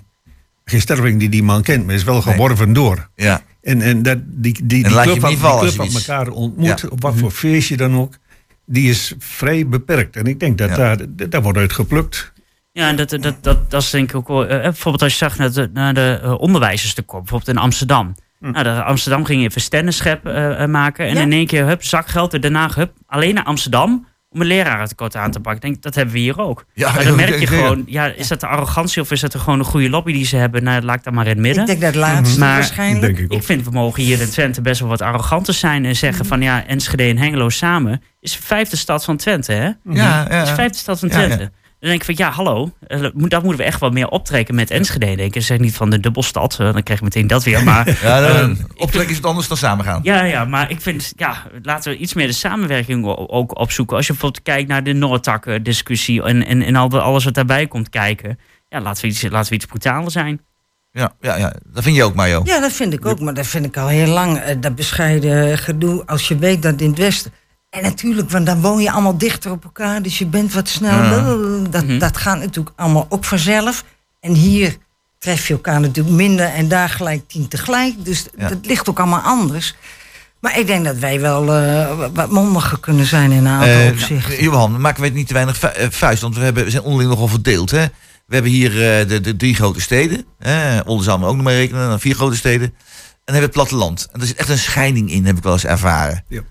Geen 0.66 0.82
sterveling 0.82 1.20
die 1.20 1.30
die 1.30 1.44
man 1.44 1.62
kent, 1.62 1.86
maar 1.86 1.96
is 1.96 2.04
wel 2.04 2.22
geworven 2.22 2.74
door. 2.74 3.10
Ja. 3.16 3.42
En, 3.66 3.82
en 3.82 4.04
dat, 4.04 4.18
die, 4.26 4.54
die, 4.54 4.66
die, 4.66 4.84
die 4.84 4.92
club, 4.92 5.06
die 5.06 5.38
club 5.38 5.74
van 5.74 5.88
elkaar 5.94 6.30
ontmoet, 6.30 6.90
op 6.90 7.02
wat 7.02 7.16
voor 7.16 7.32
feestje 7.32 7.78
dan 7.78 7.96
ook 7.96 8.18
die 8.66 8.90
is 8.90 9.14
vrij 9.20 9.68
beperkt. 9.68 10.16
En 10.16 10.26
ik 10.26 10.40
denk 10.40 10.58
dat 10.58 10.76
daar, 10.76 10.98
daar 11.30 11.42
wordt 11.42 11.58
uit 11.58 11.74
geplukt. 11.74 12.34
Ja, 12.72 12.88
en 12.88 12.96
dat, 12.96 13.10
dat, 13.10 13.36
dat, 13.42 13.72
dat 13.72 13.82
is 13.82 13.90
denk 13.90 14.10
ik 14.10 14.16
ook 14.16 14.28
wel. 14.28 14.44
Uh, 14.44 14.50
bijvoorbeeld 14.50 15.04
als 15.04 15.12
je 15.12 15.18
zag 15.18 15.38
naar 15.38 15.52
de, 15.52 15.70
naar 15.74 15.94
de 15.94 16.20
uh, 16.24 16.40
onderwijzerstekort, 16.40 17.22
bijvoorbeeld 17.22 17.58
in 17.58 17.64
Amsterdam. 17.64 18.16
Hm. 18.40 18.52
Nou, 18.52 18.64
de 18.64 18.84
Amsterdam 18.84 19.26
ging 19.26 19.44
even 19.44 19.62
stendenschep 19.62 20.28
uh, 20.28 20.66
maken. 20.66 21.08
En 21.08 21.18
in 21.18 21.32
één 21.32 21.48
keer, 21.48 21.66
hup, 21.66 21.84
zakgeld. 21.84 22.34
En 22.34 22.42
daarna, 22.42 22.70
hup, 22.76 22.92
alleen 23.08 23.34
naar 23.34 23.44
Amsterdam 23.44 24.08
om 24.36 24.42
een 24.42 24.48
lerarentekort 24.48 25.16
aan 25.16 25.32
te 25.32 25.40
pakken. 25.40 25.62
denk, 25.62 25.82
dat 25.82 25.96
hebben 25.96 26.14
we 26.14 26.20
hier 26.20 26.40
ook. 26.40 26.66
Ja, 26.74 26.94
maar 26.94 27.04
dan 27.08 27.16
merk 27.16 27.40
je 27.40 27.48
gewoon, 27.48 27.84
ja, 27.86 28.06
is 28.06 28.28
dat 28.28 28.40
de 28.40 28.48
arrogantie 28.48 29.02
of 29.02 29.12
is 29.12 29.20
dat 29.20 29.34
er 29.34 29.40
gewoon 29.40 29.60
een 29.60 29.66
goede 29.66 29.90
lobby 29.90 30.14
die 30.14 30.26
ze 30.26 30.36
hebben? 30.36 30.64
Nou, 30.64 30.82
laat 30.82 30.96
ik 30.96 31.04
dan 31.04 31.14
maar 31.14 31.26
in 31.26 31.32
het 31.32 31.40
midden. 31.40 31.62
Ik 31.62 31.68
denk 31.68 31.82
dat 31.82 31.96
laatste 31.96 32.40
maar 32.40 32.54
waarschijnlijk. 32.56 33.20
ik, 33.20 33.32
ik, 33.32 33.44
vind, 33.44 33.66
we 33.66 33.72
mogen 33.72 34.04
hier 34.04 34.22
in 34.22 34.30
Twente 34.30 34.62
best 34.62 34.80
wel 34.80 34.90
wat 34.90 35.02
arroganter 35.02 35.54
zijn 35.54 35.86
en 35.86 35.96
zeggen 35.96 36.20
mhm. 36.20 36.28
van 36.28 36.42
ja, 36.42 36.68
Enschede 36.68 37.04
en 37.04 37.18
Hengelo 37.18 37.50
samen 37.50 38.02
is 38.20 38.32
de 38.32 38.42
vijfde 38.42 38.78
stad 38.78 39.06
van 39.06 39.18
Twente, 39.18 39.52
hè? 39.52 39.66
Ja, 39.66 39.76
ja. 40.30 40.42
Is 40.42 40.50
de 40.50 40.56
vijfde 40.56 40.78
stad 40.78 41.00
van 41.00 41.10
Twente. 41.10 41.52
Dan 41.86 41.94
denk 41.94 42.10
ik 42.10 42.16
van 42.16 42.26
ja, 42.26 42.34
hallo, 42.34 42.72
uh, 42.88 43.02
daar 43.02 43.42
moeten 43.42 43.58
we 43.58 43.64
echt 43.64 43.80
wat 43.80 43.94
meer 43.94 44.08
optrekken 44.08 44.56
met 44.56 44.72
Enschede. 44.72 45.16
Denk 45.16 45.36
ik. 45.36 45.42
Zeg 45.42 45.60
niet 45.60 45.76
van 45.76 45.90
de 45.90 46.00
dubbelstad, 46.00 46.58
uh, 46.62 46.74
dan 46.74 46.84
krijg 46.84 47.00
je 47.00 47.06
meteen 47.06 47.28
dat 47.28 47.44
weer. 47.44 47.64
Maar, 47.64 47.98
ja, 48.04 48.30
uh, 48.30 48.50
optrekken 48.76 49.10
is 49.10 49.18
het 49.18 49.26
anders 49.26 49.48
dan 49.48 49.58
samengaan. 49.58 50.00
Ja, 50.04 50.24
ja, 50.24 50.46
maar 50.46 50.72
ik 50.72 50.82
vind, 50.82 51.14
ja, 51.16 51.44
laten 51.62 51.92
we 51.92 51.98
iets 51.98 52.14
meer 52.14 52.28
de 52.28 52.34
samenwerking 52.34 53.06
ook 53.28 53.60
opzoeken. 53.60 53.96
Als 53.96 54.08
je 54.08 54.12
bijvoorbeeld 54.12 54.44
kijkt 54.44 54.68
naar 54.68 54.84
de 54.84 54.94
Noordtak-discussie 54.94 56.24
en, 56.24 56.46
en, 56.46 56.62
en 56.62 56.76
alles 56.76 57.24
wat 57.24 57.34
daarbij 57.34 57.68
komt 57.68 57.90
kijken. 57.90 58.40
Ja, 58.70 58.82
laten 58.82 59.02
we 59.02 59.08
iets, 59.08 59.22
laten 59.22 59.50
we 59.50 59.56
iets 59.56 59.66
brutaler 59.66 60.12
zijn. 60.12 60.42
Ja, 60.92 61.14
ja, 61.20 61.36
ja, 61.38 61.54
dat 61.66 61.84
vind 61.84 61.96
je 61.96 62.04
ook, 62.04 62.16
Mario. 62.16 62.42
Ja, 62.46 62.60
dat 62.60 62.72
vind 62.72 62.94
ik 62.94 63.06
ook, 63.06 63.20
maar 63.20 63.34
dat 63.34 63.48
vind 63.48 63.66
ik 63.66 63.78
al 63.78 63.88
heel 63.88 64.08
lang. 64.08 64.60
dat 64.60 64.76
bescheiden 64.76 65.58
gedoe, 65.58 66.06
als 66.06 66.28
je 66.28 66.38
weet 66.38 66.62
dat 66.62 66.82
in 66.82 66.90
het 66.90 66.98
Westen 66.98 67.32
en 67.76 67.84
natuurlijk, 67.84 68.30
want 68.30 68.46
dan 68.46 68.62
woon 68.62 68.82
je 68.82 68.92
allemaal 68.92 69.18
dichter 69.18 69.52
op 69.52 69.64
elkaar, 69.64 70.02
dus 70.02 70.18
je 70.18 70.26
bent 70.26 70.54
wat 70.54 70.70
sneller. 70.70 71.72
Dat, 71.72 71.86
mhm. 71.86 72.00
dat 72.00 72.18
gaat 72.18 72.40
natuurlijk 72.40 72.76
allemaal 72.76 73.06
ook 73.10 73.26
vanzelf. 73.26 73.84
En 74.20 74.34
hier 74.34 74.78
tref 75.20 75.48
je 75.48 75.54
elkaar 75.54 75.80
natuurlijk 75.80 76.16
minder 76.16 76.46
en 76.46 76.68
daar 76.68 76.90
gelijk 76.90 77.28
tien 77.28 77.48
tegelijk. 77.48 77.94
Dus 78.06 78.26
dat 78.38 78.58
ligt 78.62 78.90
ook 78.90 79.00
allemaal 79.00 79.22
anders. 79.22 79.76
Maar 80.40 80.60
ik 80.60 80.68
denk 80.68 80.86
dat 80.86 80.98
wij 80.98 81.20
wel 81.20 81.62
uh, 81.62 82.08
wat 82.14 82.32
mondiger 82.32 82.80
kunnen 82.80 83.06
zijn 83.06 83.32
in 83.32 83.46
een 83.46 83.48
aantal 83.48 83.82
uh, 83.82 83.92
opzichten. 83.92 84.44
Johan, 84.44 84.82
maken 84.82 85.02
we 85.02 85.08
het 85.08 85.16
niet 85.16 85.28
te 85.28 85.34
weinig 85.34 85.60
eh, 85.60 85.88
vuist, 85.90 86.22
want 86.22 86.36
we, 86.36 86.42
hebben, 86.42 86.64
we 86.64 86.70
zijn 86.70 86.84
onderling 86.84 87.10
nogal 87.10 87.28
verdeeld. 87.28 87.72
Hè? 87.72 87.86
We 88.26 88.34
hebben 88.34 88.52
hier 88.52 88.72
uh, 88.72 89.10
de, 89.10 89.22
de, 89.22 89.36
drie 89.36 89.56
grote 89.56 89.82
steden. 89.82 90.26
Hè? 90.40 90.80
Oldenzaal 90.82 91.24
ook 91.24 91.36
nog 91.36 91.44
maar 91.44 91.54
rekenen, 91.54 91.90
dan 91.90 92.00
vier 92.00 92.16
grote 92.16 92.36
steden. 92.36 92.68
En 92.68 92.74
dan 93.34 93.36
hebben 93.36 93.54
we 93.54 93.60
het 93.60 93.70
platteland. 93.70 94.08
En 94.12 94.22
er 94.22 94.28
zit 94.28 94.38
echt 94.38 94.50
een 94.50 94.58
scheiding 94.58 95.12
in, 95.12 95.26
heb 95.26 95.38
ik 95.38 95.44
wel 95.44 95.54
eens 95.54 95.66
ervaren. 95.66 96.24
Ja 96.28 96.42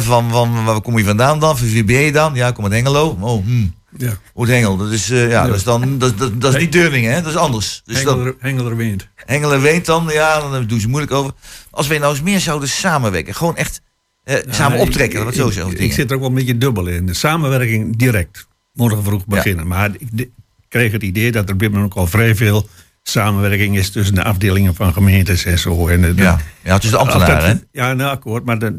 van, 0.00 0.30
van 0.30 0.64
waar 0.64 0.80
kom 0.80 0.98
je 0.98 1.04
vandaan 1.04 1.40
dan? 1.40 1.58
Van 1.58 1.68
wie 1.68 1.84
ben 1.84 2.00
je 2.00 2.12
dan? 2.12 2.34
Ja, 2.34 2.48
ik 2.48 2.54
kom 2.54 2.64
uit 2.64 2.72
Hengelo. 2.72 3.16
Oh, 3.20 3.44
hmm. 3.44 3.74
Ja. 3.96 4.12
Hengel? 4.34 4.76
Dat 4.76 4.90
is, 4.90 5.10
uh, 5.10 5.30
ja, 5.30 5.46
Dat 5.46 5.56
is 5.56 5.62
dan, 5.62 5.98
dat, 5.98 6.18
dat, 6.18 6.40
dat 6.40 6.54
is 6.54 6.60
niet 6.60 6.72
Deurningen, 6.72 7.12
hè? 7.12 7.22
Dat 7.22 7.30
is 7.30 7.36
anders. 7.36 7.82
Dus 7.84 7.96
Hengeler, 7.96 8.34
Hengeler 8.38 8.76
weent. 8.76 9.08
Hengeler 9.14 9.60
weent 9.60 9.86
dan, 9.86 10.08
ja, 10.12 10.50
dan 10.50 10.66
doen 10.66 10.80
ze 10.80 10.88
moeilijk 10.88 11.12
over. 11.12 11.32
Als 11.70 11.86
wij 11.86 11.98
nou 11.98 12.12
eens 12.12 12.22
meer 12.22 12.40
zouden 12.40 12.68
samenwerken, 12.68 13.34
gewoon 13.34 13.56
echt 13.56 13.80
uh, 14.24 14.36
samen 14.48 14.78
optrekken, 14.78 15.24
wat 15.24 15.34
zo 15.34 15.50
zeggen. 15.50 15.72
Ik, 15.72 15.78
ik, 15.78 15.92
zit 15.92 16.08
er 16.08 16.14
ook 16.14 16.20
wel 16.20 16.28
een 16.28 16.36
beetje 16.36 16.58
dubbel 16.58 16.86
in. 16.86 17.06
De 17.06 17.14
samenwerking 17.14 17.96
direct, 17.96 18.46
morgen 18.72 19.04
vroeg 19.04 19.26
beginnen. 19.26 19.66
Maar 19.66 19.90
ik, 19.98 20.08
ik 20.16 20.30
kreeg 20.68 20.92
het 20.92 21.02
idee 21.02 21.32
dat 21.32 21.48
er 21.48 21.56
binnen 21.56 21.82
ook 21.82 21.94
al 21.94 22.06
vrij 22.06 22.34
veel 22.34 22.68
samenwerking 23.02 23.76
is 23.76 23.90
tussen 23.90 24.14
de 24.14 24.22
afdelingen 24.22 24.74
van 24.74 24.92
gemeentes 24.92 25.44
en 25.44 25.58
zo. 25.58 25.88
En 25.88 26.00
de, 26.00 26.12
ja, 26.16 26.38
ja, 26.62 26.78
tussen 26.78 26.98
de 26.98 27.04
ambtenaren. 27.04 27.66
Ja, 27.72 27.90
een 27.90 28.00
akkoord, 28.00 28.44
maar 28.44 28.58
de, 28.58 28.74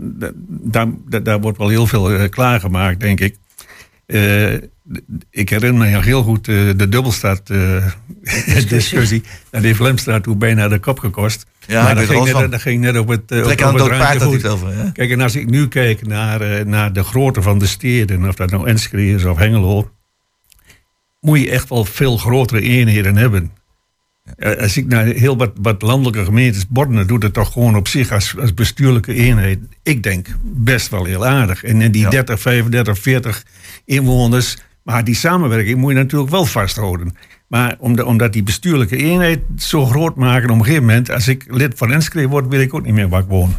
daar, 0.47 0.87
daar 1.23 1.41
wordt 1.41 1.57
wel 1.57 1.69
heel 1.69 1.87
veel 1.87 2.13
uh, 2.13 2.29
klaargemaakt, 2.29 2.99
denk 2.99 3.19
ik. 3.19 3.37
Uh, 4.07 4.53
ik 5.29 5.49
herinner 5.49 5.91
me 5.91 6.01
heel 6.01 6.23
goed 6.23 6.47
uh, 6.47 6.71
de 6.75 6.89
dubbelstad-discussie. 6.89 9.23
en 9.51 9.61
die 9.61 9.75
Vlemstraat 9.75 10.23
toen 10.23 10.37
bijna 10.37 10.67
de 10.67 10.79
kop 10.79 10.99
gekost. 10.99 11.45
Ja, 11.67 11.83
maar 11.83 11.95
dat 11.95 12.05
ging, 12.05 12.25
net, 12.25 12.51
dat 12.51 12.61
ging 12.61 12.81
net 12.81 12.97
op 12.97 13.07
het, 13.07 13.31
uh, 13.31 13.43
Trek 13.43 13.61
aan 13.61 13.75
het 13.75 13.87
paard 13.87 14.45
over. 14.45 14.75
Ja? 14.75 14.89
Kijk, 14.93 15.11
en 15.11 15.21
als 15.21 15.35
ik 15.35 15.49
nu 15.49 15.67
kijk 15.67 16.07
naar, 16.07 16.67
naar 16.67 16.93
de 16.93 17.03
grootte 17.03 17.41
van 17.41 17.59
de 17.59 17.67
steden, 17.67 18.27
of 18.27 18.35
dat 18.35 18.49
nou 18.49 18.67
Enschede 18.67 19.13
is 19.13 19.25
of 19.25 19.37
Hengelo, 19.37 19.91
moet 21.19 21.39
je 21.39 21.49
echt 21.49 21.69
wel 21.69 21.85
veel 21.85 22.17
grotere 22.17 22.61
eenheden 22.61 23.15
hebben. 23.15 23.51
Als 24.59 24.77
ik 24.77 24.87
naar 24.87 25.05
heel 25.05 25.37
wat, 25.37 25.51
wat 25.61 25.81
landelijke 25.81 26.25
gemeentes, 26.25 26.67
Borden 26.67 27.07
doet 27.07 27.23
het 27.23 27.33
toch 27.33 27.51
gewoon 27.51 27.75
op 27.75 27.87
zich 27.87 28.11
als, 28.11 28.37
als 28.39 28.53
bestuurlijke 28.53 29.13
eenheid. 29.13 29.59
Ik 29.83 30.03
denk 30.03 30.27
best 30.43 30.89
wel 30.89 31.05
heel 31.05 31.25
aardig. 31.25 31.63
En 31.63 31.81
in 31.81 31.91
die 31.91 32.09
30, 32.09 32.39
35, 32.39 32.99
40 32.99 33.45
inwoners, 33.85 34.57
maar 34.83 35.03
die 35.03 35.15
samenwerking 35.15 35.77
moet 35.77 35.91
je 35.91 35.97
natuurlijk 35.97 36.31
wel 36.31 36.45
vasthouden. 36.45 37.15
Maar 37.47 37.75
omdat 37.79 38.33
die 38.33 38.43
bestuurlijke 38.43 38.97
eenheid 38.97 39.39
zo 39.57 39.85
groot 39.85 40.15
maken 40.15 40.49
op 40.49 40.57
een 40.57 40.63
gegeven 40.63 40.85
moment, 40.85 41.09
als 41.09 41.27
ik 41.27 41.45
lid 41.47 41.73
van 41.75 41.91
Enschede 41.91 42.27
word, 42.27 42.47
wil 42.47 42.59
ik 42.59 42.73
ook 42.73 42.85
niet 42.85 42.93
meer 42.93 43.09
waar 43.09 43.21
ik 43.21 43.27
woon. 43.27 43.55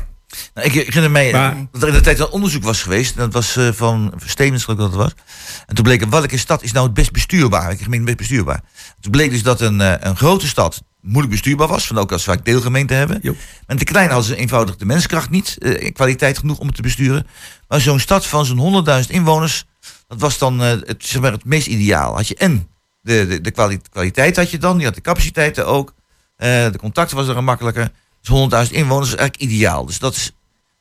Nou, 0.55 0.67
ik 0.67 0.73
herinner 0.73 1.11
mij 1.11 1.33
dat 1.73 1.83
er 1.83 1.89
in 1.89 1.95
de 1.95 2.01
tijd 2.01 2.19
een 2.19 2.29
onderzoek 2.29 2.63
was 2.63 2.83
geweest. 2.83 3.17
Dat 3.17 3.33
was 3.33 3.57
uh, 3.57 3.69
van 3.73 4.13
Stevens, 4.25 4.65
geloof 4.65 4.79
ik 4.79 4.85
dat 4.85 4.93
het 4.93 5.03
was. 5.03 5.25
En 5.67 5.75
toen 5.75 5.85
bleek, 5.85 6.05
welke 6.05 6.39
stad 6.39 6.63
is 6.63 6.73
nou 6.73 6.85
het 6.85 6.95
best 6.95 7.13
bestuurbaar? 7.13 7.67
Welke 7.67 7.83
gemeente 7.83 8.05
best 8.05 8.17
bestuurbaar? 8.17 8.61
Toen 9.01 9.13
bleek 9.13 9.31
dus 9.31 9.43
dat 9.43 9.61
een, 9.61 9.81
uh, 9.81 9.95
een 9.99 10.17
grote 10.17 10.47
stad 10.47 10.83
moeilijk 11.01 11.33
bestuurbaar 11.33 11.69
was. 11.69 11.87
Van 11.87 11.99
ook 11.99 12.13
als 12.13 12.23
ze 12.23 12.31
vaak 12.31 12.45
deelgemeenten 12.45 12.97
hebben. 12.97 13.19
Jo. 13.23 13.35
En 13.67 13.77
te 13.77 13.85
klein 13.85 14.09
hadden 14.09 14.27
ze 14.27 14.37
eenvoudig 14.37 14.77
de 14.77 14.85
menskracht 14.85 15.31
niet. 15.31 15.57
Uh, 15.59 15.93
kwaliteit 15.93 16.39
genoeg 16.39 16.59
om 16.59 16.67
het 16.67 16.77
te 16.77 16.83
besturen. 16.83 17.27
Maar 17.69 17.81
zo'n 17.81 18.01
stad 18.01 18.27
van 18.27 18.45
zo'n 18.45 18.85
100.000 19.05 19.11
inwoners. 19.11 19.65
Dat 20.09 20.21
was 20.21 20.39
dan 20.39 20.59
het, 20.59 20.95
zeg 20.99 21.21
maar, 21.21 21.33
het 21.33 21.45
meest 21.45 21.67
ideaal. 21.67 22.15
Had 22.15 22.29
je 22.29 22.35
en 22.35 22.69
de, 23.01 23.27
de, 23.27 23.41
de 23.41 23.79
kwaliteit 23.91 24.37
had 24.37 24.51
je 24.51 24.59
dan. 24.59 24.79
Je 24.79 24.85
had 24.85 24.95
de 24.95 25.01
capaciteiten 25.01 25.67
ook. 25.67 25.95
de 26.37 26.77
contacten 26.79 27.17
was 27.17 27.29
er 27.29 27.35
gemakkelijker. 27.35 27.91
Dus 28.25 28.69
100.000 28.69 28.73
inwoners 28.73 29.13
is 29.13 29.17
eigenlijk 29.17 29.53
ideaal. 29.53 29.87
Dus 29.87 29.99
dat 29.99 30.15
is, 30.15 30.33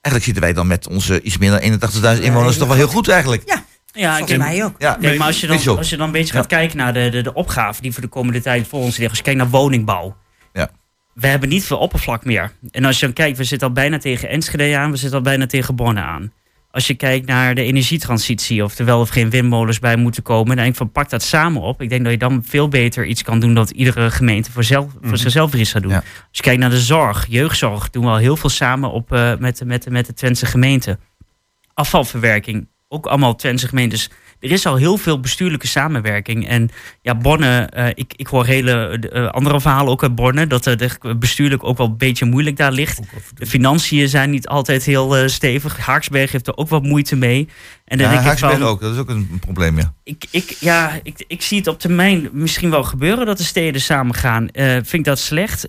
eigenlijk 0.02 0.24
zitten 0.26 0.44
wij 0.44 0.54
dan 0.54 0.68
met 0.68 0.88
onze 0.88 1.22
iets 1.22 1.38
meer 1.38 1.52
dan 1.52 1.80
81.000 2.18 2.22
inwoners 2.22 2.58
toch 2.58 2.68
wel 2.68 2.78
heel 2.78 2.88
goed 2.88 3.08
eigenlijk. 3.10 3.44
Ja. 3.46 3.64
Ja, 3.96 4.18
Volgens 4.18 4.38
mij 4.38 4.64
ook. 4.64 4.76
Ja, 4.78 4.98
Kijk, 5.02 5.18
maar 5.18 5.28
als 5.28 5.40
je 5.40 5.48
dan, 5.48 5.78
als 5.78 5.90
je 5.90 5.98
dan 5.98 6.06
een 6.06 6.12
beetje 6.12 6.34
gaat 6.34 6.48
kijken 6.48 6.78
naar 6.78 6.94
de, 6.94 7.10
de, 7.10 7.22
de 7.22 7.34
opgave 7.34 7.82
die 7.82 7.94
voor 7.94 8.02
de 8.02 8.08
komende 8.08 8.42
tijd 8.42 8.68
voor 8.68 8.80
ons 8.80 8.98
ligt. 8.98 9.10
Als 9.10 9.18
je 9.18 9.24
kijkt 9.24 9.40
naar 9.40 9.50
woningbouw. 9.50 10.16
Ja. 10.54 10.70
We 11.14 11.28
hebben 11.28 11.50
niet 11.50 11.64
veel 11.64 11.78
oppervlak 11.78 12.26
meer. 12.26 12.52
En 12.72 12.86
als 12.86 13.00
je 13.00 13.06
dan 13.06 13.16
kijkt, 13.16 13.38
we 13.38 13.44
zitten 13.44 13.68
al 13.68 13.74
bijna 13.74 13.98
tegen 13.98 14.30
Enschede 14.30 14.78
aan. 14.78 14.92
We 14.92 14.98
zitten 14.98 15.18
al 15.18 15.24
bijna 15.24 15.46
tegen 15.46 15.76
Borne 15.76 16.02
aan. 16.02 16.34
Als 16.74 16.88
je 16.88 16.94
kijkt 16.94 17.26
naar 17.28 17.56
de 17.56 17.64
energietransitie, 17.64 18.64
of 18.64 18.78
er 18.78 18.86
wel 18.86 19.00
of 19.00 19.10
geen 19.10 19.30
windmolens 19.30 19.80
bij 19.80 19.96
moeten 19.96 20.24
komen, 20.24 20.48
dan 20.48 20.56
denk 20.56 20.68
ik 20.70 20.76
van 20.76 20.92
pak 20.92 21.10
dat 21.10 21.24
samen 21.24 21.62
op. 21.62 21.82
Ik 21.82 21.90
denk 21.90 22.04
dat 22.04 22.12
je 22.12 22.18
dan 22.18 22.44
veel 22.46 22.68
beter 22.68 23.06
iets 23.06 23.24
kan 23.24 23.40
doen 23.40 23.54
dat 23.54 23.70
iedere 23.70 24.12
gemeente 24.12 24.52
voor, 24.52 24.64
zelf, 24.64 24.92
voor 25.02 25.18
zichzelf 25.18 25.54
er 25.54 25.60
iets 25.60 25.72
gaat 25.72 25.82
doen. 25.82 25.92
Ja. 25.92 25.98
Als 25.98 26.06
je 26.32 26.42
kijkt 26.42 26.60
naar 26.60 26.70
de 26.70 26.80
zorg, 26.82 27.26
jeugdzorg, 27.30 27.90
doen 27.90 28.04
we 28.04 28.10
al 28.10 28.18
heel 28.18 28.38
veel 28.38 28.50
samen 28.50 28.92
op, 28.92 29.12
eh, 29.12 29.36
met, 29.40 29.58
de- 29.58 29.66
met, 29.66 29.90
met 29.90 30.06
de 30.06 30.14
Twentse 30.14 30.46
gemeente. 30.46 31.00
Afvalverwerking, 31.74 32.68
ook 32.88 33.06
allemaal 33.06 33.36
Twentse 33.36 33.68
gemeentes. 33.68 34.10
Er 34.44 34.52
is 34.52 34.66
al 34.66 34.76
heel 34.76 34.98
veel 34.98 35.20
bestuurlijke 35.20 35.68
samenwerking. 35.68 36.48
En 36.48 36.70
ja, 37.02 37.16
Borne, 37.16 37.60
eh, 37.66 37.88
ik, 37.88 38.14
ik 38.16 38.28
hoor 38.28 38.46
hele 38.46 39.00
eh, 39.12 39.28
andere 39.28 39.62
verhalen 39.62 39.92
ook 39.92 40.04
uit 40.04 40.16
Borne, 40.16 40.48
dat 40.48 40.66
het 40.66 41.20
bestuurlijk 41.20 41.64
ook 41.64 41.78
wel 41.78 41.88
een 41.88 41.98
beetje 41.98 42.26
moeilijk 42.26 42.58
daar 42.58 42.72
ligt. 42.72 43.00
De 43.36 43.46
financiën 43.46 44.10
zijn 44.10 44.30
niet 44.30 44.48
altijd 44.48 44.84
heel 44.84 45.18
eh, 45.18 45.28
stevig. 45.28 45.78
Haaksberg 45.78 46.32
heeft 46.32 46.48
er 46.48 46.58
ook 46.58 46.70
wat 46.70 46.84
moeite 46.84 47.16
mee. 47.16 47.50
En 47.86 47.98
dan 47.98 48.12
Ja, 48.12 48.22
denk 48.22 48.32
ik 48.32 48.38
van, 48.38 48.64
ook, 48.64 48.82
dat 48.82 48.94
is 48.94 49.00
ook 49.00 49.10
een, 49.10 49.40
probleem, 49.40 49.78
ja. 49.78 49.94
ik, 50.04 50.26
ik, 50.32 50.58
ja, 50.60 51.00
ik, 51.04 51.24
ik 51.28 51.42
zie 51.42 51.58
het 51.58 51.68
op 51.68 51.80
termijn 51.80 52.30
misschien 52.32 52.70
wel 52.70 52.84
gebeuren 52.84 53.26
dat 53.26 53.38
de 53.38 53.44
steden 53.44 53.82
samen 53.82 54.16
gaan. 54.16 54.48
Vind 54.54 54.94
ik 54.94 55.04
dat 55.04 55.20
slecht? 55.20 55.68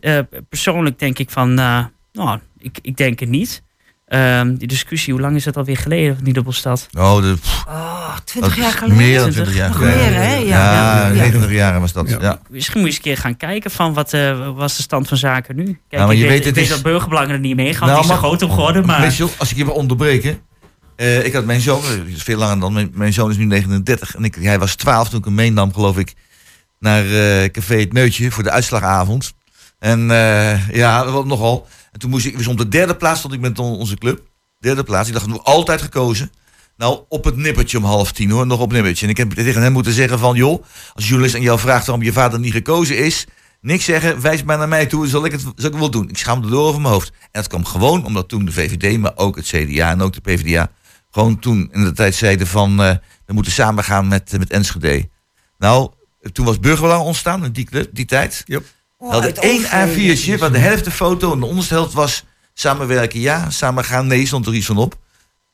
Persoonlijk 0.49 0.99
denk 0.99 1.19
ik 1.19 1.31
van, 1.31 1.55
nou, 1.55 2.39
ik, 2.59 2.79
ik 2.83 2.97
denk 2.97 3.21
het 3.21 3.29
niet. 3.29 3.64
Ehm, 4.07 4.55
die 4.55 4.69
discussie, 4.69 5.13
hoe 5.13 5.23
lang 5.23 5.37
is 5.37 5.45
dat 5.45 5.57
alweer 5.57 5.77
geleden 5.77 6.19
die 6.23 6.33
dubbelstad? 6.33 6.87
Oh, 6.99 7.17
de, 7.23 7.35
pff, 7.41 7.65
Oh, 7.69 8.15
dat 8.15 8.27
20 8.27 8.57
is 8.57 8.63
jaar 8.63 8.73
geleden. 8.73 8.97
Meer 8.97 9.19
dan 9.19 9.31
20 9.31 9.55
jaar 9.55 9.69
Nog 9.69 9.77
geleden. 9.79 9.99
meer, 9.99 10.15
hè? 10.15 10.35
Ja, 10.35 10.43
Ja, 10.45 10.73
ja, 10.75 11.07
ja. 11.07 11.13
29 11.13 11.51
jaar 11.53 11.81
was 11.81 11.93
dat. 11.93 12.09
Ja. 12.09 12.19
Ja. 12.21 12.39
Misschien 12.51 12.81
moet 12.81 12.89
je 12.91 12.97
eens 12.97 12.97
een 12.97 13.03
keer 13.15 13.17
gaan 13.23 13.37
kijken 13.37 13.71
van 13.71 13.93
wat 13.95 14.13
eh, 14.13 14.49
was 14.57 14.77
de 14.77 14.83
stand 14.83 15.09
van 15.09 15.17
zaken 15.17 15.57
nu. 15.57 15.65
Kijk, 15.89 16.03
maar 16.03 16.13
ik 16.13 16.19
je 16.19 16.23
weet, 16.23 16.29
weet, 16.31 16.39
ik 16.41 16.45
het 16.45 16.55
weet 16.55 16.65
is- 16.65 16.71
dat 16.71 16.83
burgerbelangen 16.83 17.31
er 17.31 17.39
niet 17.39 17.57
mee 17.57 17.75
gaan. 17.75 17.89
Nou, 17.89 18.01
die 18.01 18.09
maar- 18.09 18.19
groot 18.19 18.43
op 18.43 18.51
geworden, 18.51 18.87
maar... 18.87 19.01
Weet 19.01 19.17
je, 19.17 19.29
als 19.39 19.51
ik 19.51 19.57
je 19.57 19.65
wil 19.65 19.75
onderbreken. 19.75 20.39
eh, 20.97 21.25
ik 21.25 21.33
had 21.33 21.45
mijn 21.45 21.61
zoon, 21.61 21.83
eh, 21.85 22.15
is 22.15 22.23
veel 22.23 22.39
langer 22.39 22.61
dan, 22.61 22.73
mijn, 22.73 22.91
mijn 22.95 23.13
zoon 23.13 23.31
is 23.31 23.37
nu 23.37 23.45
39. 23.45 24.15
En 24.17 24.25
ik, 24.25 24.35
hij 24.35 24.59
was 24.59 24.75
12 24.75 25.09
toen 25.09 25.19
ik 25.19 25.25
hem 25.25 25.35
meenam, 25.35 25.73
geloof 25.75 25.99
ik, 25.99 26.15
naar 26.79 27.05
eh, 27.05 27.49
Café 27.51 27.77
Het 27.79 27.93
Neutje 27.93 28.31
voor 28.31 28.43
de 28.43 28.51
uitslagavond. 28.51 29.33
En 29.79 30.11
eh, 30.11 30.69
ja, 30.69 31.11
wat 31.11 31.27
nogal. 31.27 31.67
En 31.95 32.01
toen 32.01 32.11
moest 32.11 32.27
ik, 32.27 32.37
dus 32.37 32.47
op 32.47 32.59
de 32.59 32.69
derde 32.69 32.97
plaats 32.97 33.19
stond 33.19 33.35
ik 33.35 33.41
met 33.41 33.59
on- 33.59 33.79
onze 33.79 33.97
club. 33.97 34.23
Derde 34.59 34.83
plaats. 34.83 35.09
Ik 35.09 35.15
dacht, 35.15 35.27
we 35.27 35.41
altijd 35.41 35.83
gekozen. 35.83 36.31
Nou, 36.77 37.01
op 37.09 37.25
het 37.25 37.37
nippertje 37.37 37.79
om 37.79 37.85
half 37.85 38.13
tien 38.13 38.31
hoor, 38.31 38.47
nog 38.47 38.61
op 38.61 38.73
nippertje. 38.73 39.05
En 39.05 39.11
ik 39.11 39.17
heb 39.17 39.33
tegen 39.33 39.63
hem 39.63 39.73
moeten 39.73 39.93
zeggen 39.93 40.19
van, 40.19 40.37
joh, 40.37 40.65
als 40.95 41.05
journalist 41.05 41.35
aan 41.35 41.43
jou 41.43 41.59
vraagt 41.59 41.87
waarom 41.87 42.05
je 42.05 42.13
vader 42.13 42.39
niet 42.39 42.53
gekozen 42.53 42.99
is, 42.99 43.27
niks 43.61 43.85
zeggen, 43.85 44.21
wijs 44.21 44.43
maar 44.43 44.59
naar 44.59 44.69
mij 44.69 44.87
toe, 44.87 45.07
zal 45.09 45.25
ik 45.25 45.33
het, 45.33 45.41
zal 45.57 45.71
ik 45.71 45.77
wel 45.77 45.91
doen. 45.91 46.09
Ik 46.09 46.17
schaamde 46.17 46.49
door 46.49 46.67
over 46.67 46.81
mijn 46.81 46.95
hoofd. 46.95 47.09
En 47.09 47.29
dat 47.33 47.47
kwam 47.47 47.65
gewoon 47.65 48.05
omdat 48.05 48.29
toen 48.29 48.45
de 48.45 48.53
VVD, 48.53 48.99
maar 48.99 49.13
ook 49.15 49.37
het 49.37 49.47
CDA 49.47 49.91
en 49.91 50.03
ook 50.03 50.13
de 50.13 50.21
PvdA, 50.21 50.71
gewoon 51.11 51.39
toen 51.39 51.69
in 51.73 51.85
de 51.85 51.93
tijd 51.93 52.15
zeiden 52.15 52.47
van, 52.47 52.83
eh, 52.83 52.97
we 53.27 53.33
moeten 53.33 53.53
samen 53.53 53.85
gaan 53.85 54.09
met, 54.09 54.39
met 54.39 54.51
Enschede. 54.51 55.09
Nou, 55.59 55.91
toen 56.33 56.45
was 56.45 56.59
Burgerbelang 56.61 57.03
ontstaan 57.03 57.45
in 57.45 57.53
die, 57.53 57.69
die 57.93 58.05
tijd. 58.05 58.43
Yep. 58.45 58.65
Oh, 59.05 59.11
We 59.11 59.17
hadden 59.17 59.35
uit 59.35 59.45
één 59.45 59.65
Overveen. 59.65 60.17
A4'tje, 60.17 60.39
waar 60.39 60.53
de 60.53 60.59
helft 60.59 60.85
de 60.85 60.91
foto 60.91 61.33
en 61.33 61.41
de 61.41 61.47
onderste 61.47 61.75
helft 61.75 61.93
was 61.93 62.25
samenwerken 62.55 63.21
ja, 63.21 63.51
samen 63.51 63.85
gaan 63.85 64.07
nee, 64.07 64.27
stond 64.27 64.47
er 64.47 64.55
iets 64.55 64.67
van 64.67 64.77
op. 64.77 64.97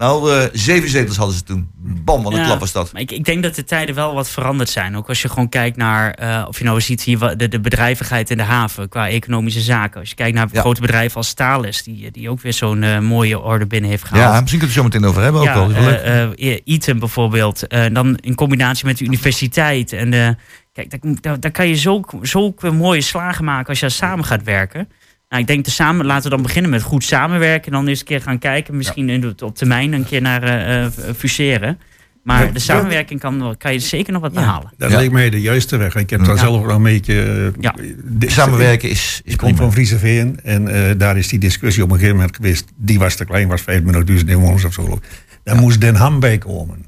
Nou, 0.01 0.33
eh, 0.33 0.45
zeven 0.53 0.89
zetels 0.89 1.17
hadden 1.17 1.37
ze 1.37 1.43
toen. 1.43 1.69
Bam, 1.77 2.23
wat 2.23 2.33
een 2.33 2.39
Ja, 2.39 2.45
klap 2.45 2.61
was 2.61 2.73
dat. 2.73 2.93
Maar 2.93 3.03
ik, 3.03 3.11
ik 3.11 3.25
denk 3.25 3.43
dat 3.43 3.55
de 3.55 3.65
tijden 3.65 3.95
wel 3.95 4.15
wat 4.15 4.31
veranderd 4.31 4.69
zijn. 4.69 4.97
Ook 4.97 5.09
als 5.09 5.23
je 5.23 5.29
gewoon 5.29 5.49
kijkt 5.49 5.77
naar, 5.77 6.11
eh, 6.15 6.45
of 6.49 6.59
je 6.59 6.65
nou 6.65 6.81
ziet 6.81 7.03
hier 7.03 7.37
de, 7.37 7.49
de 7.49 7.61
bedrijvigheid 7.61 8.31
in 8.31 8.37
de 8.37 8.43
haven 8.43 8.89
qua 8.89 9.09
economische 9.09 9.61
zaken. 9.61 10.01
Als 10.01 10.09
je 10.09 10.15
kijkt 10.15 10.37
naar 10.37 10.49
Ja. 10.53 10.61
grote 10.61 10.81
bedrijven 10.81 11.17
als 11.17 11.33
Thales, 11.35 11.83
die, 11.83 12.11
die 12.11 12.31
ook 12.31 12.41
weer 12.41 12.53
zo'n 12.53 12.83
eh, 12.83 12.99
mooie 12.99 13.41
orde 13.41 13.67
binnen 13.67 13.91
heeft 13.91 14.05
gehaald. 14.05 14.35
Ja, 14.35 14.41
misschien 14.41 14.61
kunnen 14.61 14.77
we 14.77 14.83
het 14.83 14.93
zo 14.93 14.99
meteen 14.99 15.09
over 15.09 15.23
hebben 15.23 15.41
ook 15.41 15.47
Ja, 15.47 16.03
wel. 16.03 16.33
Eton 16.65 16.99
bijvoorbeeld. 16.99 17.65
Dan 17.93 18.17
in 18.17 18.35
combinatie 18.35 18.87
met 18.87 18.99
de 18.99 19.05
universiteit. 19.05 19.93
En 19.93 20.39
kijk, 20.73 20.91
daar, 20.91 21.01
daar, 21.21 21.41
daar 21.41 21.51
kan 21.51 21.69
je 21.69 21.77
zulke, 21.77 22.17
zulke 22.23 22.71
mooie 22.71 23.01
slagen 23.01 23.45
maken 23.45 23.69
als 23.69 23.81
je 23.81 23.89
samen 23.89 24.25
gaat 24.25 24.43
werken. 24.43 24.89
Nou, 25.31 25.43
ik 25.43 25.49
denk 25.49 25.65
te 25.65 25.71
samen, 25.71 26.07
laten 26.07 26.23
we 26.31 26.37
dan 26.37 26.43
beginnen 26.43 26.71
met 26.71 26.83
goed 26.83 27.05
samenwerken. 27.05 27.67
En 27.67 27.73
dan 27.73 27.87
eens 27.89 27.99
een 28.01 28.05
keer 28.07 28.21
gaan 28.23 28.39
kijken, 28.39 28.77
misschien 28.77 29.09
in 29.09 29.35
op 29.43 29.57
termijn 29.57 29.93
een 29.93 30.05
keer 30.05 30.21
naar 30.21 30.43
eh, 30.43 30.85
eh, 30.85 30.93
fuseren. 31.17 31.79
Maar 32.23 32.45
Ja, 32.47 32.53
de 32.53 32.59
samenwerking 32.59 33.21
kan, 33.21 33.39
wel- 33.39 33.57
kan 33.57 33.73
je 33.73 33.79
zeker 33.79 34.13
nog 34.13 34.23
wat 34.23 34.33
behalen. 34.33 34.73
Dat 34.77 34.91
Ja. 34.91 34.99
leek 34.99 35.11
mij 35.11 35.31
de 35.31 35.41
juiste 35.41 35.77
weg. 35.77 35.95
Ik 35.95 36.11
heb 36.11 36.25
dan 36.25 36.35
Ja. 36.35 36.41
zelf 36.41 36.57
ook 36.61 36.67
nog 36.67 36.77
een 36.77 36.83
beetje... 36.83 37.23
eh, 37.23 37.63
Ja. 37.63 37.75
de- 38.05 38.31
Samenwerken 38.31 38.91
is, 38.91 39.21
is 39.25 39.33
Ik 39.33 39.39
kom 39.39 39.57
van 39.57 39.73
Frieseveen 39.73 40.41
en 40.43 40.69
eh, 40.69 40.95
daar 40.99 41.17
is 41.17 41.29
die 41.29 41.39
discussie 41.39 41.83
op 41.83 41.89
een 41.91 41.95
gegeven 41.97 42.17
moment 42.17 42.37
geweest. 42.37 42.65
Die 42.77 42.99
was 42.99 43.15
te 43.15 43.25
klein, 43.25 43.49
was 43.49 43.63
500.000 43.63 44.29
inwoners 44.31 44.65
of 44.65 44.73
zo. 44.73 45.01
Daar 45.45 45.57
moest 45.57 45.81
Den 45.81 45.95
Ham 45.95 46.21
bij 46.21 46.39
komen. 46.39 46.87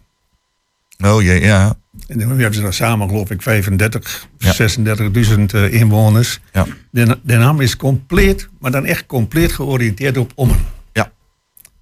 Oh 1.05 1.23
jee, 1.23 1.41
ja. 1.41 1.75
En 2.13 2.19
dan 2.19 2.29
hebben 2.29 2.55
ze 2.55 2.61
dan 2.61 2.73
samen, 2.73 3.09
geloof 3.09 3.31
ik, 3.31 3.43
35, 3.43 4.29
Ja. 4.39 4.53
36.000 4.53 5.55
eh, 5.55 5.73
inwoners. 5.73 6.41
Ja. 6.53 6.67
Den, 6.91 7.21
Den 7.23 7.41
Ham 7.41 7.61
is 7.61 7.77
compleet, 7.77 8.49
maar 8.61 8.71
dan 8.71 8.85
echt 8.85 9.07
compleet 9.07 9.53
georiënteerd 9.53 10.17
op 10.17 10.33
Ommen. 10.35 10.57
Ja. 10.93 11.13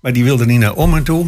Maar 0.01 0.13
die 0.13 0.25
wilde 0.25 0.47
niet 0.47 0.59
naar 0.59 0.75
Ommen 0.75 1.03
toe. 1.03 1.27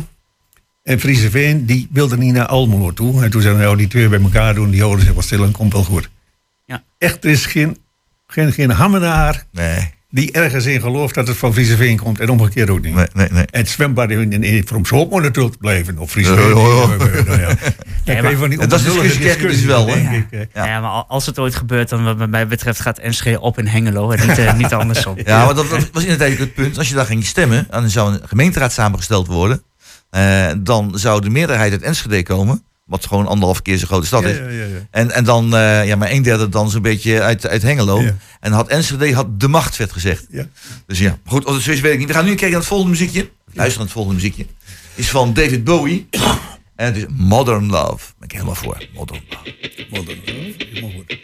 En 0.82 1.00
Frieseveen, 1.00 1.66
die 1.66 1.88
wilde 1.90 2.16
niet 2.16 2.32
naar 2.34 2.46
Almelo 2.46 2.92
toe. 2.92 3.22
En 3.22 3.30
toen 3.30 3.40
zeiden 3.40 3.60
we, 3.60 3.66
nou, 3.66 3.78
die 3.78 3.88
twee 3.88 4.08
bij 4.08 4.20
elkaar 4.20 4.54
doen, 4.54 4.70
die 4.70 4.80
houden 4.80 5.04
zich 5.04 5.14
wel 5.14 5.22
stil 5.22 5.44
en 5.44 5.52
komt 5.52 5.72
wel 5.72 5.84
goed. 5.84 6.10
Ja. 6.66 6.82
Echt, 6.98 7.24
er 7.24 7.30
is 7.30 7.46
geen, 7.46 7.76
geen, 8.26 8.52
geen 8.52 8.70
hammenaar 8.70 9.44
Nee, 9.52 9.90
die 10.14 10.32
ergens 10.32 10.64
in 10.66 10.80
gelooft 10.80 11.14
dat 11.14 11.28
het 11.28 11.36
van 11.36 11.52
Frieseveen 11.52 11.98
komt 11.98 12.20
en 12.20 12.28
omgekeerd 12.28 12.70
ook 12.70 12.82
niet. 12.82 12.94
nee, 12.94 13.06
nee. 13.14 13.28
nee. 13.30 13.46
En 13.50 13.60
het 13.60 13.68
zwembad 13.68 14.10
in, 14.10 14.32
in, 14.32 14.42
in 14.42 14.66
From 14.66 14.84
Schoop 14.84 15.10
moet 15.10 15.22
natuurlijk 15.22 15.58
blijven. 15.58 15.98
Of 15.98 16.10
Frieseveen. 16.10 16.56
Ja, 16.56 16.96
eh, 16.98 17.18
eh, 17.18 17.26
nou 17.26 17.40
ja. 17.40 18.66
Dat 18.66 18.80
is 18.80 18.84
discussie 18.84 19.30
je 19.30 19.36
dus 19.38 19.64
wel, 19.64 19.86
hè? 19.86 19.94
denk 19.94 20.12
ik, 20.12 20.30
eh. 20.30 20.40
Ja. 20.54 20.66
Ja. 20.66 20.80
maar 20.80 20.90
al- 20.90 21.04
als 21.08 21.26
het 21.26 21.38
ooit 21.38 21.54
gebeurt, 21.54 21.88
dan 21.88 22.04
wat 22.16 22.28
mij 22.28 22.46
betreft 22.46 22.80
gaat 22.80 22.98
Enschede 22.98 23.40
op 23.40 23.58
in 23.58 23.66
Hengelo. 23.66 24.10
En 24.10 24.28
niet, 24.28 24.38
eh, 24.38 24.54
niet 24.62 24.72
andersom. 24.72 25.16
Ja, 25.24 25.44
maar 25.44 25.54
dat 25.54 25.68
was 25.68 25.90
was 25.92 26.02
inderdaad 26.02 26.38
het 26.38 26.54
punt. 26.54 26.78
Als 26.78 26.88
je 26.88 26.94
daar 26.94 27.06
ging 27.06 27.24
stemmen, 27.24 27.66
dan 27.70 27.90
zou 27.90 28.12
een 28.12 28.20
gemeenteraad 28.28 28.72
samengesteld 28.72 29.26
worden. 29.26 29.62
Eh, 30.10 30.46
dan 30.58 30.92
zou 30.94 31.20
de 31.20 31.30
meerderheid 31.30 31.72
uit 31.72 31.82
Enschede 31.82 32.22
komen. 32.22 32.62
Wat 32.84 33.06
gewoon 33.06 33.26
anderhalf 33.26 33.62
keer 33.62 33.78
zo'n 33.78 33.86
grote 33.86 34.06
stad 34.06 34.24
is. 34.24 34.36
ja, 34.36 34.48
ja, 34.48 34.64
ja. 34.64 34.86
En, 34.90 35.10
en 35.10 35.24
dan, 35.24 35.56
eh, 35.56 35.86
ja, 35.86 35.96
maar 35.96 36.10
een 36.10 36.22
derde 36.22 36.48
dan 36.48 36.70
zo'n 36.70 36.82
beetje 36.82 37.22
uit, 37.22 37.46
uit 37.46 37.62
Hengelo. 37.62 38.04
En 38.40 38.52
had 38.52 38.68
Enschede 38.68 39.14
had 39.14 39.40
de 39.40 39.48
macht 39.48 39.76
vet 39.76 39.92
gezegd. 39.92 40.26
Ja. 40.30 40.46
Dus 40.86 40.98
ja, 40.98 41.18
goed, 41.26 41.44
als 41.44 41.54
het 41.54 41.64
zo 41.64 41.70
is 41.70 41.80
weet 41.80 41.92
ik 41.92 41.98
niet. 41.98 42.08
We 42.08 42.14
gaan 42.14 42.24
nu 42.24 42.30
kijken 42.30 42.50
naar 42.50 42.58
het 42.58 42.68
volgende 42.68 42.92
muziekje. 42.92 43.30
Luister 43.52 43.76
naar 43.78 43.86
het 43.86 43.92
volgende 43.96 44.20
muziekje. 44.20 44.46
Is 44.94 45.10
van 45.10 45.34
David 45.34 45.64
Bowie. 45.64 46.08
En 46.76 46.86
het 46.86 46.96
is 46.96 47.04
Modern 47.08 47.66
Love. 47.66 48.12
Ben 48.18 48.28
ik 48.28 48.32
helemaal 48.32 48.54
voor. 48.54 48.86
Modern 48.94 49.22
Love. 49.30 49.86
Modern? 49.90 50.18
Helemaal 50.24 50.90
goed. 50.90 51.16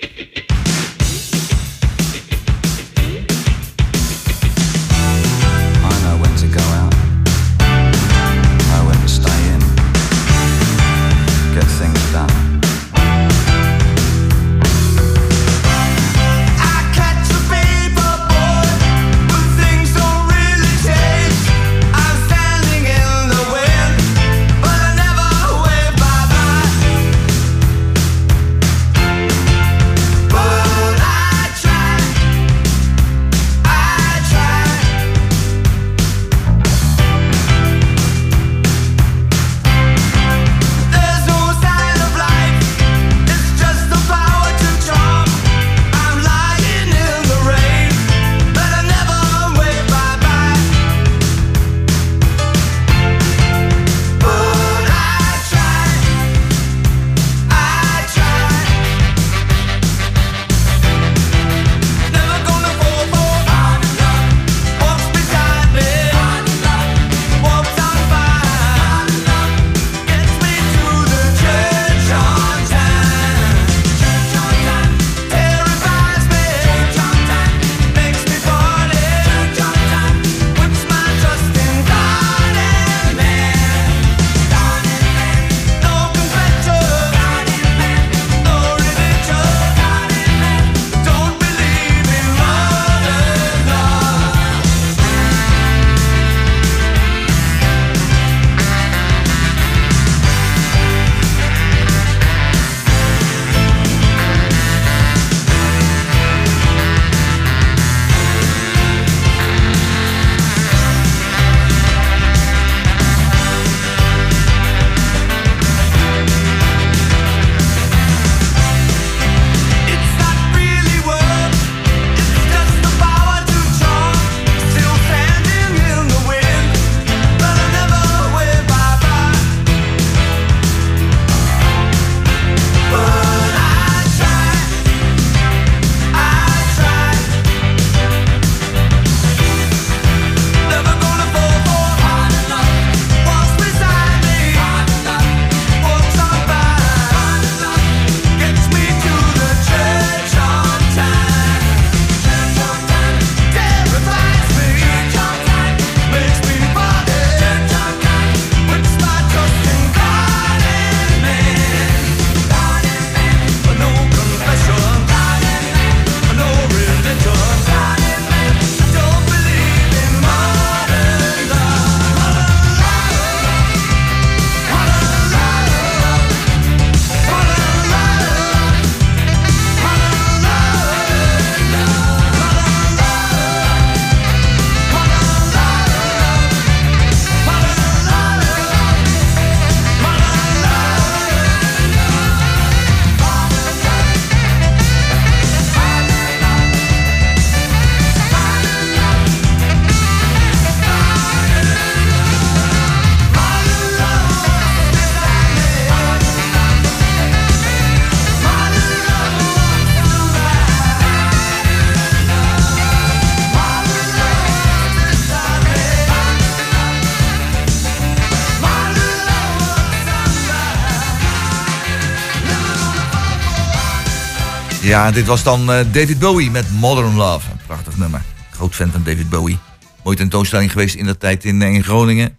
Ja, 224.89 225.11
dit 225.11 225.27
was 225.27 225.43
dan 225.43 225.73
eh, 225.73 225.85
David 225.93 226.19
Bowie 226.19 226.51
met 226.51 226.71
Modern 226.71 227.15
Love. 227.15 227.51
Een 227.51 227.61
prachtig 227.67 227.97
nummer. 227.97 228.23
Groot 228.51 228.75
fan 228.75 228.91
van 228.91 229.03
David 229.03 229.29
Bowie. 229.29 229.59
Mooie 230.05 230.17
tentoonstelling 230.17 230.73
geweest 230.73 230.95
in 230.95 231.07
de 231.07 231.17
tijd 231.17 231.45
in, 231.45 231.63
eh, 231.63 231.75
in 231.75 231.85
Groningen. 231.85 232.39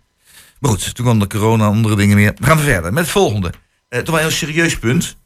Maar 0.60 0.72
goed, 0.72 0.95
toen 0.95 1.06
kwam 1.06 1.20
de 1.20 1.28
corona 1.28 1.66
en 1.66 1.70
andere 1.70 1.95
dingen 1.95 2.16
meer. 2.16 2.34
We 2.36 2.45
gaan 2.45 2.60
verder 2.60 2.93
met 2.93 3.04
het 3.04 3.12
volgende. 3.12 3.54
Eh, 3.89 4.00
toch 4.00 4.08
wel 4.08 4.16
een 4.16 4.22
heel 4.22 4.38
serieus 4.38 4.80
punt. 4.80 5.18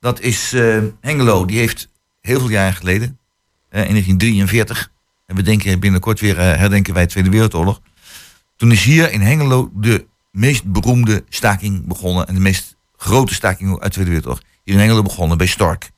Dat 0.00 0.20
is 0.20 0.52
eh, 0.52 0.78
Hengelo. 1.00 1.44
Die 1.44 1.58
heeft 1.58 1.88
heel 2.20 2.38
veel 2.38 2.48
jaren 2.48 2.74
geleden, 2.74 3.18
in 3.70 3.78
1943... 3.78 4.90
en 5.26 5.36
we 5.36 5.42
denken 5.42 5.80
binnenkort 5.80 6.20
weer 6.20 6.38
herdenken 6.38 6.94
wij 6.94 7.02
de 7.02 7.10
Tweede 7.10 7.30
Wereldoorlog... 7.30 7.80
toen 8.56 8.72
is 8.72 8.84
hier 8.84 9.12
in 9.12 9.20
Hengelo 9.20 9.70
de 9.74 10.06
meest 10.30 10.64
beroemde 10.64 11.24
staking 11.28 11.86
begonnen... 11.86 12.28
en 12.28 12.34
de 12.34 12.40
meest 12.40 12.76
grote 12.96 13.34
staking 13.34 13.70
uit 13.70 13.82
de 13.82 13.88
Tweede 13.88 14.10
Wereldoorlog. 14.10 14.42
Hier 14.64 14.74
in 14.74 14.80
Hengelo 14.80 15.02
begonnen, 15.02 15.38
bij 15.38 15.46
Stork. 15.46 15.94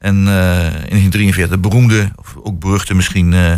En 0.00 0.14
eh, 0.14 0.64
in 0.64 0.88
1943, 0.88 1.60
beroemde, 1.60 2.10
of 2.14 2.36
ook 2.42 2.58
beruchte 2.58 2.94
misschien, 2.94 3.32
eh 3.32 3.56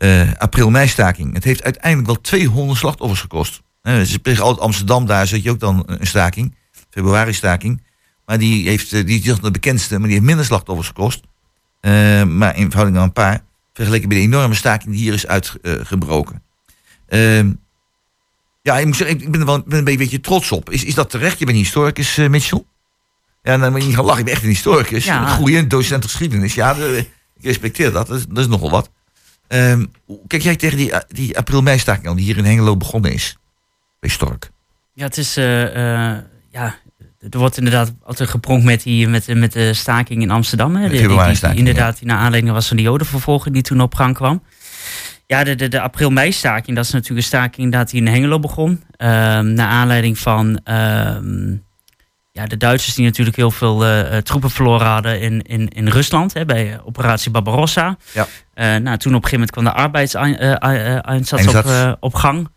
eh, 0.00 0.32
april-mei-staking. 0.38 1.34
Het 1.34 1.44
heeft 1.44 1.62
uiteindelijk 1.62 2.06
wel 2.06 2.20
200 2.20 2.78
slachtoffers 2.78 3.20
gekost. 3.20 3.62
Ze 3.82 4.04
spreken 4.04 4.42
altijd 4.42 4.64
Amsterdam, 4.64 5.06
daar 5.06 5.26
zit 5.26 5.42
je 5.42 5.50
ook 5.50 5.60
dan 5.60 5.82
een 5.86 6.06
staking. 6.06 6.54
Februari-staking. 6.90 7.82
Maar 8.26 8.38
die, 8.38 8.68
heeft, 8.68 8.90
die 9.06 9.22
is 9.22 9.40
de 9.40 9.50
bekendste, 9.50 9.94
maar 9.98 10.06
die 10.06 10.12
heeft 10.12 10.26
minder 10.26 10.44
slachtoffers 10.44 10.86
gekost. 10.86 11.20
Maar 12.26 12.56
in 12.56 12.66
verhouding 12.66 12.96
aan 12.96 13.02
een 13.04 13.12
paar. 13.12 13.42
Vergeleken 13.72 14.08
bij 14.08 14.18
de 14.18 14.24
enorme 14.24 14.54
staking 14.54 14.94
die 14.94 15.02
hier 15.02 15.12
is 15.12 15.26
uitgebroken. 15.26 16.42
Ehm, 17.06 17.52
ja, 18.62 18.78
ik, 18.78 18.86
moet 18.86 18.96
zeggen, 18.96 19.20
ik 19.20 19.30
ben 19.30 19.40
er 19.40 19.46
wel 19.46 19.64
een 19.68 19.84
beetje 19.84 20.20
trots 20.20 20.52
op. 20.52 20.70
Is, 20.70 20.84
is 20.84 20.94
dat 20.94 21.10
terecht? 21.10 21.38
Je 21.38 21.44
bent 21.44 21.56
historicus, 21.56 22.16
Mitchell? 22.16 22.64
Ja, 23.42 23.56
dan 23.58 23.70
moet 23.72 23.80
je 23.80 23.86
niet 23.86 23.96
gaan 23.96 24.04
lachen. 24.04 24.18
Ik 24.20 24.24
ben 24.24 24.34
echt 24.34 24.42
een 24.42 24.48
historicus. 24.48 25.04
Ja. 25.04 25.22
Een 25.22 25.28
goede 25.28 25.66
docent 25.66 26.04
geschiedenis. 26.04 26.54
Ja, 26.54 26.74
ik 26.76 27.08
respecteer 27.40 27.92
dat. 27.92 28.06
Dat 28.06 28.16
is, 28.18 28.26
dat 28.28 28.38
is 28.38 28.46
nogal 28.46 28.70
wat. 28.70 28.90
Ehm, 29.48 29.84
kijk 30.26 30.42
jij 30.42 30.56
tegen 30.56 30.76
die, 30.76 30.92
die 31.08 31.38
april-mei-staking 31.38 32.06
aan 32.08 32.16
die 32.16 32.24
hier 32.24 32.36
in 32.38 32.44
Hengelo 32.44 32.76
begonnen 32.76 33.12
is? 33.12 33.36
Bij 34.00 34.10
Stork. 34.10 34.50
Ja, 34.94 35.04
het 35.04 35.16
is. 35.18 35.36
eh, 35.36 35.62
eh, 36.12 36.18
ja, 36.50 36.74
er 37.30 37.38
wordt 37.38 37.56
inderdaad 37.56 37.92
altijd 38.02 38.30
gepronkt 38.30 38.64
met, 38.64 38.82
die, 38.82 39.08
met, 39.08 39.24
de- 39.24 39.34
met 39.34 39.52
de 39.52 39.74
staking 39.74 40.22
in 40.22 40.30
Amsterdam. 40.30 40.74
Hè, 40.76 40.82
De 40.82 40.88
Die- 40.88 40.90
die, 40.90 40.98
die, 41.00 41.08
februari-staking, 41.08 41.58
inderdaad, 41.58 41.98
die 41.98 42.06
naar 42.06 42.18
aanleiding 42.18 42.52
was 42.54 42.68
van 42.68 42.76
de 42.76 42.82
Jodenvervolging 42.82 43.54
die 43.54 43.62
toen 43.62 43.80
op 43.80 43.94
gang 43.94 44.14
kwam. 44.14 44.42
Ja, 45.26 45.44
de, 45.44 45.54
de, 45.54 45.68
de 45.68 45.80
april-mei-staking, 45.80 46.76
dat 46.76 46.84
is 46.84 46.90
natuurlijk 46.90 47.20
een 47.20 47.26
staking 47.26 47.56
inderdaad 47.56 47.90
die 47.90 48.00
in 48.00 48.06
Hengelo 48.06 48.38
begon. 48.38 48.82
Ehm 48.96 49.52
naar 49.54 49.68
aanleiding 49.68 50.18
van 50.18 50.60
ehm, 50.64 51.54
ja, 52.32 52.46
de 52.46 52.56
Duitsers 52.56 52.94
die 52.94 53.04
natuurlijk 53.04 53.36
heel 53.36 53.50
veel 53.50 53.84
eh, 53.84 54.16
eh, 54.16 54.22
troepen 54.22 54.50
verloren 54.50 54.86
hadden 54.86 55.20
in, 55.20 55.42
in, 55.42 55.68
in 55.68 55.88
Rusland. 55.88 56.32
Hè, 56.32 56.44
bij 56.44 56.72
eh, 56.72 56.86
operatie 56.86 57.30
Barbarossa. 57.30 57.96
Ja. 58.12 58.26
Eh, 58.54 58.76
nou, 58.76 58.96
toen 58.96 59.14
op 59.14 59.22
een 59.24 59.28
gegeven 59.28 59.30
moment 59.32 59.50
kwam 59.50 59.64
de 59.64 59.72
arbeidseinsatz 59.72 61.32
op, 61.32 61.38
Einsatz. 61.38 61.68
eh, 61.68 61.92
op 62.00 62.14
gang. 62.14 62.48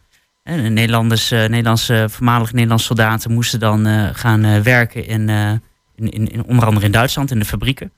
En 0.44 0.64
de 0.64 0.70
Nederlanders, 0.70 1.30
Nederlandse, 1.30 2.06
voormalige 2.10 2.54
Nederlandse 2.54 2.86
soldaten 2.86 3.32
moesten 3.32 3.60
dan 3.60 3.86
gaan 4.16 4.64
werken 4.64 5.06
in, 5.08 5.30
in, 5.96 6.12
in, 6.12 6.44
onder 6.44 6.66
andere 6.66 6.86
in 6.86 6.92
Duitsland, 6.92 7.32
in 7.32 7.40
de 7.40 7.46
fabrieken. 7.46 7.92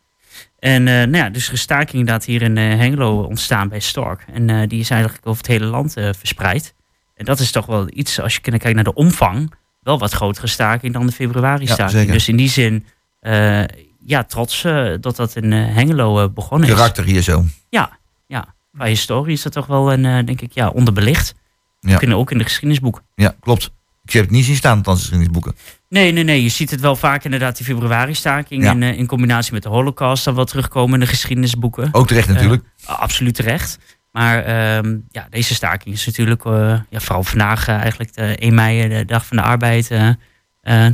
En 0.59 0.83
nou 0.83 1.17
ja, 1.17 1.29
dus 1.29 1.47
er 1.47 1.53
is 1.53 1.61
staking 1.61 1.91
inderdaad 1.91 2.25
hier 2.25 2.41
in 2.41 2.57
Hengelo 2.57 3.21
ontstaan 3.21 3.69
bij 3.69 3.79
Stork. 3.79 4.25
En 4.33 4.67
die 4.67 4.79
is 4.79 4.89
eigenlijk 4.89 5.27
over 5.27 5.41
het 5.41 5.51
hele 5.51 5.65
land 5.65 5.93
verspreid. 5.93 6.73
En 7.15 7.25
dat 7.25 7.39
is 7.39 7.51
toch 7.51 7.65
wel 7.65 7.87
iets, 7.93 8.19
als 8.19 8.35
je 8.35 8.41
kijkt 8.41 8.73
naar 8.75 8.83
de 8.83 8.93
omvang, 8.93 9.53
wel 9.85 9.99
wat 9.99 10.11
grotere 10.11 10.47
staking 10.47 10.93
dan 10.93 11.05
de 11.05 11.11
februari-staking. 11.11 12.11
dus 12.11 12.27
in 12.27 12.35
die 12.35 12.49
zin, 12.49 12.85
eh, 13.19 13.63
ja, 14.05 14.23
trots 14.23 14.63
eh, 14.63 14.93
dat 14.99 15.15
dat 15.15 15.35
in 15.35 15.53
eh, 15.53 15.75
Hengelo 15.75 16.29
begonnen 16.29 16.67
is. 16.69 16.73
Karakter 16.73 17.03
hier 17.03 17.21
zo. 17.21 17.45
Ja, 17.69 17.97
ja. 18.27 18.53
Qua 18.75 18.85
historie 18.85 19.33
is 19.33 19.41
dat 19.41 19.51
toch 19.51 19.65
wel 19.65 19.93
een, 19.93 20.25
denk 20.25 20.41
ik, 20.41 20.51
ja, 20.53 20.69
onderbelicht. 20.69 21.33
Ja. 21.79 22.01
In, 22.01 22.13
ook 22.13 22.31
in 22.31 22.37
de 22.37 22.43
geschiedenisboeken. 22.43 23.03
Ja, 23.15 23.35
klopt. 23.39 23.71
Ik 24.05 24.13
heb 24.13 24.23
het 24.23 24.31
niet 24.31 24.45
zien 24.45 24.55
staan, 24.55 24.77
althans 24.77 25.09
in 25.09 25.19
die 25.19 25.29
boeken. 25.29 25.55
Nee, 25.89 26.11
nee, 26.11 26.23
nee. 26.23 26.43
Je 26.43 26.49
ziet 26.49 26.71
het 26.71 26.79
wel 26.79 26.95
vaak 26.95 27.23
inderdaad, 27.23 27.57
die 27.57 27.65
februari-staking. 27.65 28.63
Ja. 28.63 28.71
In, 28.71 28.83
in 28.83 29.05
combinatie 29.05 29.53
met 29.53 29.63
de 29.63 29.69
holocaust 29.69 30.25
dan 30.25 30.35
wel 30.35 30.45
terugkomen 30.45 30.93
in 30.93 30.99
de 30.99 31.11
geschiedenisboeken. 31.11 31.89
Ook 31.91 32.07
terecht 32.07 32.27
natuurlijk. 32.27 32.63
Absoluut 32.85 33.35
terecht. 33.35 33.79
Maar 34.15 34.43
ehm, 34.43 34.97
ja, 35.11 35.27
deze 35.29 35.53
staking 35.53 35.95
is 35.95 36.05
natuurlijk, 36.05 36.45
eh, 36.45 36.79
ja, 36.89 36.99
vooral 36.99 37.23
vandaag 37.23 37.67
eh, 37.67 37.75
eigenlijk 37.75 38.13
de 38.13 38.35
1 38.39 38.53
mei, 38.53 38.81
eh, 38.81 38.89
de 38.89 39.05
dag 39.05 39.25
van 39.25 39.37
de 39.37 39.43
arbeid, 39.43 39.87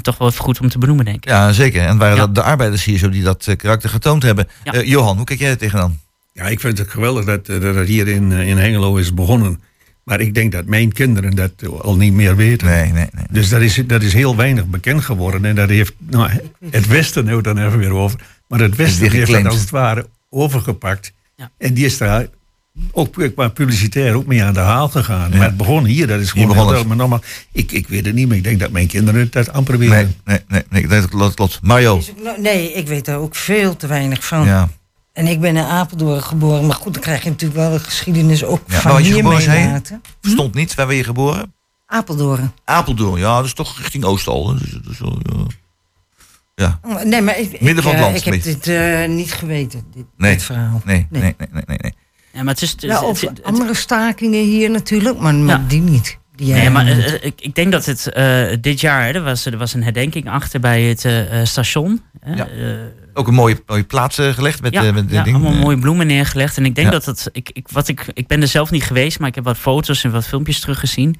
toch 0.01 0.17
wel 0.17 0.27
even 0.27 0.43
goed 0.43 0.59
om 0.59 0.69
te 0.69 0.77
benoemen, 0.77 1.05
denk 1.05 1.17
ik. 1.17 1.25
Ja, 1.29 1.51
zeker. 1.51 1.81
En 1.85 1.97
waren 1.97 2.15
Ja. 2.15 2.21
dat 2.25 2.35
de 2.35 2.41
arbeiders 2.41 2.83
hier 2.83 2.97
zo 2.97 3.09
die 3.09 3.23
dat 3.23 3.53
karakter 3.57 3.89
getoond 3.89 4.23
hebben. 4.23 4.47
Ja. 4.63 4.81
Johan, 4.81 5.15
hoe 5.17 5.25
kijk 5.25 5.39
jij 5.39 5.49
er 5.49 5.57
tegenaan? 5.57 5.99
Ja, 6.33 6.47
ik 6.47 6.59
vind 6.59 6.77
het 6.77 6.89
geweldig 6.89 7.25
dat, 7.25 7.45
dat 7.45 7.75
het 7.75 7.87
hier 7.87 8.07
in, 8.07 8.31
in 8.31 8.57
Hengelo 8.57 8.95
is 8.95 9.13
begonnen. 9.13 9.61
Maar 10.03 10.19
ik 10.19 10.33
denk 10.33 10.51
dat 10.51 10.65
mijn 10.65 10.91
kinderen 10.91 11.35
dat 11.35 11.51
al 11.81 11.95
niet 11.95 12.13
meer 12.13 12.35
weten. 12.35 12.67
Nee, 12.67 12.91
nee, 12.91 13.07
nee. 13.11 13.25
Dus 13.31 13.49
dat 13.49 13.61
is, 13.61 13.83
dat 13.85 14.01
is 14.01 14.13
heel 14.13 14.35
weinig 14.35 14.65
bekend 14.65 15.03
geworden. 15.03 15.45
En 15.45 15.55
dat 15.55 15.69
heeft 15.69 15.93
nou, 15.97 16.29
het 16.69 16.87
Westen 16.87 17.25
nou 17.25 17.41
dan 17.41 17.57
even 17.57 17.77
weer 17.77 17.93
over. 17.93 18.19
Maar 18.47 18.59
het 18.59 18.75
Westen 18.75 19.11
heeft 19.11 19.31
dat 19.31 19.45
als 19.45 19.59
het 19.59 19.69
ware 19.69 20.07
overgepakt. 20.29 21.13
Ja. 21.35 21.51
En 21.57 21.73
die 21.73 21.85
is 21.85 21.97
daar 21.97 22.27
ook 22.91 23.31
qua 23.35 23.47
publicitair 23.47 24.13
ook 24.15 24.25
mee 24.25 24.43
aan 24.43 24.53
de 24.53 24.59
haal 24.59 24.89
gegaan. 24.89 25.31
Ja. 25.31 25.37
Maar 25.37 25.47
het 25.47 25.57
begon 25.57 25.85
hier, 25.85 26.07
dat 26.07 26.19
is 26.19 26.31
gewoon 26.31 26.53
heel 26.53 26.71
het. 26.73 26.87
maar 26.87 26.95
nogmaals, 26.97 27.21
ik, 27.51 27.71
ik 27.71 27.87
weet 27.87 28.05
het 28.05 28.15
niet, 28.15 28.27
maar 28.27 28.37
ik 28.37 28.43
denk 28.43 28.59
dat 28.59 28.71
mijn 28.71 28.87
kinderen 28.87 29.27
dat 29.31 29.53
amper 29.53 29.77
weten. 29.77 29.95
Nee, 29.95 30.39
nee, 30.47 30.63
nee, 30.69 30.87
nee, 30.87 30.87
dat 30.87 31.09
klopt. 31.09 31.35
klopt. 31.35 31.59
Mario. 31.61 32.01
Nee, 32.37 32.73
ik 32.73 32.87
weet 32.87 33.05
daar 33.05 33.17
ook 33.17 33.35
veel 33.35 33.75
te 33.75 33.87
weinig 33.87 34.25
van. 34.25 34.45
Ja. 34.45 34.69
En 35.13 35.27
ik 35.27 35.39
ben 35.39 35.57
in 35.57 35.63
Apeldoorn 35.63 36.23
geboren. 36.23 36.65
Maar 36.65 36.75
goed, 36.75 36.93
dan 36.93 37.01
krijg 37.01 37.23
je 37.23 37.29
natuurlijk 37.29 37.59
wel 37.59 37.71
de 37.71 37.79
geschiedenis 37.79 38.43
ook 38.43 38.61
Ja, 38.67 38.79
van 38.79 39.03
je 39.03 39.13
hier 39.13 39.23
meelaten. 39.23 40.01
Verstond 40.21 40.53
niet, 40.53 40.75
waar 40.75 40.87
ben 40.87 40.95
je 40.95 41.03
geboren? 41.03 41.53
Apeldoorn. 41.85 42.53
Apeldoorn, 42.65 43.19
ja, 43.19 43.35
dat 43.35 43.45
is 43.45 43.53
toch 43.53 43.77
richting 43.77 44.03
Oostal. 44.03 44.49
hè? 44.53 44.59
Dus, 44.81 44.99
wel, 44.99 45.19
ja. 46.55 46.79
ja. 46.85 47.03
Nee, 47.03 47.21
maar 47.21 47.39
ik, 47.39 47.51
Midden 47.61 47.77
ik, 47.77 47.81
van 47.81 47.91
het 47.91 47.99
eh, 47.99 48.05
land, 48.05 48.17
ik 48.17 48.23
heb 48.23 48.33
beetje. 48.33 48.51
dit 48.53 48.67
eh, 48.67 49.07
niet 49.09 49.33
geweten, 49.33 49.83
dit, 49.93 50.05
Nee. 50.17 50.31
dit 50.33 50.43
verhaal. 50.43 50.81
Nee, 50.85 51.07
Nee. 51.09 51.21
nee, 51.21 51.35
nee, 51.37 51.63
nee, 51.67 51.77
nee. 51.81 51.93
Ja, 52.33 52.43
maar 52.43 52.53
het 52.53 52.61
is, 52.63 52.75
Ja, 52.77 53.01
of 53.03 53.21
het- 53.21 53.29
het- 53.29 53.43
andere 53.43 53.73
stakingen 53.73 54.43
hier 54.43 54.69
natuurlijk, 54.69 55.19
maar, 55.19 55.33
maar 55.33 55.59
Ja. 55.59 55.65
die 55.67 55.81
niet. 55.81 56.19
Die 56.35 56.47
jij 56.47 56.57
Nee, 56.59 56.69
maar 56.69 56.85
eh, 56.87 57.13
eh, 57.13 57.23
ik, 57.23 57.41
ik 57.41 57.55
denk 57.55 57.71
dat 57.71 57.85
het 57.85 58.07
eh, 58.09 58.43
dit 58.61 58.81
jaar, 58.81 59.03
hè, 59.05 59.11
er, 59.11 59.23
was, 59.23 59.45
er 59.45 59.57
was 59.57 59.73
een 59.73 59.83
herdenking 59.83 60.29
achter 60.29 60.59
bij 60.59 60.81
het 60.83 61.07
station. 61.47 62.01
hè, 62.19 62.33
Ja. 62.35 62.47
Ook 63.13 63.27
een 63.27 63.33
mooie, 63.33 63.63
mooie 63.65 63.83
plaats 63.83 64.15
gelegd 64.21 64.61
met, 64.61 64.73
ja, 64.73 64.91
met 64.91 65.09
de 65.09 65.15
ja, 65.15 65.23
ding. 65.23 65.35
allemaal 65.35 65.53
mooie 65.61 65.79
bloemen 65.79 66.07
neergelegd. 66.07 66.57
En 66.57 66.65
ik 66.65 66.75
denk 66.75 66.87
Ja. 66.87 66.93
dat 66.93 67.05
het. 67.05 67.29
Ik, 67.31 67.49
ik, 67.53 67.67
wat 67.71 67.87
ik, 67.87 68.05
ik 68.13 68.27
ben 68.27 68.41
er 68.41 68.47
zelf 68.47 68.71
niet 68.71 68.83
geweest, 68.83 69.19
maar 69.19 69.27
ik 69.27 69.35
heb 69.35 69.43
wat 69.43 69.57
foto's 69.57 70.03
en 70.03 70.11
wat 70.11 70.27
filmpjes 70.27 70.59
teruggezien. 70.59 71.19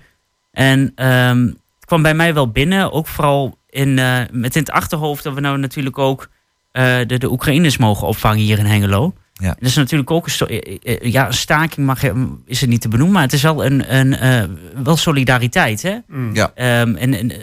En 0.51 0.91
ehm, 0.95 1.45
het 1.45 1.85
kwam 1.85 2.01
bij 2.01 2.13
mij 2.13 2.33
wel 2.33 2.47
binnen, 2.51 2.91
ook 2.91 3.07
vooral 3.07 3.57
in, 3.69 3.99
eh, 3.99 4.19
met 4.31 4.55
in 4.55 4.61
het 4.61 4.71
achterhoofd 4.71 5.23
dat 5.23 5.33
we 5.33 5.39
nou 5.39 5.57
natuurlijk 5.57 5.97
ook 5.97 6.29
eh, 6.71 6.97
de, 7.07 7.17
de 7.17 7.31
Oekraïners 7.31 7.77
mogen 7.77 8.07
opvangen 8.07 8.39
hier 8.43 8.59
in 8.59 8.65
Hengelo. 8.65 9.13
Ja. 9.41 9.55
Is 9.59 9.75
natuurlijk 9.75 10.11
ook 10.11 10.25
een, 10.25 10.31
sto- 10.31 10.45
eh, 10.45 10.77
eh, 10.83 11.11
ja, 11.11 11.27
een 11.27 11.33
staking, 11.33 11.85
mag 11.85 12.03
is 12.45 12.61
het 12.61 12.69
niet 12.69 12.81
te 12.81 12.87
benoemen, 12.87 13.13
maar 13.13 13.23
het 13.23 13.33
is 13.33 13.41
wel, 13.41 13.65
een, 13.65 13.95
een, 13.95 14.15
eh, 14.17 14.43
wel 14.83 14.97
solidariteit. 14.97 15.81
Hè? 15.81 15.97
Ja. 16.33 16.51
Ehm, 16.55 16.95
en, 16.95 17.13
en 17.13 17.31
eh, 17.31 17.37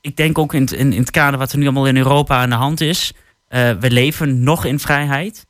ik 0.00 0.16
denk 0.16 0.38
ook 0.38 0.54
in, 0.54 0.60
het- 0.60 0.72
in, 0.72 0.92
in 0.92 1.00
het 1.00 1.10
kader 1.10 1.38
wat 1.38 1.52
er 1.52 1.58
nu 1.58 1.64
allemaal 1.64 1.86
in 1.86 1.96
Europa 1.96 2.36
aan 2.42 2.50
de 2.50 2.54
hand 2.56 2.80
is. 2.80 3.12
eh, 3.48 3.70
we 3.80 3.90
leven 3.90 4.42
nog 4.42 4.64
in 4.64 4.78
vrijheid. 4.78 5.46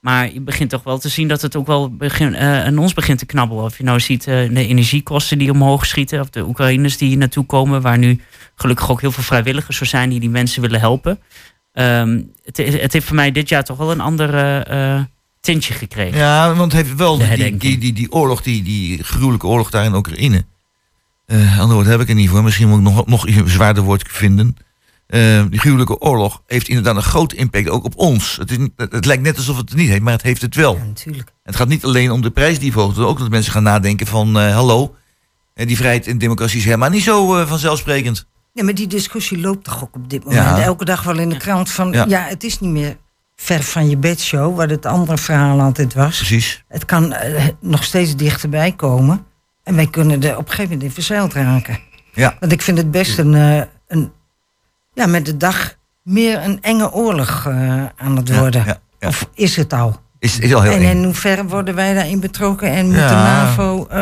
Maar 0.00 0.32
je 0.32 0.40
begint 0.40 0.70
toch 0.70 0.82
wel 0.82 0.98
te 0.98 1.08
zien 1.08 1.28
dat 1.28 1.42
het 1.42 1.56
ook 1.56 1.66
wel 1.66 1.90
begin, 1.96 2.34
eh, 2.34 2.64
aan 2.64 2.78
ons 2.78 2.94
begint 2.94 3.18
te 3.18 3.26
knabbelen. 3.26 3.64
Of 3.64 3.78
je 3.78 3.84
nou 3.84 4.00
ziet 4.00 4.26
eh, 4.26 4.34
de 4.48 4.66
energiekosten 4.66 5.38
die 5.38 5.50
omhoog 5.50 5.86
schieten. 5.86 6.20
Of 6.20 6.30
de 6.30 6.46
Oekraïners 6.46 6.96
die 6.96 7.08
hier 7.08 7.16
naartoe 7.18 7.46
komen. 7.46 7.80
Waar 7.82 7.98
nu 7.98 8.20
gelukkig 8.54 8.90
ook 8.90 9.00
heel 9.00 9.12
veel 9.12 9.22
vrijwilligers 9.22 9.76
voor 9.78 9.86
zijn 9.86 10.10
die 10.10 10.20
die 10.20 10.30
mensen 10.30 10.62
willen 10.62 10.80
helpen. 10.80 11.18
Ehm, 11.72 12.20
het, 12.44 12.56
het 12.56 12.92
heeft 12.92 13.06
voor 13.06 13.16
mij 13.16 13.32
dit 13.32 13.48
jaar 13.48 13.64
toch 13.64 13.76
wel 13.76 13.90
een 13.90 14.00
ander 14.00 14.34
eh, 14.34 14.94
eh, 14.96 15.02
tintje 15.46 15.74
gekregen. 15.74 16.18
Ja, 16.18 16.54
want 16.54 16.72
het 16.72 16.82
heeft 16.82 16.96
wel 16.96 17.18
die, 17.18 17.56
die, 17.56 17.78
die, 17.78 17.92
die 17.92 18.12
oorlog, 18.12 18.42
die, 18.42 18.62
die 18.62 19.02
gruwelijke 19.02 19.46
oorlog 19.46 19.70
daar 19.70 19.84
in 19.84 19.94
Oekraïne. 19.94 20.44
Eh 21.26 21.60
ander 21.60 21.76
woord 21.76 21.86
heb 21.88 22.00
ik 22.00 22.08
er 22.08 22.14
niet 22.14 22.28
voor. 22.28 22.42
Misschien 22.42 22.68
moet 22.68 22.78
ik 22.78 22.84
nog, 22.84 23.06
nog 23.06 23.26
een 23.26 23.48
zwaarder 23.48 23.82
woord 23.82 24.04
vinden. 24.08 24.56
Eh, 25.06 25.42
die 25.50 25.58
gruwelijke 25.58 26.00
oorlog 26.00 26.42
heeft 26.46 26.68
inderdaad 26.68 26.96
een 26.96 27.02
grote 27.02 27.36
impact 27.36 27.68
ook 27.68 27.84
op 27.84 27.96
ons. 27.96 28.36
Het, 28.36 28.50
is, 28.50 28.58
niet- 28.58 28.72
het, 28.76 29.04
lijkt 29.04 29.22
net 29.22 29.36
alsof 29.36 29.56
het 29.56 29.68
het 29.68 29.78
niet 29.78 29.88
heeft, 29.88 30.02
maar 30.02 30.12
het 30.12 30.22
heeft 30.22 30.42
het 30.42 30.54
wel. 30.54 30.76
Ja, 30.76 30.84
natuurlijk. 30.84 31.32
Het 31.42 31.56
gaat 31.56 31.68
niet 31.68 31.84
alleen 31.84 32.10
om 32.10 32.22
de 32.22 32.30
prijs 32.30 32.58
die 32.58 32.72
verhoogt. 32.72 32.98
Ook 32.98 33.18
dat 33.18 33.30
mensen 33.30 33.52
gaan 33.52 33.62
nadenken 33.62 34.06
van, 34.06 34.38
eh, 34.38 34.54
hallo, 34.54 34.94
die 35.54 35.76
vrijheid 35.76 36.06
en 36.06 36.18
democratie 36.18 36.58
is 36.58 36.64
helemaal 36.64 36.90
niet 36.90 37.02
zo 37.02 37.36
eh, 37.36 37.48
vanzelfsprekend. 37.48 38.26
Ja, 38.52 38.64
maar 38.64 38.74
die 38.74 38.86
discussie 38.86 39.40
loopt 39.40 39.64
toch 39.64 39.82
ook 39.82 39.94
op 39.94 40.10
dit 40.10 40.24
moment. 40.24 40.42
Ja. 40.44 40.62
Elke 40.62 40.84
dag 40.84 41.02
wel 41.02 41.18
in 41.18 41.28
de 41.28 41.36
krant 41.36 41.70
van... 41.70 41.92
Ja. 41.92 42.04
Ja. 42.08 42.26
het 42.28 42.44
is 42.44 42.60
niet 42.60 42.70
meer 42.70 42.96
ver 43.36 43.62
van 43.62 43.88
je 43.90 43.96
bedshow... 43.96 44.56
wat 44.56 44.70
het 44.70 44.86
andere 44.86 45.18
verhaal 45.18 45.60
altijd 45.60 45.94
was. 45.94 46.16
Precies. 46.16 46.64
Het 46.68 46.84
kan 46.84 47.12
eh, 47.12 47.44
nog 47.60 47.84
steeds 47.84 48.16
dichterbij 48.16 48.72
komen. 48.72 49.24
En 49.64 49.74
wij 49.76 49.86
kunnen 49.86 50.22
er 50.22 50.32
op 50.36 50.38
een 50.44 50.50
gegeven 50.50 50.64
moment 50.64 50.82
in 50.82 50.90
verzeild 50.90 51.32
raken. 51.34 51.78
Ja. 52.14 52.36
Want 52.40 52.52
ik 52.52 52.62
vind 52.62 52.78
het 52.78 52.90
best 52.90 53.18
een... 53.18 53.34
eh, 53.34 53.62
een 53.88 54.12
ja, 54.94 55.06
met 55.06 55.26
de 55.26 55.36
dag 55.36 55.74
meer 56.02 56.42
een 56.44 56.58
enge 56.62 56.92
oorlog 56.92 57.44
eh, 57.46 57.84
aan 57.96 58.16
het 58.16 58.36
worden? 58.38 58.64
ja, 58.66 58.80
ja. 59.00 59.08
Of 59.08 59.28
is 59.34 59.56
het 59.56 59.72
al? 59.72 60.00
Is, 60.18 60.38
is 60.38 60.54
al 60.54 60.62
heel 60.62 60.72
en 60.72 60.80
eng. 60.82 60.96
in 60.96 61.04
hoeverre 61.04 61.44
worden 61.44 61.74
wij 61.74 61.94
daarin 61.94 62.20
betrokken 62.20 62.70
en 62.70 62.86
moet 62.86 62.94
Ja. 62.96 63.08
de 63.08 63.14
NAVO 63.14 63.86
eh, 63.86 63.98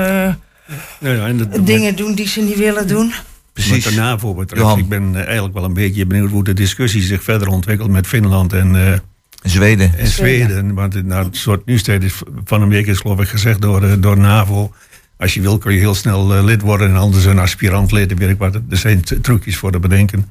Ja, 0.98 1.10
ja, 1.12 1.26
en 1.26 1.36
dat- 1.38 1.66
dingen 1.66 1.96
doen 1.96 2.14
die 2.14 2.28
ze 2.28 2.40
niet 2.40 2.56
willen 2.56 2.88
doen? 2.88 3.12
Wat 3.54 3.82
de 3.82 3.92
NAVO 3.94 4.34
betreft, 4.34 4.62
Johan. 4.62 4.78
ik 4.78 4.88
ben 4.88 5.14
eigenlijk 5.24 5.54
wel 5.54 5.64
een 5.64 5.72
beetje 5.74 6.06
benieuwd 6.06 6.30
hoe 6.30 6.44
de 6.44 6.52
discussie 6.52 7.02
zich 7.02 7.22
verder 7.22 7.48
ontwikkelt 7.48 7.90
met 7.90 8.06
Finland 8.06 8.52
en, 8.52 8.76
eh, 8.92 8.98
Zweden. 9.50 9.98
en 9.98 10.06
Zweden. 10.06 10.74
Want 10.74 10.94
het, 10.94 11.06
nou, 11.06 11.24
het 11.24 11.36
soort 11.36 11.66
nieuwstijd 11.66 12.02
is 12.02 12.22
van 12.44 12.62
een 12.62 12.68
week 12.68 12.86
is 12.86 12.98
geloof 12.98 13.20
ik 13.20 13.28
gezegd 13.28 13.60
door, 13.60 13.82
eh, 13.82 13.92
door 13.98 14.18
NAVO. 14.18 14.72
Als 15.16 15.34
je 15.34 15.40
wil 15.40 15.58
kun 15.58 15.72
je 15.72 15.78
heel 15.78 15.94
snel 15.94 16.34
eh, 16.34 16.44
lid 16.44 16.60
worden 16.60 16.88
en 16.88 16.96
anders 16.96 17.24
een 17.24 17.38
aspirant 17.38 17.92
lid. 17.92 18.18
weet 18.18 18.30
ik 18.30 18.38
wat. 18.38 18.54
Er 18.54 18.76
zijn 18.76 19.02
trucjes 19.22 19.56
voor 19.56 19.72
te 19.72 19.78
bedenken. 19.78 20.30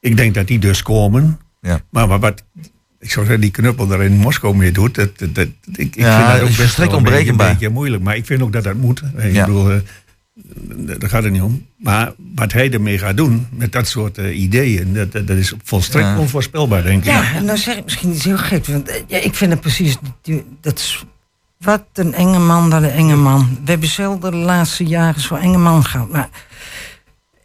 Ik 0.00 0.16
denk 0.16 0.34
dat 0.34 0.46
die 0.46 0.58
dus 0.58 0.82
komen. 0.82 1.38
Ja. 1.60 1.80
Maar, 1.90 2.08
maar 2.08 2.18
wat, 2.20 2.44
ik 3.00 3.10
zou 3.10 3.24
zeggen, 3.26 3.40
die 3.42 3.50
knuppel 3.50 3.86
daar 3.86 4.02
in 4.02 4.16
Moskou 4.16 4.56
mee 4.56 4.72
doet, 4.72 4.94
dat, 4.94 5.18
dat, 5.18 5.46
ik, 5.72 5.76
ik 5.76 5.94
Ja, 5.94 6.16
vind 6.18 6.32
dat 6.32 6.40
ook 6.42 6.48
is 6.48 6.56
best 6.56 6.76
wel 6.76 6.92
een 7.28 7.36
beetje, 7.36 7.68
moeilijk. 7.68 8.02
Maar 8.02 8.16
ik 8.16 8.26
vind 8.26 8.42
ook 8.42 8.52
dat 8.52 8.64
dat 8.64 8.74
moet. 8.74 9.02
Ik 9.16 9.32
Ja. 9.32 9.44
bedoel, 9.46 9.70
eh, 9.70 9.76
daar 10.98 11.10
gaat 11.10 11.22
het 11.22 11.32
niet 11.32 11.42
om. 11.42 11.66
Maar 11.76 12.12
wat 12.34 12.52
hij 12.52 12.70
ermee 12.72 12.98
gaat 12.98 13.16
doen, 13.16 13.46
met 13.50 13.72
dat 13.72 13.88
soort 13.88 14.18
eh, 14.18 14.40
ideeën, 14.40 14.94
dat, 14.94 15.12
dat, 15.12 15.26
dat 15.26 15.36
is 15.36 15.52
volstrekt 15.64 16.06
Ja. 16.06 16.18
onvoorspelbaar, 16.18 16.82
denk 16.82 16.98
ik. 16.98 17.04
Ja, 17.10 17.34
en 17.34 17.46
dan 17.46 17.58
zeg 17.58 17.76
ik 17.76 17.84
misschien 17.84 18.10
iets 18.12 18.24
heel 18.24 18.38
gek. 18.38 18.66
Want 18.66 18.88
eh, 18.88 19.02
ja, 19.06 19.18
ik 19.18 19.34
vind 19.34 19.50
het 19.52 19.60
precies. 19.60 19.96
Dat 20.60 20.78
is, 20.78 21.04
wat 21.58 21.84
een 21.92 22.14
enge 22.14 22.38
man, 22.38 22.70
wat 22.70 22.82
een 22.82 22.90
enge 22.90 23.16
man. 23.16 23.58
We 23.64 23.70
hebben 23.70 23.88
zelden 23.88 24.30
de 24.30 24.36
laatste 24.36 24.84
jaren 24.84 25.20
zo'n 25.20 25.38
enge 25.38 25.58
man 25.58 25.84
gehad. 25.84 26.10
Maar 26.10 26.28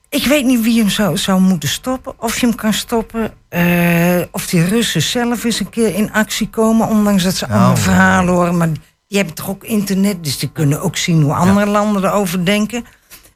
ik 0.09 0.25
weet 0.25 0.45
niet 0.45 0.61
wie 0.61 0.79
hem 0.79 0.89
zou, 0.89 1.17
zou 1.17 1.41
moeten 1.41 1.69
stoppen. 1.69 2.13
Of 2.21 2.39
je 2.39 2.45
hem 2.47 2.55
kan 2.55 2.73
stoppen. 2.73 3.33
eh, 3.49 4.21
of 4.31 4.47
die 4.47 4.63
Russen 4.65 5.01
zelf 5.01 5.43
eens 5.43 5.59
een 5.59 5.69
keer 5.69 5.95
in 5.95 6.11
actie 6.13 6.49
komen. 6.49 6.87
Ondanks 6.87 7.23
dat 7.23 7.35
ze 7.35 7.45
Nou, 7.45 7.57
allemaal 7.59 7.77
verhalen 7.77 8.33
horen. 8.33 8.57
Maar 8.57 8.69
die 9.07 9.17
hebben 9.17 9.35
toch 9.35 9.49
ook 9.49 9.63
internet. 9.63 10.23
Dus 10.23 10.39
die 10.39 10.51
kunnen 10.51 10.81
ook 10.81 10.97
zien 10.97 11.21
hoe 11.21 11.33
andere 11.33 11.65
landen 11.65 12.03
erover 12.03 12.45
denken. 12.45 12.85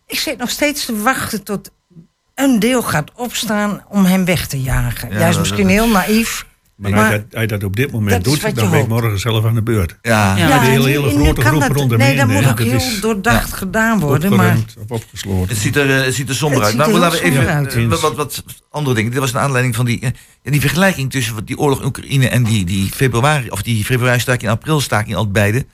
Ik 0.08 0.20
zit 0.20 0.38
nog 0.38 0.50
steeds 0.50 0.86
te 0.86 1.02
wachten 1.02 1.44
tot 1.44 1.72
een 2.36 2.60
deel 2.60 2.84
gaat 2.84 3.12
opstaan 3.16 3.84
om 3.90 4.06
hem 4.06 4.26
weg 4.26 4.48
te 4.48 4.62
jagen. 4.62 5.10
Ja, 5.10 5.20
Juist 5.20 5.40
misschien 5.40 5.68
heel 5.68 5.90
naïef. 5.90 6.46
Maar, 6.80 6.92
Maar 6.92 7.00
als 7.00 7.10
hij 7.10 7.18
dat, 7.20 7.26
hij 7.32 7.48
dat 7.48 7.64
op 7.64 7.76
dit 7.76 7.92
moment 7.92 8.24
doet, 8.24 8.56
dan 8.56 8.70
ben 8.70 8.80
ik 8.80 8.88
morgen 8.88 9.20
zelf 9.20 9.46
aan 9.46 9.54
de 9.56 9.62
beurt. 9.62 9.98
Ja. 10.02 10.38
Ja, 10.38 10.48
Ja, 10.48 10.60
de 10.60 10.66
hele, 10.66 10.88
hele 10.90 11.10
grote 11.10 11.42
kan 11.42 11.50
groep 11.50 11.62
dat- 11.62 11.72
rondom 11.72 11.98
Nee, 11.98 12.16
dat 12.16 12.28
moet 12.28 12.48
ook 12.48 12.60
heel 12.60 12.74
is 12.74 13.02
doordacht 13.02 13.54
gedaan 13.54 14.00
worden. 14.00 14.36
Maar 14.36 14.58
opgesloten. 14.88 15.48
Het 15.50 15.58
ziet 15.58 15.76
er, 15.76 15.98
eh, 16.00 16.06
het 16.06 16.14
ziet 16.16 16.30
er 16.30 16.36
somber 16.36 16.58
Het 16.60 16.68
uit. 16.68 16.78
Maar 16.78 17.00
laten 17.00 17.20
we 17.22 17.26
even 17.26 17.90
wat, 17.90 18.02
wat, 18.02 18.16
wat 18.16 18.44
andere 18.72 18.96
dingen. 18.96 19.12
Dit 19.12 19.20
was 19.20 19.34
een 19.34 19.40
aanleiding 19.40 19.76
van 19.76 19.86
die, 19.86 20.00
eh, 20.00 20.10
die 20.52 20.62
vergelijking 20.62 21.12
tussen 21.12 21.36
wat 21.36 21.48
die 21.48 21.58
oorlog 21.58 21.80
in 21.80 21.86
Oekraïne 21.86 22.28
en 22.28 22.44
die, 22.44 22.66
die 22.66 22.92
februari, 22.92 23.50
of 23.50 23.62
die 23.62 23.86
februari 23.86 24.20
staking 24.20 24.44
en 24.44 24.50
april 24.58 24.82
staking 24.82 25.16
al 25.16 25.32
beide. 25.32 25.66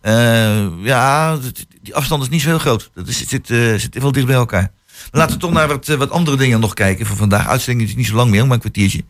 Eh, 0.00 0.66
ja, 0.82 1.38
die 1.82 1.94
afstand 1.94 2.22
is 2.22 2.28
niet 2.28 2.40
zo 2.42 2.48
heel 2.48 2.58
groot. 2.58 2.90
Dat 2.94 3.08
is, 3.08 3.20
het 3.20 3.28
zit, 3.28 3.46
zit 3.80 3.98
wel 4.02 4.12
dicht 4.12 4.26
bij 4.26 4.34
elkaar. 4.36 4.70
Maar 5.00 5.20
laten 5.20 5.34
we 5.34 5.40
toch 5.40 5.52
naar 5.52 5.68
wat, 5.68 5.86
wat 5.86 6.10
andere 6.10 6.36
dingen 6.36 6.60
nog 6.60 6.74
kijken 6.74 7.06
voor 7.06 7.16
vandaag. 7.16 7.46
Uitzending 7.46 7.88
is 7.88 7.96
niet 7.96 8.06
zo 8.06 8.14
lang 8.14 8.30
meer, 8.30 8.42
maar 8.44 8.54
een 8.54 8.60
kwartiertje. 8.60 9.02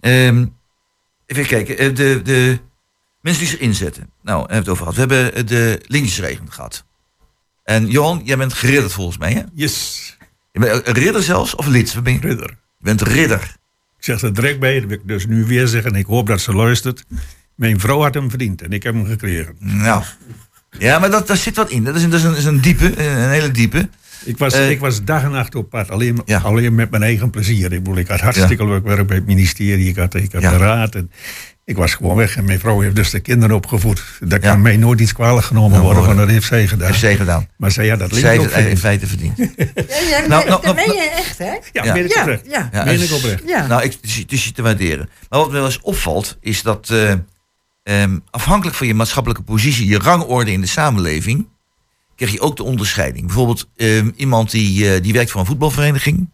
Ehm, 0.00 0.44
even 1.36 1.46
kijken. 1.46 1.78
eh, 1.78 1.94
de, 1.94 2.20
de 2.22 2.58
mensen 3.20 3.42
die 3.42 3.50
zich 3.50 3.60
inzetten. 3.60 4.10
Nou, 4.22 4.36
we 4.46 4.52
hebben 4.52 4.58
het 4.58 4.68
over 4.68 4.92
gehad. 4.92 4.94
We 4.94 5.00
hebben 5.00 5.34
eh, 5.34 5.46
de 5.46 5.80
lintjesregeling 5.86 6.54
gehad. 6.54 6.84
En 7.64 7.86
Johan, 7.86 8.20
jij 8.24 8.36
bent 8.36 8.52
geridderd 8.52 8.92
volgens 8.92 9.18
mij, 9.18 9.32
hè? 9.32 9.42
Yes, 9.54 10.16
Je 10.52 10.60
bent 10.60 10.86
een 10.86 10.94
ridder 10.94 11.22
zelfs, 11.22 11.54
of 11.54 11.66
lid? 11.66 11.94
Wat 11.94 12.02
ben 12.02 12.12
je? 12.12 12.20
ridder. 12.20 12.48
Je 12.78 12.84
bent 12.84 13.02
ridder. 13.02 13.56
Ik 13.98 14.04
zeg 14.04 14.22
er 14.22 14.34
direct 14.34 14.60
bij, 14.60 14.80
dat 14.80 14.88
wil 14.88 14.98
ik 14.98 15.08
dus 15.08 15.26
nu 15.26 15.44
weer 15.44 15.66
zeggen. 15.66 15.92
En 15.92 15.98
ik 15.98 16.06
hoop 16.06 16.26
dat 16.26 16.40
ze 16.40 16.52
luistert. 16.52 17.04
Mijn 17.54 17.80
vrouw 17.80 18.00
had 18.00 18.14
hem 18.14 18.28
verdiend 18.30 18.62
en 18.62 18.72
ik 18.72 18.82
heb 18.82 18.94
hem 18.94 19.06
gekregen. 19.06 19.56
Nou. 19.58 20.02
Ja, 20.78 20.98
maar 20.98 21.10
dat, 21.10 21.26
daar 21.26 21.36
zit 21.36 21.56
wat 21.56 21.70
in. 21.70 21.84
Dat 21.84 21.96
is 21.96 22.02
een, 22.02 22.10
dat 22.10 22.18
is 22.18 22.24
een, 22.24 22.30
dat 22.30 22.38
is 22.38 22.44
een 22.44 22.60
diepe, 22.60 22.98
een 23.04 23.30
hele 23.30 23.50
diepe. 23.50 23.88
Ik 24.24 24.38
was, 24.38 24.52
Eh, 24.54 24.70
ik 24.70 24.80
was 24.80 25.04
dag 25.04 25.22
en 25.22 25.30
nacht 25.30 25.54
op 25.54 25.70
pad, 25.70 25.90
alleen, 25.90 26.18
Ja. 26.24 26.38
alleen 26.38 26.74
met 26.74 26.90
mijn 26.90 27.02
eigen 27.02 27.30
plezier. 27.30 27.72
Ik 27.72 27.82
bedoel, 27.82 27.98
ik 27.98 28.08
had 28.08 28.20
hartstikke 28.20 28.66
leuk 28.66 28.84
werk 28.86 29.06
bij 29.06 29.16
het 29.16 29.26
ministerie, 29.26 29.88
ik 29.88 29.96
had, 29.96 30.14
ik 30.14 30.32
had 30.32 30.42
Ja. 30.42 30.50
de 30.50 30.56
raad. 30.56 30.94
En 30.94 31.10
ik 31.64 31.76
was 31.76 31.94
gewoon 31.94 32.16
weg 32.16 32.36
en 32.36 32.44
mijn 32.44 32.58
vrouw 32.58 32.80
heeft 32.80 32.96
dus 32.96 33.10
de 33.10 33.20
kinderen 33.20 33.56
opgevoed. 33.56 34.02
Dat 34.20 34.42
Ja. 34.42 34.50
kan 34.50 34.62
mij 34.62 34.76
nooit 34.76 35.00
iets 35.00 35.12
kwalijk 35.12 35.46
genomen 35.46 35.70
Nou, 35.70 35.82
worden, 35.82 35.98
hoor. 35.98 36.06
want 36.14 36.18
dat 36.26 36.28
heeft 36.34 36.46
zij 36.46 36.66
gedaan. 36.66 36.86
Heeft 36.86 37.00
zij 37.00 37.16
gedaan. 37.16 37.48
Maar 37.56 37.70
zij 37.70 37.88
had 37.88 37.98
dat 37.98 38.14
Zij 38.14 38.36
in 38.68 38.76
feite 38.78 39.06
verdiend. 39.06 39.36
Ja, 39.38 39.46
ja, 39.56 39.66
Nou, 40.18 40.28
nou, 40.28 40.28
nou, 40.28 40.48
dat 40.48 40.62
nou, 40.62 40.74
meen 40.74 40.92
je 40.94 41.10
echt, 41.16 41.38
hè? 41.38 41.44
Ja, 41.72 41.84
Ja. 41.84 41.92
meen 41.92 42.04
ik 42.04 42.14
Ja, 42.14 42.20
oprecht. 42.20 42.46
ja. 42.50 42.68
Ja, 42.72 42.84
Meen 42.84 42.98
dus- 42.98 43.10
ik 43.10 43.16
oprecht. 43.16 43.42
Ja. 43.46 43.66
Nou, 43.66 43.82
ik, 43.82 43.92
het 43.92 44.00
is- 44.02 44.16
het 44.16 44.32
is 44.32 44.44
je 44.44 44.52
te 44.52 44.62
waarderen. 44.62 45.08
Maar 45.28 45.38
wat 45.38 45.48
me 45.48 45.54
wel 45.54 45.64
eens 45.64 45.80
opvalt, 45.80 46.36
is 46.40 46.62
dat 46.62 46.90
eh, 46.90 47.12
ehm, 47.82 48.18
afhankelijk 48.30 48.76
van 48.76 48.86
je 48.86 48.94
maatschappelijke 48.94 49.42
positie, 49.42 49.86
je 49.88 49.98
rangorde 49.98 50.52
in 50.52 50.60
de 50.60 50.66
samenleving, 50.66 51.46
krijg 52.16 52.32
je 52.32 52.40
ook 52.40 52.56
de 52.56 52.62
onderscheiding. 52.62 53.26
Bijvoorbeeld 53.26 53.68
ehm, 53.76 54.10
iemand 54.16 54.50
die, 54.50 54.94
eh, 54.94 55.02
die 55.02 55.12
werkt 55.12 55.30
voor 55.30 55.40
een 55.40 55.46
voetbalvereniging, 55.46 56.30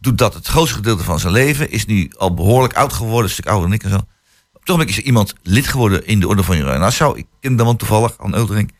doet 0.00 0.18
dat 0.18 0.34
het 0.34 0.46
grootste 0.46 0.76
gedeelte 0.76 1.04
van 1.04 1.20
zijn 1.20 1.32
leven, 1.32 1.70
is 1.70 1.86
nu 1.86 2.12
al 2.16 2.34
behoorlijk 2.34 2.74
oud 2.74 2.92
geworden, 2.92 3.24
een 3.24 3.30
stuk 3.30 3.46
ouder 3.46 3.68
dan 3.68 3.72
ik 3.72 3.82
en 3.82 3.90
zo. 3.90 4.06
Op 4.52 4.78
het 4.78 4.88
is 4.88 4.96
er 4.96 5.02
iemand 5.02 5.34
lid 5.42 5.66
geworden 5.66 6.06
in 6.06 6.20
de 6.20 6.28
Orde 6.28 6.42
van 6.42 6.56
Oranje 6.56 6.78
Nassau. 6.78 7.18
Ik 7.18 7.26
ken 7.40 7.56
hem 7.56 7.56
dan 7.56 7.76
toevallig, 7.76 8.14
aan 8.18 8.34
Eulderink. 8.34 8.70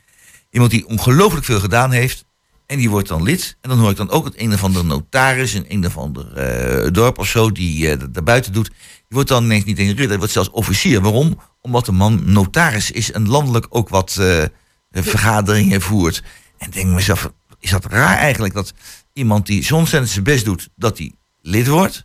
Iemand 0.51 0.71
die 0.71 0.87
ongelooflijk 0.87 1.45
veel 1.45 1.61
gedaan 1.61 1.91
heeft. 1.91 2.25
En 2.67 2.79
die 2.79 2.91
wordt 2.91 3.09
dan 3.09 3.23
lid. 3.23 3.57
En 3.61 3.69
dan 3.69 3.79
hoor 3.79 3.91
ik 3.91 3.97
dan 3.97 4.11
ook 4.11 4.25
het 4.25 4.41
een 4.41 4.53
of 4.53 4.65
andere 4.65 4.85
notaris 4.85 5.55
in 5.55 5.65
een 5.69 5.87
of 5.87 5.97
ander 5.97 6.33
eh, 6.33 6.93
dorp 6.93 7.19
of 7.19 7.27
zo, 7.27 7.53
die 7.53 7.91
eh 7.91 7.99
dat 7.99 8.15
daarbuiten 8.15 8.53
doet. 8.53 8.69
Die 8.69 8.77
wordt 9.09 9.29
dan 9.29 9.45
ineens 9.45 9.65
niet 9.65 9.79
een 9.79 9.97
ridder, 9.97 10.19
wordt 10.19 10.33
zelfs 10.33 10.51
officier. 10.51 11.01
Waarom? 11.01 11.41
Omdat 11.61 11.87
de 11.87 11.93
man 11.93 12.21
notaris 12.25 12.91
is 12.91 13.13
en 13.13 13.29
landelijk 13.29 13.67
ook 13.69 13.89
wat 13.89 14.17
vergaderingen 15.03 15.81
voert. 15.81 16.23
En 16.59 16.67
ik 16.67 16.73
denk 16.73 16.87
mezelf, 16.87 17.33
is 17.61 17.71
dat 17.71 17.85
raar 17.85 18.17
eigenlijk 18.17 18.55
dat 18.55 18.73
iemand 19.13 19.47
die 19.47 19.75
ontzettend 19.75 20.13
zijn 20.13 20.25
best 20.25 20.45
doet, 20.45 20.69
dat 20.77 20.99
hij 20.99 21.13
lid 21.41 21.67
wordt. 21.67 22.05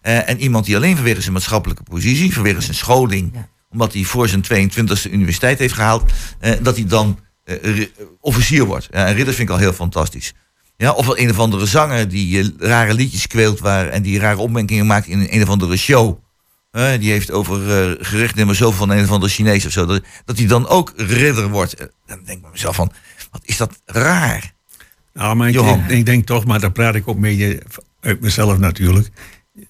Eh, 0.00 0.28
en 0.28 0.40
iemand 0.40 0.64
die 0.64 0.76
alleen 0.76 0.96
vanwege 0.96 1.20
zijn 1.20 1.32
maatschappelijke 1.32 1.82
positie, 1.82 2.34
vanwege 2.34 2.60
zijn 2.60 2.76
scholing, 2.76 3.30
Ja. 3.34 3.48
omdat 3.70 3.92
hij 3.92 4.02
voor 4.04 4.28
zijn 4.28 4.42
22e 4.42 5.10
universiteit 5.10 5.58
heeft 5.58 5.74
gehaald, 5.74 6.12
eh, 6.40 6.52
dat 6.62 6.76
hij 6.76 6.86
dan 6.86 7.18
eh, 7.44 7.86
officier 8.20 8.64
wordt. 8.64 8.88
Ja, 8.90 9.06
en 9.06 9.14
ridder 9.14 9.34
vind 9.34 9.48
ik 9.48 9.54
al 9.54 9.60
heel 9.60 9.72
fantastisch. 9.72 10.32
Ja, 10.76 10.92
of 10.92 11.06
wel 11.06 11.18
een 11.18 11.30
of 11.30 11.38
andere 11.38 11.66
zanger 11.66 12.08
die 12.08 12.54
rare 12.58 12.94
liedjes 12.94 13.26
kweelt 13.26 13.58
waar, 13.60 13.88
en 13.88 14.02
die 14.02 14.18
rare 14.18 14.38
opmerkingen 14.38 14.86
maakt 14.86 15.06
in 15.06 15.18
een, 15.20 15.34
een 15.34 15.42
of 15.42 15.48
andere 15.48 15.76
show. 15.76 16.18
Eh, 16.70 16.98
die 16.98 17.10
heeft 17.10 17.30
over 17.30 17.88
uh, 17.88 17.94
gerecht 18.00 18.34
nummer 18.34 18.56
zo 18.56 18.70
van 18.70 18.90
een 18.90 19.04
of 19.04 19.10
andere 19.10 19.32
Chinees 19.32 19.66
of 19.66 19.72
zo. 19.72 19.86
Dat, 19.86 20.02
dat 20.24 20.38
hij 20.38 20.46
dan 20.46 20.68
ook 20.68 20.92
ridder 20.96 21.48
wordt. 21.48 21.74
Eh, 21.74 21.86
dan 22.06 22.18
denk 22.24 22.38
ik 22.38 22.52
mezelf 22.52 22.76
van, 22.76 22.92
wat 23.30 23.42
is 23.44 23.56
dat 23.56 23.80
raar. 23.84 24.52
Nou, 25.12 25.36
maar 25.36 25.48
ik, 25.48 25.54
Johan. 25.54 25.78
ik, 25.78 25.90
ik 25.90 26.06
denk 26.06 26.26
toch, 26.26 26.44
maar 26.44 26.60
daar 26.60 26.72
praat 26.72 26.94
ik 26.94 27.08
ook 27.08 27.18
mee 27.18 27.60
uit 28.00 28.20
mezelf 28.20 28.58
natuurlijk. 28.58 29.10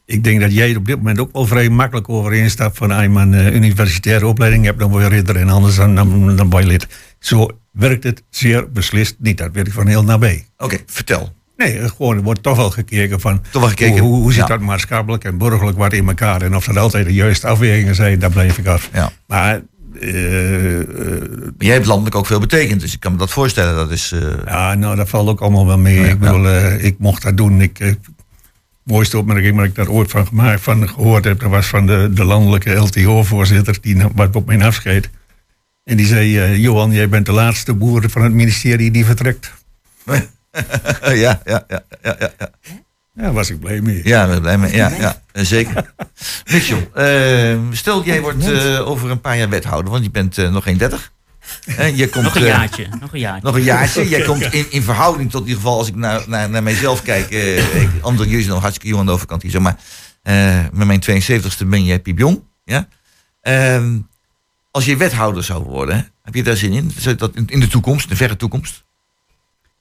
Ik 0.04 0.24
denk 0.24 0.40
dat 0.40 0.52
jij 0.52 0.76
op 0.76 0.86
dit 0.86 0.96
moment 0.96 1.18
ook 1.18 1.32
wel 1.32 1.46
vrij 1.46 1.68
makkelijk 1.68 2.08
overeen 2.08 2.50
stapt 2.50 2.76
van 2.76 2.90
als 2.90 3.02
je 3.02 3.08
maar 3.08 3.26
een 3.26 3.34
eh, 3.34 3.54
universitaire 3.54 4.26
opleiding 4.26 4.64
hebt, 4.64 4.78
dan 4.78 4.90
word 4.90 5.02
je 5.02 5.08
ridder 5.08 5.36
en 5.36 5.48
anders 5.48 5.76
dan, 5.76 5.94
dan, 5.94 6.36
dan 6.36 6.50
word 6.50 6.62
je 6.62 6.68
lid. 6.68 6.86
Zo 7.18 7.48
werkt 7.72 8.04
het 8.04 8.22
zeer 8.30 8.70
beslist 8.70 9.16
niet. 9.18 9.38
Dat 9.38 9.52
weet 9.52 9.66
ik 9.66 9.72
van 9.72 9.86
heel 9.86 10.04
nabij. 10.04 10.46
Oké, 10.56 10.78
vertel. 10.86 11.32
Nee, 11.58 11.88
gewoon, 11.88 12.16
er 12.16 12.22
wordt 12.22 12.42
toch 12.42 12.56
wel 12.56 12.70
gekeken 12.70 13.20
van 13.20 13.42
Toch 13.50 13.60
wel 13.62 13.70
gekeken, 13.70 13.98
hoe, 13.98 14.16
hoe, 14.16 14.32
zit 14.32 14.40
ja. 14.40 14.46
dat 14.46 14.60
maatschappelijk 14.60 15.24
en 15.24 15.38
burgerlijk 15.38 15.78
wat 15.78 15.92
in 15.92 16.08
elkaar. 16.08 16.42
En 16.42 16.56
of 16.56 16.64
dat 16.64 16.76
altijd 16.76 17.06
de 17.06 17.14
juiste 17.14 17.46
afwegingen 17.46 17.94
zijn, 17.94 18.18
daar 18.18 18.30
blijf 18.30 18.58
ik 18.58 18.66
af. 18.66 18.90
Ja. 18.92 19.10
Maar 19.26 19.62
eh, 20.00 20.80
jij 21.58 21.72
hebt 21.72 21.86
landelijk 21.86 22.14
ook 22.14 22.26
veel 22.26 22.40
betekend, 22.40 22.80
dus 22.80 22.94
ik 22.94 23.00
kan 23.00 23.12
me 23.12 23.18
dat 23.18 23.30
voorstellen. 23.30 23.74
Dat 23.74 23.90
is, 23.90 24.12
eh, 24.12 24.20
Ja, 24.46 24.74
nou, 24.74 24.96
dat 24.96 25.08
valt 25.08 25.28
ook 25.28 25.40
allemaal 25.40 25.66
wel 25.66 25.78
mee. 25.78 26.08
Ik 26.08 26.18
bedoel, 26.18 26.48
eh, 26.48 26.84
ik 26.84 26.98
mocht 26.98 27.22
dat 27.22 27.36
doen. 27.36 27.60
Ik, 27.60 27.78
eh, 27.78 27.92
mooiste 28.82 29.18
opmerking 29.18 29.56
waar 29.56 29.64
ik 29.64 29.74
daar 29.74 29.88
ooit 29.88 30.10
van, 30.10 30.26
gemaakt, 30.26 30.60
van 30.60 30.88
gehoord 30.88 31.24
heb, 31.24 31.40
dat 31.40 31.50
was 31.50 31.66
van 31.66 31.86
de, 31.86 32.10
de 32.14 32.24
landelijke 32.24 32.74
LTO-voorzitter, 32.74 33.78
die 33.80 33.96
wat 34.14 34.36
op 34.36 34.46
mijn 34.46 34.62
afscheid. 34.62 35.10
En 35.84 35.96
die 35.96 36.06
zei, 36.06 36.58
Johan, 36.60 36.92
jij 36.92 37.08
bent 37.08 37.26
de 37.26 37.32
laatste 37.32 37.74
boer 37.74 38.10
van 38.10 38.22
het 38.22 38.32
ministerie 38.32 38.90
die 38.90 39.04
vertrekt. 39.04 39.52
ja, 41.24 41.40
ja, 41.44 41.64
ja, 41.68 41.82
ja, 42.02 42.16
ja, 42.18 42.30
ja. 43.14 43.32
Was 43.32 43.50
ik 43.50 43.60
blij 43.60 43.80
mee. 43.80 44.00
Ja, 44.04 44.26
zijn 44.26 44.40
blij 44.40 44.58
mee. 44.58 44.74
Ja, 44.74 44.88
ja, 44.98 45.22
zeker. 45.32 45.92
Mitchell, 46.52 46.88
eh, 46.94 47.58
stel 47.70 48.04
jij 48.04 48.20
wordt 48.20 48.50
eh, 48.50 48.88
over 48.88 49.10
een 49.10 49.20
paar 49.20 49.36
jaar 49.36 49.48
wethouder, 49.48 49.90
want 49.90 50.04
je 50.04 50.10
bent 50.10 50.38
eh, 50.38 50.50
nog 50.50 50.64
geen 50.64 50.76
30. 50.78 51.12
Eh, 51.76 51.96
je 51.96 52.08
komt, 52.08 52.24
Nog 52.24 52.34
een 52.36 52.42
eh, 52.42 52.48
jaartje. 52.48 52.86
Nog 53.00 53.12
een 53.12 53.18
jaartje. 53.20 53.46
nog 53.46 53.54
een 53.56 53.62
jaartje. 53.62 54.08
Jij 54.14 54.22
komt 54.22 54.42
in, 54.52 54.66
in 54.70 54.82
verhouding 54.82 55.30
tot 55.30 55.40
in 55.40 55.46
ieder 55.48 55.62
geval, 55.62 55.78
als 55.78 55.88
ik 55.88 55.94
naar, 55.94 56.22
naar, 56.26 56.50
naar 56.50 56.62
mijzelf 56.62 57.02
kijk. 57.02 57.30
ik, 57.30 57.90
andere 58.00 58.24
jullie 58.28 58.42
zijn 58.42 58.52
nog 58.54 58.60
hartstikke 58.62 58.88
jong 58.88 59.00
aan 59.00 59.06
de 59.06 59.12
overkant 59.12 59.42
hier, 59.42 59.50
zeg 59.50 59.60
maar. 59.60 59.76
eh, 60.22 60.60
met 60.72 60.86
mijn 60.86 61.02
72ste 61.02 61.66
ben 61.66 61.84
jij 61.84 61.98
piepjong. 62.00 62.42
Ja? 62.64 62.88
Ehm, 63.40 63.98
als 64.70 64.84
je 64.84 64.96
wethouder 64.96 65.44
zou 65.44 65.64
worden, 65.64 66.08
heb 66.22 66.34
je 66.34 66.42
daar 66.42 66.56
zin 66.56 66.72
in? 66.72 66.90
Zou 66.98 67.08
je 67.14 67.14
dat 67.20 67.34
in, 67.34 67.46
in 67.46 67.60
de 67.60 67.68
toekomst, 67.68 68.08
de 68.08 68.16
verre 68.16 68.36
toekomst? 68.36 68.84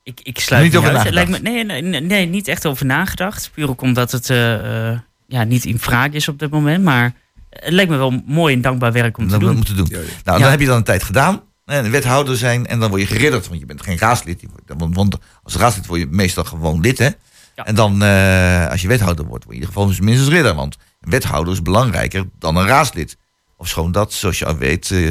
Ik, 0.08 0.20
ik 0.24 0.40
sluit 0.40 0.64
Niet 0.64 0.72
niet 0.72 0.82
over 0.82 0.94
nagedacht? 0.94 1.16
Lijkt 1.16 1.30
me, 1.44 1.50
nee, 1.50 1.82
nee, 1.82 2.02
nee, 2.02 2.26
niet 2.26 2.48
echt 2.48 2.66
over 2.66 2.86
nagedacht. 2.86 3.52
Puur 3.54 3.70
ook 3.70 3.82
omdat 3.82 4.12
het... 4.12 4.30
eh, 4.30 4.90
eh, 4.92 5.00
ja, 5.28 5.44
niet 5.44 5.66
in 5.66 5.80
vraag 5.80 6.10
is 6.12 6.28
op 6.28 6.40
dit 6.40 6.50
moment. 6.50 6.84
Maar 6.84 7.14
het 7.50 7.74
lijkt 7.74 7.92
me 7.92 7.98
wel 7.98 8.22
mooi 8.26 8.54
en 8.56 8.62
dankbaar 8.62 8.92
werk 8.92 9.18
om 9.18 9.24
te 9.26 9.32
dat 9.32 9.40
doen. 9.40 9.56
moeten 9.56 9.76
doen. 9.76 9.88
Nou, 10.24 10.40
dan 10.40 10.50
heb 10.50 10.60
je 10.60 10.66
dan 10.66 10.78
een 10.78 10.84
tijd 10.84 11.04
gedaan. 11.04 11.42
En 11.66 11.92
wethouder 11.92 12.38
zijn 12.38 12.66
en 12.68 12.80
dan 12.80 12.90
word 12.90 13.02
je 13.02 13.08
geridderd. 13.08 13.48
Want 13.48 13.60
je 13.60 13.66
bent 13.66 13.82
geen 13.82 13.98
raadslid. 13.98 14.44
Want, 14.78 15.18
als 15.44 15.56
raadslid 15.56 15.86
word 15.86 16.00
je 16.00 16.08
meestal 16.10 16.44
gewoon 16.44 16.82
lid, 16.82 16.98
hè? 16.98 17.10
En 17.56 17.76
dan, 17.76 18.04
eh, 18.04 18.68
als 18.70 18.82
je 18.82 18.88
wethouder 18.88 19.26
wordt, 19.26 19.44
word 19.44 19.56
je 19.56 19.62
in 19.64 19.68
ieder 19.70 19.84
geval 19.84 20.06
minstens 20.06 20.30
ridder. 20.30 20.54
Want 20.56 20.78
een 21.02 21.10
wethouder 21.12 21.54
is 21.54 21.62
belangrijker 21.62 22.26
dan 22.40 22.56
een 22.56 22.68
raadslid. 22.68 23.18
Of 23.58 23.68
schoon 23.68 23.92
dat, 23.92 24.14
zoals 24.14 24.40
je 24.40 24.46
al 24.46 24.58
weet, 24.58 24.92
eh, 24.92 25.10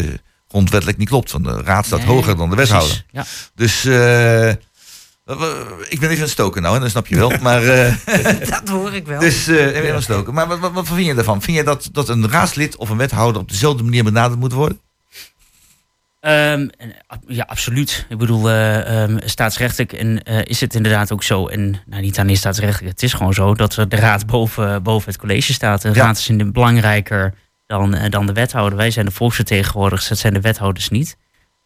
grondwettelijk 0.49 0.99
niet 0.99 1.09
klopt. 1.09 1.33
Want 1.33 1.45
de 1.45 1.63
raad 1.63 1.87
staat 1.87 1.99
Nee, 1.99 2.09
hoger 2.09 2.37
dan 2.37 2.51
de 2.51 2.57
wethouder. 2.57 3.05
ja. 3.11 3.25
Dus 3.55 3.85
eh, 3.85 4.53
ik 5.27 6.01
ben 6.01 6.09
even 6.09 6.15
aan 6.17 6.21
het 6.21 6.31
stoken 6.31 6.63
nou, 6.63 6.75
en 6.75 6.81
dat 6.81 6.91
snap 6.91 7.07
je 7.07 7.17
wel. 7.17 7.33
Maar, 7.43 7.63
eh, 7.65 7.95
Dat 8.51 8.69
hoor 8.69 8.95
ik 8.95 9.07
wel. 9.07 9.21
Dus 9.21 9.47
eh, 9.49 9.67
even 9.67 9.89
aan 9.89 9.95
het 9.95 10.03
stoken. 10.05 10.35
Maar 10.35 10.47
wat, 10.47 10.59
wat, 10.59 10.73
wat 10.73 10.87
vind 10.89 11.07
je 11.07 11.15
daarvan? 11.15 11.43
Vind 11.43 11.57
je 11.57 11.63
dat, 11.65 11.89
dat 11.93 12.09
een 12.09 12.31
raadslid 12.31 12.77
of 12.77 12.89
een 12.91 12.97
wethouder 12.97 13.41
op 13.41 13.49
dezelfde 13.49 13.83
manier 13.83 14.05
benaderd 14.05 14.41
moet 14.41 14.53
worden? 14.53 14.81
Ehm, 16.21 16.69
ja, 17.27 17.45
absoluut. 17.49 18.07
Ik 18.09 18.19
bedoel, 18.19 18.51
eh, 18.51 19.03
ehm, 19.03 19.19
staatsrechtelijk 19.25 19.93
en, 19.93 20.23
eh, 20.23 20.39
is 20.45 20.61
het 20.61 20.75
inderdaad 20.75 21.13
ook 21.13 21.23
zo. 21.23 21.47
En 21.49 21.83
nou, 21.87 22.03
niet 22.03 22.19
alleen 22.19 22.37
staatsrechtelijk, 22.37 22.93
het 22.93 23.03
is 23.03 23.13
gewoon 23.13 23.35
zo 23.35 23.55
dat 23.55 23.73
de 23.73 23.97
raad 23.97 24.27
boven, 24.27 24.83
boven 24.83 25.09
het 25.11 25.21
college 25.21 25.53
staat. 25.53 25.83
De 25.83 25.89
Ja. 25.89 25.95
raad 25.95 26.19
is 26.19 26.29
in- 26.29 26.53
belangrijker 26.53 27.35
dan, 27.67 27.95
eh, 27.95 28.11
dan 28.11 28.27
de 28.27 28.33
wethouder. 28.33 28.79
Wij 28.79 28.91
zijn 28.91 29.07
de 29.07 29.13
volksvertegenwoordigers, 29.13 30.09
dat 30.09 30.19
zijn 30.19 30.35
de 30.35 30.41
wethouders 30.41 30.89
niet. 30.89 31.17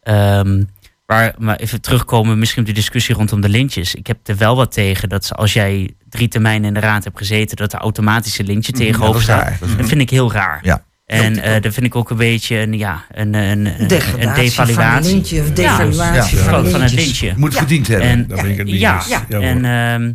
Ehm, 0.01 0.63
waar, 1.11 1.33
maar 1.37 1.55
even 1.55 1.81
terugkomen 1.81 2.39
misschien 2.39 2.61
op 2.61 2.67
de 2.67 2.73
discussie 2.73 3.15
rondom 3.15 3.41
de 3.41 3.49
lintjes. 3.49 3.95
Ik 3.95 4.07
heb 4.07 4.17
er 4.27 4.37
wel 4.37 4.55
wat 4.55 4.71
tegen 4.71 5.09
dat 5.09 5.25
ze- 5.25 5.33
als 5.33 5.53
jij 5.53 5.93
drie 6.09 6.27
termijnen 6.27 6.67
in 6.67 6.73
de 6.73 6.79
raad 6.79 7.03
hebt 7.03 7.17
gezeten, 7.17 7.57
dat 7.57 7.73
er 7.73 7.79
automatisch 7.79 8.37
een 8.39 8.45
lintje 8.45 8.71
ja, 8.71 8.77
tegenover 8.77 9.13
dat 9.13 9.21
staat. 9.23 9.59
Dat 9.59 9.77
Dat 9.77 9.87
vind 9.87 10.01
ik 10.01 10.09
heel 10.09 10.31
raar. 10.31 10.59
Ja. 10.63 10.83
En 11.05 11.37
eh 11.43 11.61
dat 11.61 11.73
vind 11.73 11.85
ik 11.85 11.95
ook 11.95 12.09
een 12.09 12.17
beetje 12.17 12.57
een, 12.57 12.77
ja, 12.77 13.05
een, 13.11 13.33
een, 13.33 13.65
een, 13.65 13.81
een 13.81 13.87
Degradatie 13.87 14.51
van 14.51 14.65
devaluatie. 14.65 15.09
een 15.09 15.15
lintje 15.15 15.39
of 15.41 15.47
Ja, 15.47 15.53
devaluatie 15.53 16.37
ja, 16.37 16.43
van 16.43 16.53
van, 16.63 16.71
van 16.71 16.81
het 16.81 16.93
lintje. 16.93 17.33
Moet 17.37 17.55
verdiend 17.55 17.87
hebben. 17.87 18.07
En, 18.07 18.27
ben 18.27 18.45
ik 18.49 18.57
het 18.57 18.65
mee 18.67 18.79
ja, 18.79 19.01
en, 19.29 19.65
ehm, 19.65 20.13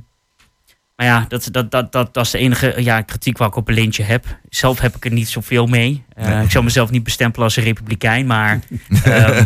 maar 0.97 1.07
ja, 1.07 1.25
dat, 1.29 1.49
dat, 1.53 1.71
dat, 1.71 1.93
dat, 1.93 2.15
dat 2.15 2.25
is 2.25 2.31
de 2.31 2.39
enige 2.39 2.75
ja, 2.79 3.01
kritiek 3.01 3.39
waar 3.39 3.49
ik 3.49 3.57
op 3.57 3.69
een 3.69 3.75
lintje 3.75 4.03
heb. 4.03 4.39
Zelf 4.49 4.81
heb 4.81 4.97
ik 4.97 5.05
er 5.05 5.13
niet 5.13 5.29
zoveel 5.29 5.67
mee. 5.67 6.05
Eh, 6.15 6.27
Nee. 6.29 6.45
Ik 6.45 6.51
zou 6.51 6.65
mezelf 6.65 6.91
niet 6.91 7.03
bestempelen 7.05 7.45
als 7.45 7.57
een 7.57 7.63
republikein, 7.65 8.27
maar 8.27 8.61
ehm, 9.05 9.45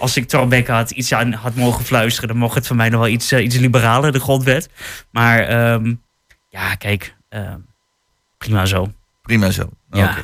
als 0.00 0.16
ik 0.16 0.28
Thorbecke 0.28 0.72
had 0.72 0.90
iets 0.90 1.12
aan 1.12 1.32
had 1.32 1.54
mogen 1.54 1.84
fluisteren, 1.84 2.28
dan 2.28 2.38
mocht 2.38 2.54
het 2.54 2.66
voor 2.66 2.76
mij 2.76 2.88
nog 2.88 3.00
wel 3.00 3.08
iets, 3.08 3.32
eh, 3.32 3.44
iets 3.44 3.56
liberaler, 3.56 4.12
de 4.12 4.20
grondwet. 4.20 4.68
Maar 5.10 5.40
ehm, 5.40 5.94
ja, 6.48 6.74
kijk, 6.74 7.14
ehm, 7.28 7.58
prima 8.38 8.66
zo. 8.66 8.92
Prima 9.22 9.50
zo. 9.50 9.70
Ja. 9.90 10.10
Oké. 10.10 10.22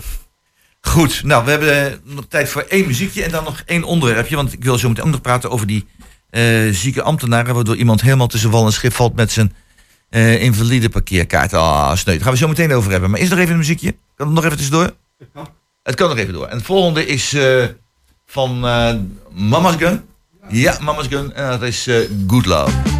Goed, 0.80 1.22
nou, 1.24 1.44
we 1.44 1.50
hebben 1.50 1.92
eh, 1.92 1.98
nog 2.04 2.24
tijd 2.28 2.48
voor 2.48 2.62
één 2.62 2.86
muziekje 2.86 3.24
en 3.24 3.30
dan 3.30 3.44
nog 3.44 3.62
één 3.66 3.84
onderwerpje. 3.84 4.36
Want 4.36 4.52
ik 4.52 4.64
wil 4.64 4.78
zo 4.78 4.88
meteen 4.88 5.04
ook 5.04 5.10
nog 5.10 5.20
praten 5.20 5.50
over 5.50 5.66
die 5.66 5.86
eh, 6.30 6.42
zieke 6.70 7.02
ambtenaren... 7.02 7.54
waardoor 7.54 7.76
iemand 7.76 8.00
helemaal 8.00 8.26
tussen 8.26 8.50
wal 8.50 8.66
en 8.66 8.72
schip 8.72 8.92
valt 8.92 9.14
met 9.14 9.32
zijn 9.32 9.54
eh, 10.08 10.42
invalide 10.42 10.88
parkeerkaart. 10.88 11.52
Ah, 11.52 11.96
sneu. 11.96 12.14
Daar 12.14 12.22
gaan 12.22 12.32
we 12.32 12.38
zo 12.38 12.48
meteen 12.48 12.72
over 12.72 12.90
hebben. 12.90 13.10
Maar 13.10 13.20
is 13.20 13.26
er 13.26 13.30
nog 13.30 13.40
even 13.40 13.52
een 13.52 13.58
muziekje? 13.58 13.96
Kan 14.16 14.26
het 14.26 14.34
nog 14.34 14.44
even 14.44 14.56
tussendoor? 14.56 14.94
Het 15.18 15.28
kan. 15.32 15.48
Het 15.82 15.94
kan 15.94 16.08
nog 16.08 16.18
even 16.18 16.32
door. 16.32 16.46
En 16.46 16.56
het 16.56 16.66
volgende 16.66 17.06
is 17.06 17.32
eh, 17.32 17.64
van 18.26 18.66
eh, 18.66 18.94
Mama's 19.30 19.76
Gun. 19.76 20.00
Ja, 20.48 20.78
Mama's 20.80 21.06
Gun. 21.06 21.34
En 21.34 21.50
dat 21.50 21.62
is 21.62 21.86
eh, 21.86 21.96
Good 22.26 22.46
Love. 22.46 22.95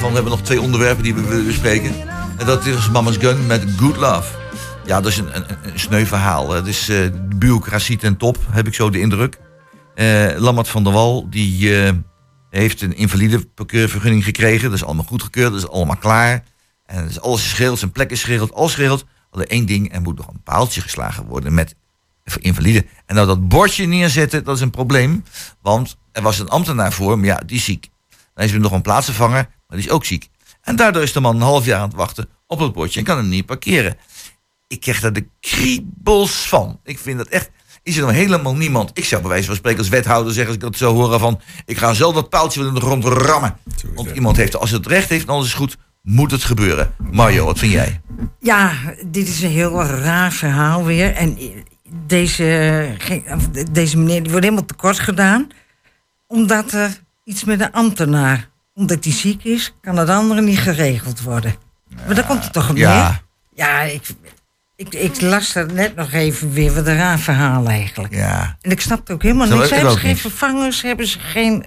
Want 0.00 0.08
we 0.08 0.20
hebben 0.20 0.38
nog 0.38 0.42
twee 0.42 0.60
onderwerpen 0.60 1.02
die 1.02 1.14
we 1.14 1.42
bespreken. 1.46 1.94
En 2.38 2.46
dat 2.46 2.66
is 2.66 2.90
Mama's 2.90 3.16
Gun 3.16 3.46
met 3.46 3.64
Good 3.76 3.96
Love. 3.96 4.36
Ja, 4.84 5.00
dat 5.00 5.10
is 5.12 5.18
een, 5.18 5.36
een, 5.36 5.44
een 5.62 5.78
sneu 5.78 6.06
verhaal. 6.06 6.50
Het 6.50 6.66
is 6.66 6.88
eh, 6.88 6.98
bureaucratie 7.36 7.96
ten 7.96 8.16
top, 8.16 8.38
heb 8.50 8.66
ik 8.66 8.74
zo 8.74 8.90
de 8.90 9.00
indruk. 9.00 9.38
Eh 9.94 10.30
Lammert 10.36 10.68
van 10.68 10.84
der 10.84 10.92
Wal, 10.92 11.26
die 11.30 11.82
eh, 11.82 11.92
heeft 12.50 12.80
een 12.80 12.96
invalide 12.96 13.46
parkeervergunning 13.46 14.24
gekregen. 14.24 14.68
Dat 14.68 14.78
is 14.78 14.84
allemaal 14.84 15.04
goedgekeurd, 15.04 15.50
dat 15.50 15.62
is 15.62 15.68
allemaal 15.68 15.96
klaar. 15.96 16.44
En 16.86 17.02
het 17.02 17.10
is 17.10 17.20
alles 17.20 17.52
geregeld, 17.52 17.78
zijn 17.78 17.92
plek 17.92 18.10
is 18.10 18.24
geregeld, 18.24 18.54
alles 18.54 18.74
geregeld. 18.74 19.04
Alleen 19.30 19.46
één 19.46 19.66
ding, 19.66 19.94
er 19.94 20.02
moet 20.02 20.16
nog 20.16 20.28
een 20.28 20.42
paaltje 20.42 20.80
geslagen 20.80 21.24
worden 21.24 21.54
met 21.54 21.74
invalide. 22.40 22.86
En 23.06 23.14
nou 23.14 23.26
dat 23.26 23.48
bordje 23.48 23.86
neerzetten, 23.86 24.44
dat 24.44 24.56
is 24.56 24.62
een 24.62 24.70
probleem. 24.70 25.24
Want 25.62 25.96
er 26.12 26.22
was 26.22 26.38
een 26.38 26.48
ambtenaar 26.48 26.92
voor, 26.92 27.18
maar 27.18 27.26
ja, 27.26 27.42
die 27.46 27.60
ziek. 27.60 27.90
Dan 28.34 28.44
is 28.44 28.52
er 28.52 28.60
nog 28.60 28.72
een 28.72 28.82
plaatsvervanger, 28.82 29.48
maar 29.72 29.80
die 29.80 29.90
is 29.90 29.96
ook 29.96 30.04
ziek. 30.04 30.28
En 30.62 30.76
daardoor 30.76 31.02
is 31.02 31.12
de 31.12 31.20
man 31.20 31.34
een 31.34 31.42
half 31.42 31.64
jaar 31.64 31.80
aan 31.80 31.88
het 31.88 31.96
wachten 31.96 32.28
op 32.46 32.58
dat 32.58 32.72
bordje 32.72 32.98
en 32.98 33.04
kan 33.04 33.16
hem 33.16 33.28
niet 33.28 33.46
parkeren. 33.46 33.96
Ik 34.66 34.80
krijg 34.80 35.00
daar 35.00 35.12
de 35.12 35.26
kriebels 35.40 36.48
van. 36.48 36.80
Ik 36.84 36.98
vind 36.98 37.18
dat 37.18 37.26
echt. 37.26 37.50
Is 37.82 37.96
er 37.96 38.02
nog 38.02 38.10
helemaal 38.10 38.54
niemand? 38.54 38.90
Ik 38.94 39.04
zou 39.04 39.20
bij 39.20 39.30
wijze 39.30 39.46
van 39.46 39.56
spreken 39.56 39.78
als 39.78 39.88
wethouder 39.88 40.32
zeggen, 40.32 40.54
als 40.54 40.62
ik 40.62 40.70
dat 40.70 40.76
zo 40.76 40.94
horen 40.94 41.20
van. 41.20 41.40
Ik 41.64 41.78
ga 41.78 41.92
zelf 41.92 42.14
dat 42.14 42.28
paaltje 42.28 42.66
in 42.66 42.74
de 42.74 42.80
grond 42.80 43.04
rammen. 43.04 43.56
Want 43.94 44.10
iemand 44.10 44.36
heeft, 44.36 44.56
als 44.56 44.70
het 44.70 44.86
recht 44.86 45.08
heeft 45.08 45.26
en 45.26 45.32
alles 45.32 45.46
is 45.46 45.54
goed, 45.54 45.76
moet 46.02 46.30
het 46.30 46.44
gebeuren. 46.44 46.94
Mario, 47.10 47.44
wat 47.44 47.58
vind 47.58 47.72
jij? 47.72 48.00
Ja, 48.38 48.72
dit 49.06 49.28
is 49.28 49.42
een 49.42 49.50
heel 49.50 49.82
raar 49.82 50.32
verhaal 50.32 50.84
weer. 50.84 51.14
En 51.14 51.38
deze, 52.06 52.96
deze 53.70 53.98
meneer 53.98 54.22
die 54.22 54.30
wordt 54.30 54.44
helemaal 54.44 54.66
tekort 54.66 54.98
gedaan. 54.98 55.48
Omdat 56.26 56.72
er 56.72 57.00
iets 57.24 57.44
met 57.44 57.60
een 57.60 57.72
ambtenaar. 57.72 58.50
Omdat 58.74 59.04
hij 59.04 59.12
ziek 59.12 59.44
is, 59.44 59.74
kan 59.80 59.96
het 59.96 60.08
andere 60.08 60.40
niet 60.40 60.58
geregeld 60.58 61.20
worden. 61.22 61.54
maar 62.06 62.14
daar 62.14 62.26
komt 62.26 62.44
het 62.44 62.52
toch 62.52 62.68
op 62.68 62.74
neer? 62.74 62.82
Ja. 62.84 63.20
Ja, 63.54 63.80
ik, 63.82 64.02
ik, 64.76 64.94
ik 64.94 65.20
las 65.20 65.54
er 65.54 65.72
net 65.72 65.94
nog 65.96 66.12
even 66.12 66.52
weer. 66.52 66.74
Wat 66.74 66.86
een 66.86 66.96
raar 66.96 67.18
verhaal 67.18 67.66
eigenlijk. 67.66 68.14
Ja. 68.14 68.56
En 68.60 68.70
ik 68.70 68.80
snap 68.80 68.98
het 68.98 69.10
ook 69.10 69.22
helemaal 69.22 69.46
Zo, 69.46 69.54
niks. 69.56 69.68
ik 69.68 69.74
Hebben 69.74 69.92
ze 69.92 69.98
geen 69.98 70.08
niet. 70.10 70.20
vervangers? 70.20 70.82
Hebben 70.82 71.06
ze 71.06 71.18
geen... 71.18 71.64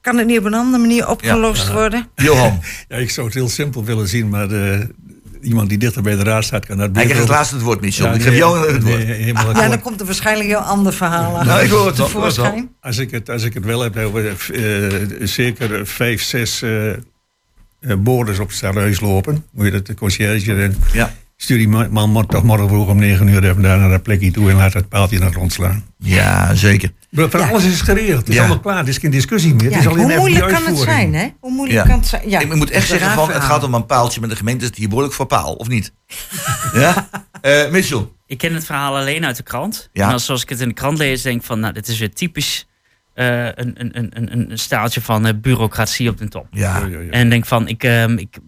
Kan 0.00 0.16
het 0.18 0.26
niet 0.26 0.38
op 0.38 0.44
een 0.44 0.54
andere 0.54 0.78
manier 0.82 1.08
opgelost 1.08 1.66
Ja. 1.66 1.72
worden? 1.72 2.08
Johan. 2.14 2.60
Ja, 2.88 2.96
ik 2.96 3.10
zou 3.10 3.26
het 3.26 3.34
heel 3.34 3.48
simpel 3.48 3.84
willen 3.84 4.08
zien, 4.08 4.28
maar 4.28 4.50
eh, 4.50 4.80
iemand 5.42 5.68
die 5.68 5.78
dichter 5.78 6.02
bij 6.02 6.16
de 6.16 6.22
raad 6.22 6.44
staat 6.44 6.66
kan 6.66 6.76
dat 6.76 6.84
Hij 6.84 6.92
krijgt 6.92 7.10
het 7.12 7.20
beter- 7.20 7.34
laatste 7.34 7.54
het 7.54 7.64
woord, 7.64 7.80
Michel. 7.80 8.06
Ja, 8.06 8.12
ik 8.12 8.20
geef 8.20 8.28
nee, 8.30 8.38
jou 8.38 8.72
het 8.72 8.82
woord. 8.82 9.06
nee, 9.06 9.26
Ja, 9.26 9.68
dan 9.68 9.80
komt 9.80 10.00
er 10.00 10.06
waarschijnlijk 10.06 10.48
een 10.50 10.56
heel 10.56 10.64
ander 10.64 10.92
verhaal 10.92 11.38
aan. 11.38 11.46
Nou, 11.46 11.62
ik 11.64 11.70
hoor 11.70 11.86
het 11.86 11.96
wel. 12.36 12.68
Als 12.80 12.98
ik 12.98 13.10
het, 13.10 13.30
als 13.30 13.42
ik 13.42 13.54
het 13.54 13.64
wel 13.64 13.80
heb, 13.80 13.94
hebben 13.94 14.22
we 14.22 15.08
eh, 15.18 15.26
zeker 15.26 15.86
vijf, 15.86 16.22
zes 16.22 16.62
eh 16.62 16.90
eh, 16.92 17.96
borders 17.98 18.38
op 18.38 18.46
het 18.46 18.56
stadhuis 18.56 19.00
lopen. 19.00 19.44
Hoe 19.54 19.64
je 19.64 19.70
dat, 19.70 19.86
de 19.86 19.94
conciërge 19.94 20.54
en 20.54 20.76
Ja. 20.92 21.14
Stuur 21.42 21.58
die 21.58 21.68
man, 21.68 22.26
toch 22.26 22.42
morgen 22.42 22.68
vroeg 22.68 22.88
om 22.88 22.98
9 22.98 23.28
uur 23.28 23.44
even 23.44 23.62
daar 23.62 23.78
naar 23.78 23.88
dat 23.88 24.02
plekje 24.02 24.30
toe 24.30 24.50
en 24.50 24.56
laat 24.56 24.72
het 24.72 24.88
paaltje 24.88 25.18
naar 25.18 25.30
grond 25.32 25.52
slaan. 25.52 25.84
Ja, 25.98 26.54
zeker. 26.54 26.92
Maar 27.10 27.30
Voor 27.30 27.42
alles 27.42 27.64
is 27.64 27.80
geregeld. 27.80 28.18
Het 28.18 28.28
is 28.28 28.34
Ja. 28.34 28.40
allemaal 28.40 28.60
klaar. 28.60 28.78
Het 28.78 28.88
is 28.88 28.98
geen 28.98 29.10
discussie 29.10 29.54
meer. 29.54 29.70
Ja, 29.70 29.76
het 29.76 29.80
is 29.80 29.86
alleen 29.86 30.04
hoe 30.06 30.16
moeilijk 30.18 30.44
die 30.46 30.54
kan 30.54 30.66
het 30.66 30.78
zijn, 30.78 31.14
hè? 31.14 31.28
Hoe 31.40 31.50
moeilijk 31.50 31.78
Ja. 31.78 31.86
kan 31.86 31.98
het 31.98 32.08
zijn? 32.08 32.30
Ja, 32.30 32.40
ik 32.40 32.54
moet 32.54 32.70
echt 32.70 32.88
dat 32.88 32.98
zeggen, 32.98 33.16
van, 33.18 33.30
het 33.32 33.42
gaat 33.42 33.64
om 33.64 33.74
een 33.74 33.86
paaltje, 33.86 34.20
maar 34.20 34.28
de 34.28 34.36
gemeente 34.36 34.64
is 34.64 34.70
hier 34.76 34.88
behoorlijk 34.88 35.14
voor 35.14 35.26
paal, 35.26 35.54
of 35.54 35.68
niet? 35.68 35.92
ja? 36.74 37.08
Eh, 37.40 37.70
Mitchell. 37.70 38.08
Ik 38.26 38.38
ken 38.38 38.54
het 38.54 38.64
verhaal 38.64 38.96
alleen 38.96 39.24
uit 39.26 39.36
de 39.36 39.42
krant. 39.42 39.88
Ja. 39.92 40.06
En 40.06 40.12
als, 40.12 40.24
zoals 40.24 40.42
ik 40.42 40.48
het 40.48 40.60
in 40.60 40.68
de 40.68 40.74
krant 40.74 40.98
lees, 40.98 41.22
denk 41.22 41.40
ik 41.40 41.46
van, 41.46 41.60
nou, 41.60 41.72
dit 41.72 41.88
is 41.88 41.98
weer 41.98 42.12
typisch 42.12 42.66
eh, 43.14 43.44
een, 43.44 43.54
een, 43.54 43.98
een, 43.98 44.10
een, 44.14 44.50
een 44.50 44.58
staaltje 44.58 45.00
van 45.00 45.26
eh, 45.26 45.32
bureaucratie 45.40 46.08
op 46.08 46.18
de 46.18 46.28
top. 46.28 46.46
Ja. 46.50 46.78
Ja, 46.78 46.86
ja, 46.86 46.98
ja. 46.98 47.10
En 47.10 47.30
denk 47.30 47.46
van, 47.46 47.68
ik, 47.68 47.84
ehm, 47.84 48.16
ik, 48.18 48.38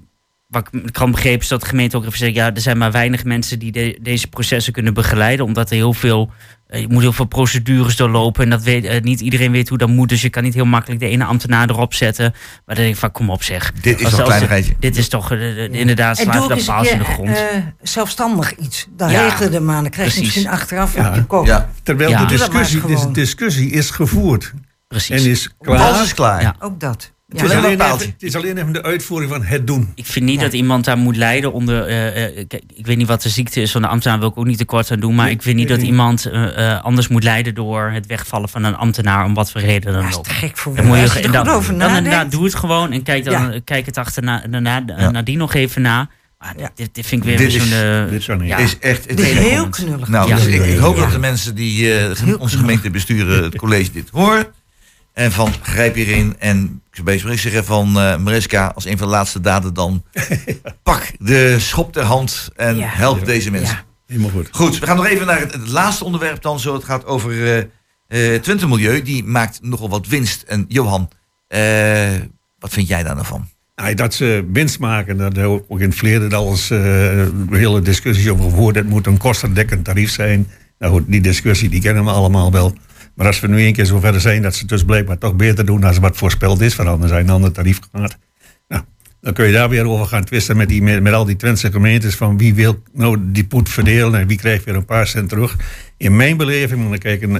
wat 0.55 0.66
ik 0.66 0.72
in 0.80 0.86
de 0.86 0.92
krant 0.92 1.12
begreep 1.12 1.40
is 1.40 1.48
dat 1.48 1.61
de 1.61 1.66
gemeente 1.66 1.96
ook 1.96 2.05
even 2.05 2.18
zegt, 2.18 2.34
ja, 2.34 2.55
er 2.55 2.61
zijn 2.61 2.78
maar 2.78 2.92
weinig 2.92 3.24
mensen 3.24 3.59
die 3.59 3.72
de- 3.72 3.98
deze 4.02 4.26
processen 4.28 4.72
kunnen 4.72 4.94
begeleiden, 4.94 5.44
omdat 5.46 5.70
er 5.70 5.76
heel 5.76 5.92
veel, 5.92 6.30
eh, 6.66 6.80
je 6.80 6.88
moet 6.88 7.02
heel 7.02 7.12
veel 7.12 7.24
procedures 7.24 7.96
doorlopen 7.96 8.44
en 8.44 8.50
dat 8.50 8.62
weet, 8.62 8.84
eh, 8.84 9.00
niet 9.00 9.20
iedereen 9.20 9.52
weet 9.52 9.68
hoe 9.68 9.78
dat 9.78 9.88
moet, 9.88 10.09
dus 10.09 10.22
je 10.22 10.28
kan 10.30 10.42
niet 10.42 10.55
heel 10.55 10.64
makkelijk 10.64 11.00
de 11.00 11.09
ene 11.09 11.24
ambtenaar 11.24 11.70
erop 11.70 11.94
zetten. 11.94 12.30
Maar 12.66 12.74
dan 12.74 12.84
denk 12.84 12.94
ik 12.94 13.00
van, 13.00 13.12
kom 13.12 13.30
op 13.30 13.42
zeg. 13.42 13.72
Dit 13.80 13.98
is 13.98 14.05
Als- 14.05 14.11
toch 14.11 14.18
een 14.20 14.26
kleinigheidje? 14.26 14.74
Dit 14.78 14.96
is 14.96 15.09
toch 15.09 15.32
eh, 15.32 15.72
inderdaad, 15.72 16.18
En 16.18 16.24
slaat 16.24 16.48
dat 16.48 16.64
paals 16.64 16.88
in 16.90 16.98
de 16.98 17.05
grond. 17.05 17.28
eh, 17.28 17.36
zelfstandig 17.82 18.57
iets. 18.57 18.86
Dan 18.96 19.11
Ja, 19.11 19.22
regel 19.28 19.52
je 19.52 19.61
maar. 19.61 19.82
Dan 19.82 19.90
krijg 19.90 20.14
je 20.14 20.20
misschien 20.20 20.48
achteraf 20.48 20.94
Ja. 20.94 21.09
op 21.09 21.14
je 21.14 21.24
kop. 21.24 21.46
Ja, 21.46 21.70
Terwijl 21.82 22.11
Ja. 22.11 22.24
de, 22.24 22.36
discussie, 22.36 22.80
de 22.80 23.09
discussie 23.12 23.70
is 23.70 23.90
gevoerd. 23.90 24.52
Precies. 24.88 25.24
En 25.24 25.30
is 25.30 25.50
klaar. 25.61 25.78
alles 25.78 26.02
is 26.02 26.14
klaar. 26.14 26.40
Ja. 26.42 26.55
Ook 26.59 26.80
dat. 26.80 27.12
Het 27.28 27.40
Ja. 27.40 27.44
is, 27.46 27.52
Alleen 27.52 27.80
even, 27.80 27.98
het 27.98 28.14
is 28.22 28.34
alleen 28.36 28.56
even 28.58 28.72
de 28.72 28.82
uitvoering 28.82 29.30
van 29.32 29.42
het 29.44 29.66
doen. 29.66 29.92
Ik 29.94 30.06
vind 30.06 30.24
niet 30.24 30.34
Ja. 30.38 30.42
dat 30.44 30.52
iemand 30.52 30.84
daar 30.84 30.98
moet 30.98 31.16
lijden 31.16 31.52
onder. 31.52 31.86
eh, 31.86 32.24
eh, 32.24 32.44
kijk, 32.48 32.62
ik 32.74 32.86
weet 32.86 32.96
niet 32.96 33.06
wat 33.06 33.22
de 33.22 33.28
ziekte 33.28 33.60
is 33.60 33.70
van 33.72 33.82
de 33.82 33.88
ambtenaar, 33.88 34.18
wil 34.18 34.28
ik 34.28 34.38
ook 34.38 34.46
niet 34.46 34.58
tekort 34.58 34.90
aan 34.90 35.00
doen. 35.00 35.14
Maar 35.14 35.24
Nee, 35.24 35.34
ik 35.34 35.42
vind 35.42 35.56
niet 35.56 35.64
nee, 35.68 35.74
dat 35.76 35.84
nee. 35.84 35.92
iemand 35.94 36.26
eh, 36.26 36.70
eh, 36.72 36.82
anders 36.84 37.08
moet 37.08 37.22
lijden 37.24 37.54
door 37.54 37.90
het 37.90 38.06
wegvallen 38.06 38.48
van 38.48 38.64
een 38.64 38.76
ambtenaar, 38.76 39.24
om 39.24 39.34
wat 39.34 39.50
voor 39.50 39.60
reden 39.60 39.92
dan 39.92 40.02
Ja, 40.02 40.08
is 40.08 40.16
ook. 40.16 40.24
te 40.24 40.30
gek 40.30 40.56
voor 40.56 40.74
Dan 40.76 40.86
moet 40.86 40.96
je 40.96 41.02
er 41.02 41.32
dan, 41.32 41.44
dan 41.44 41.62
inderdaad, 41.62 42.02
nadenkt. 42.02 42.32
doe 42.32 42.44
het 42.44 42.54
gewoon 42.54 42.92
en 42.92 43.02
kijk, 43.02 43.24
dan, 43.24 43.52
Ja. 43.52 43.60
kijk 43.64 43.86
het 43.86 43.98
achterna, 43.98 44.42
daarna, 44.50 44.82
Ja. 44.86 45.10
nadien 45.10 45.38
nog 45.38 45.54
even 45.54 45.82
na. 45.82 46.08
Maar 46.38 46.54
Ja. 46.58 46.70
dit, 46.74 46.94
dit 46.94 47.06
vind 47.06 47.22
ik 47.22 47.28
weer 47.28 47.36
Dit 47.38 47.52
zo'n. 47.52 47.60
is- 47.62 47.72
eh, 47.72 48.08
dit 48.08 48.22
zou 48.22 48.38
niet. 48.38 48.48
ja, 48.48 48.56
Is 48.56 48.78
echt, 48.78 49.08
het 49.08 49.16
Dit 49.16 49.26
is 49.26 49.32
is 49.32 49.38
heel 49.38 49.68
knullig. 49.68 50.08
Nou, 50.08 50.28
Ja. 50.28 50.36
dus 50.36 50.46
ik, 50.46 50.64
ik 50.64 50.78
hoop 50.78 50.96
Ja. 50.96 51.02
dat 51.02 51.12
de 51.12 51.18
mensen 51.18 51.54
die 51.54 51.94
eh, 51.98 52.08
onze 52.10 52.24
knullig. 52.24 52.50
gemeente 52.50 52.90
besturen, 52.90 53.42
het 53.42 53.56
college, 53.56 53.90
dit 53.92 54.08
horen. 54.12 54.46
En 55.14 55.32
van, 55.32 55.52
grijp 55.62 55.94
hierin. 55.94 56.34
En 56.38 56.82
ik 56.90 56.94
zou 56.94 57.06
bezig 57.06 57.38
zeggen 57.38 57.64
van 57.64 57.98
eh 58.00 58.16
Mariska, 58.16 58.72
als 58.74 58.84
een 58.84 58.98
van 58.98 59.06
de 59.06 59.12
laatste 59.12 59.40
daden 59.40 59.74
dan... 59.74 60.04
pak 60.82 61.10
de 61.18 61.56
schop 61.58 61.92
ter 61.92 62.02
hand 62.02 62.48
en 62.56 62.76
Ja. 62.76 62.88
help 62.88 63.18
Ja. 63.18 63.24
deze 63.24 63.50
mensen. 63.50 63.74
Ja. 63.76 63.84
Helemaal 64.06 64.30
goed. 64.30 64.48
Goed, 64.50 64.78
we 64.78 64.86
gaan 64.86 64.96
nog 64.96 65.06
even 65.06 65.26
naar 65.26 65.40
het, 65.40 65.52
het 65.52 65.68
laatste 65.68 66.04
onderwerp 66.04 66.42
dan. 66.42 66.60
Zo, 66.60 66.74
het 66.74 66.84
gaat 66.84 67.04
over 67.06 67.46
eh 67.46 67.64
eh 68.34 68.40
Twente 68.40 68.68
Milieu. 68.68 69.02
Die 69.02 69.24
maakt 69.24 69.58
nogal 69.62 69.88
wat 69.88 70.06
winst. 70.06 70.42
En 70.42 70.64
Johan, 70.68 71.08
eh, 71.48 72.10
wat 72.58 72.72
vind 72.72 72.88
jij 72.88 73.02
daar 73.02 73.14
nou 73.14 73.26
van? 73.26 73.48
Nou, 73.76 73.94
dat 73.94 74.14
ze 74.14 74.48
winst 74.52 74.78
maken, 74.78 75.16
dat 75.16 75.36
er 75.36 75.44
ook 75.44 75.64
ook 75.68 75.80
in 75.80 75.88
het 75.88 75.98
verleden 75.98 76.32
al 76.32 76.50
eens 76.50 76.70
eh, 76.70 77.26
hele 77.50 77.80
discussies 77.80 78.28
over 78.28 78.44
gevoerd. 78.44 78.74
Het 78.74 78.88
moet 78.88 79.06
een 79.06 79.18
kostendekkend 79.18 79.84
tarief 79.84 80.10
zijn. 80.10 80.48
Nou 80.78 80.92
goed, 80.92 81.02
die 81.06 81.20
discussie 81.20 81.68
die 81.68 81.80
kennen 81.80 82.04
we 82.04 82.10
allemaal 82.10 82.52
wel. 82.52 82.74
Maar 83.14 83.26
als 83.26 83.40
we 83.40 83.48
nu 83.48 83.62
een 83.62 83.72
keer 83.72 83.86
zover 83.86 84.20
zijn 84.20 84.42
dat 84.42 84.54
ze 84.54 84.60
het 84.60 84.68
dus 84.68 84.84
blijkbaar 84.84 85.18
toch 85.18 85.34
beter 85.34 85.66
doen 85.66 85.80
dan 85.80 86.00
wat 86.00 86.16
voorspeld 86.16 86.60
is, 86.60 86.74
van 86.74 86.86
anders 86.86 87.10
zijn 87.10 87.24
een 87.24 87.34
ander 87.34 87.52
tarief 87.52 87.78
gaat. 87.92 88.18
Nou, 88.68 88.82
dan 89.20 89.32
kun 89.32 89.46
je 89.46 89.52
daar 89.52 89.68
weer 89.68 89.88
over 89.88 90.06
gaan 90.06 90.24
twisten 90.24 90.56
met, 90.56 90.68
die, 90.68 90.82
met, 90.82 91.02
met 91.02 91.12
al 91.12 91.24
die 91.24 91.36
Twentse 91.36 91.70
gemeentes 91.70 92.14
van 92.14 92.38
wie 92.38 92.54
wil 92.54 92.82
nou 92.92 93.18
die 93.20 93.44
poet 93.44 93.68
verdelen 93.68 94.20
en 94.20 94.26
wie 94.26 94.36
krijgt 94.36 94.64
weer 94.64 94.74
een 94.74 94.84
paar 94.84 95.06
cent 95.06 95.28
terug. 95.28 95.56
In 95.96 96.16
mijn 96.16 96.36
beleving, 96.36 96.84
moet 96.84 96.94
ik 96.94 97.00
kijken 97.00 97.34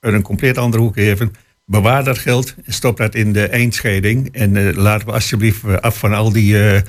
uit 0.00 0.14
een 0.14 0.22
compleet 0.22 0.58
andere 0.58 0.82
hoek 0.82 0.96
even, 0.96 1.32
bewaar 1.64 2.04
dat 2.04 2.18
geld 2.18 2.54
en 2.64 2.72
stop 2.72 2.96
dat 2.96 3.14
in 3.14 3.32
de 3.32 3.46
eindscheiding. 3.46 4.28
En 4.32 4.56
eh, 4.56 4.76
laten 4.76 5.06
we 5.06 5.12
alsjeblieft 5.12 5.64
eh, 5.64 5.74
af 5.74 5.98
van 5.98 6.12
al 6.12 6.32
die 6.32 6.68
eh, 6.68 6.80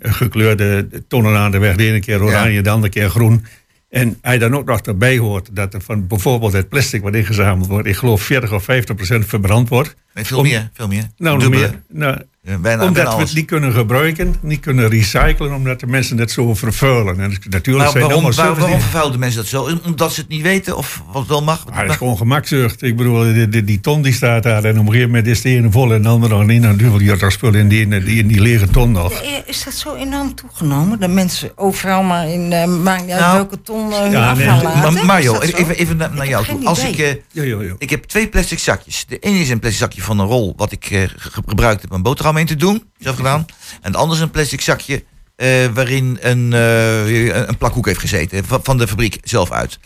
gekleurde 0.00 0.88
tonnen 1.08 1.36
aan 1.36 1.50
de 1.50 1.58
weg. 1.58 1.76
De 1.76 1.86
ene 1.86 2.00
keer 2.00 2.22
oranje, 2.22 2.62
de 2.62 2.70
andere 2.70 2.92
keer 2.92 3.10
groen. 3.10 3.44
En 3.88 4.18
hij 4.22 4.38
dan 4.38 4.56
ook 4.56 4.66
nog 4.66 4.80
erbij 4.80 5.18
hoort 5.18 5.48
dat 5.52 5.74
er 5.74 5.80
van 5.80 6.06
bijvoorbeeld 6.06 6.52
het 6.52 6.68
plastic 6.68 7.02
wat 7.02 7.14
ingezameld 7.14 7.66
wordt, 7.68 7.88
ik 7.88 7.96
geloof 7.96 8.22
40 8.22 8.52
of 8.52 8.64
50 8.64 8.94
procent 8.94 9.26
verbrand 9.26 9.68
wordt. 9.68 9.94
Nee, 10.18 10.26
veel 10.26 10.36
Om- 10.38 10.42
meer, 10.44 10.70
veel 10.72 10.88
meer. 10.88 11.04
Nou, 11.16 11.34
nog 11.34 11.42
Dubbele. 11.42 11.62
meer. 11.70 11.82
Nou, 11.88 12.16
bijna, 12.42 12.82
omdat 12.82 12.92
bijna 13.04 13.16
we 13.16 13.22
het 13.22 13.34
niet 13.34 13.46
kunnen 13.46 13.72
gebruiken, 13.72 14.34
niet 14.42 14.60
kunnen 14.60 14.88
recyclen, 14.88 15.52
omdat 15.54 15.80
de 15.80 15.86
mensen 15.86 16.18
het 16.18 16.30
zo 16.30 16.54
vervuilen. 16.54 17.20
En 17.20 17.30
natuurlijk 17.48 17.76
Maar 17.76 17.90
zijn 17.90 18.04
waarom, 18.04 18.32
service 18.32 18.42
waarom 18.60 18.70
die- 18.70 18.80
vervuilden 18.80 19.18
mensen 19.20 19.40
dat 19.40 19.48
zo? 19.48 19.68
Omdat 19.84 20.12
ze 20.12 20.20
het 20.20 20.28
niet 20.28 20.42
weten 20.42 20.76
of 20.76 21.02
wat 21.12 21.26
wel 21.26 21.42
mag? 21.42 21.66
Maar 21.70 21.82
dat 21.82 21.90
is 21.90 21.96
gewoon 21.96 22.16
gemakzucht. 22.16 22.82
Ik 22.82 22.96
bedoel, 22.96 23.22
die, 23.32 23.48
die, 23.48 23.64
die 23.64 23.80
ton 23.80 24.02
die 24.02 24.12
staat 24.12 24.42
daar 24.42 24.64
en 24.64 24.70
op 24.78 24.78
een 24.86 24.86
gegeven 24.86 25.06
moment 25.06 25.26
is 25.26 25.40
de 25.42 25.48
ene 25.48 25.70
vol 25.70 25.92
en 25.94 26.02
de 26.02 26.08
andere 26.08 26.36
nog 26.36 26.46
niet. 26.46 26.62
Dan 26.62 26.76
duvel 26.76 27.00
je 27.00 27.16
dat 27.16 27.32
spul 27.32 27.54
in 27.54 27.68
die, 27.68 27.80
in 27.80 27.90
die, 28.04 28.18
in 28.18 28.26
die 28.26 28.40
lege 28.40 28.68
ton 28.68 28.92
nog. 28.92 29.22
Is 29.46 29.64
dat 29.64 29.74
zo 29.74 29.94
enorm 29.94 30.34
toegenomen? 30.34 31.00
Dat 31.00 31.10
mensen 31.10 31.50
overal 31.54 32.02
maar 32.02 32.28
in, 32.28 32.52
eh 32.52 32.66
maakt 32.66 33.02
niet 33.02 33.10
uit 33.10 33.20
Nou, 33.20 33.34
welke 33.36 33.62
ton 33.62 33.92
hun 33.92 34.10
ja, 34.10 34.34
nee, 34.34 34.48
afval 34.50 34.62
laten? 34.72 34.92
Maar 34.94 35.04
Mario, 35.04 35.32
dat 35.32 35.44
zo? 35.48 35.56
even, 35.56 35.76
even 35.76 35.96
naar, 35.96 36.10
Ik 36.16 36.24
jou 36.28 36.44
toe. 36.44 36.64
Als 36.66 36.84
ik, 36.84 36.98
eh, 36.98 37.10
Jo, 37.32 37.42
jo, 37.44 37.62
jo. 37.64 37.74
ik 37.78 37.90
heb 37.90 38.04
twee 38.04 38.28
plastic 38.28 38.58
zakjes. 38.58 39.04
De 39.08 39.18
ene 39.18 39.38
is 39.38 39.48
een 39.50 39.58
plastic 39.58 39.80
zakje 39.80 40.02
van 40.08 40.18
een 40.18 40.26
rol, 40.26 40.52
wat 40.56 40.72
ik 40.72 40.84
ge- 40.86 41.10
gebruikt 41.46 41.80
heb 41.82 41.90
om 41.90 41.96
een 41.96 42.02
boterham 42.02 42.36
in 42.36 42.46
te 42.46 42.56
doen. 42.56 42.90
Zelf 42.98 43.16
gedaan. 43.16 43.46
En 43.82 43.92
de 43.92 43.98
andere 43.98 44.18
is 44.18 44.24
een 44.24 44.30
plastic 44.30 44.60
zakje 44.60 45.04
eh, 45.36 45.66
waarin 45.66 46.18
een, 46.20 46.52
eh, 46.52 47.26
een 47.48 47.56
plakhoek 47.58 47.86
heeft 47.86 48.00
gezeten. 48.00 48.44
Van, 48.44 48.60
van 48.62 48.78
de 48.78 48.88
fabriek 48.88 49.18
zelf 49.22 49.50
uit. 49.50 49.78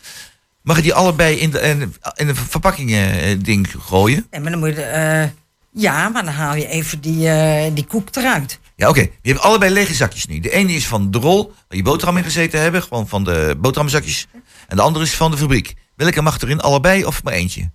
Mag 0.62 0.77
je 0.77 0.83
die 0.83 0.95
allebei 0.95 1.37
in 1.37 1.51
de, 1.51 1.61
in, 2.14 2.27
de 2.27 2.35
verpakkingen 2.35 3.43
ding 3.43 3.68
gooien? 3.79 4.27
Ja, 4.31 4.41
maar 4.41 4.51
dan 4.51 4.61
moet 4.61 4.77
je, 4.77 5.31
ja, 5.73 6.09
maar 6.09 6.25
dan 6.25 6.35
haal 6.35 6.55
je 6.57 6.66
even 6.66 7.01
die, 7.01 7.29
die 7.73 7.85
koek 7.87 8.16
eruit. 8.16 8.59
Ja, 8.77 8.89
oké. 8.89 9.01
Je 9.01 9.31
hebt 9.33 9.41
allebei 9.41 9.73
lege 9.73 9.95
zakjes 9.95 10.27
nu. 10.27 10.41
De 10.41 10.51
ene 10.51 10.73
is 10.73 10.87
van 10.87 11.11
de 11.11 11.18
rol, 11.18 11.47
waar 11.68 11.77
je 11.77 11.83
boterham 11.83 12.16
in 12.16 12.25
gezeten 12.25 12.61
hebben. 12.61 12.83
Gewoon 12.83 13.09
van 13.09 13.25
de 13.25 13.57
boterhamzakjes. 13.59 14.27
En 14.68 14.77
de 14.77 14.83
andere 14.83 15.05
is 15.05 15.14
van 15.14 15.31
de 15.31 15.37
fabriek. 15.37 15.75
Welke 15.97 16.23
mag 16.23 16.41
erin? 16.43 16.61
Allebei 16.61 17.05
of 17.05 17.23
maar 17.23 17.33
eentje? 17.33 17.70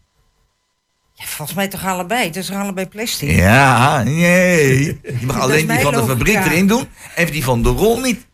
Ja, 1.18 1.26
volgens 1.26 1.58
mij 1.58 1.68
toch 1.68 1.86
allebei. 1.86 2.26
Het 2.26 2.36
is 2.36 2.46
toch 2.46 2.56
allebei 2.56 2.88
plastic? 2.88 3.30
Ja, 3.32 4.04
nee. 4.04 4.86
Je 5.04 5.26
mag 5.26 5.40
alleen 5.40 5.68
die 5.68 5.80
van 5.80 5.92
de 5.94 5.98
logica. 5.98 6.16
fabriek 6.18 6.36
erin 6.36 6.68
doen. 6.68 6.88
En 7.16 7.26
die 7.26 7.44
van 7.44 7.64
de 7.64 7.70
rol 7.70 8.00
niet. 8.00 8.28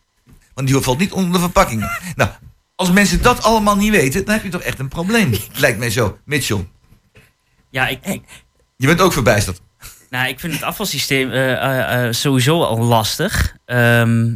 Want 0.54 0.68
die 0.68 0.80
valt 0.80 0.98
niet 0.98 1.12
onder 1.12 1.32
de 1.32 1.38
verpakkingen. 1.38 1.90
Nou, 2.16 2.30
als 2.74 2.90
mensen 2.90 3.22
dat 3.22 3.42
allemaal 3.42 3.76
niet 3.76 3.90
weten, 3.90 4.24
dan 4.24 4.34
heb 4.34 4.44
je 4.44 4.48
toch 4.50 4.60
echt 4.60 4.78
een 4.78 4.88
probleem. 4.88 5.32
Lijkt 5.54 5.78
mij 5.78 5.90
zo. 5.90 6.18
Mitchell, 6.24 6.66
Ja, 7.70 7.88
ik, 7.88 8.06
ik, 8.06 8.22
je 8.76 8.86
bent 8.86 9.00
ook 9.00 9.12
verbijsterd. 9.12 9.60
nou, 10.10 10.28
ik 10.28 10.40
vind 10.40 10.52
het 10.52 10.62
afvalsysteem 10.62 11.30
eh, 11.30 11.52
eh, 11.52 12.06
eh, 12.06 12.12
sowieso 12.12 12.62
al 12.62 12.78
lastig. 12.78 13.56
Ehm, 13.64 14.26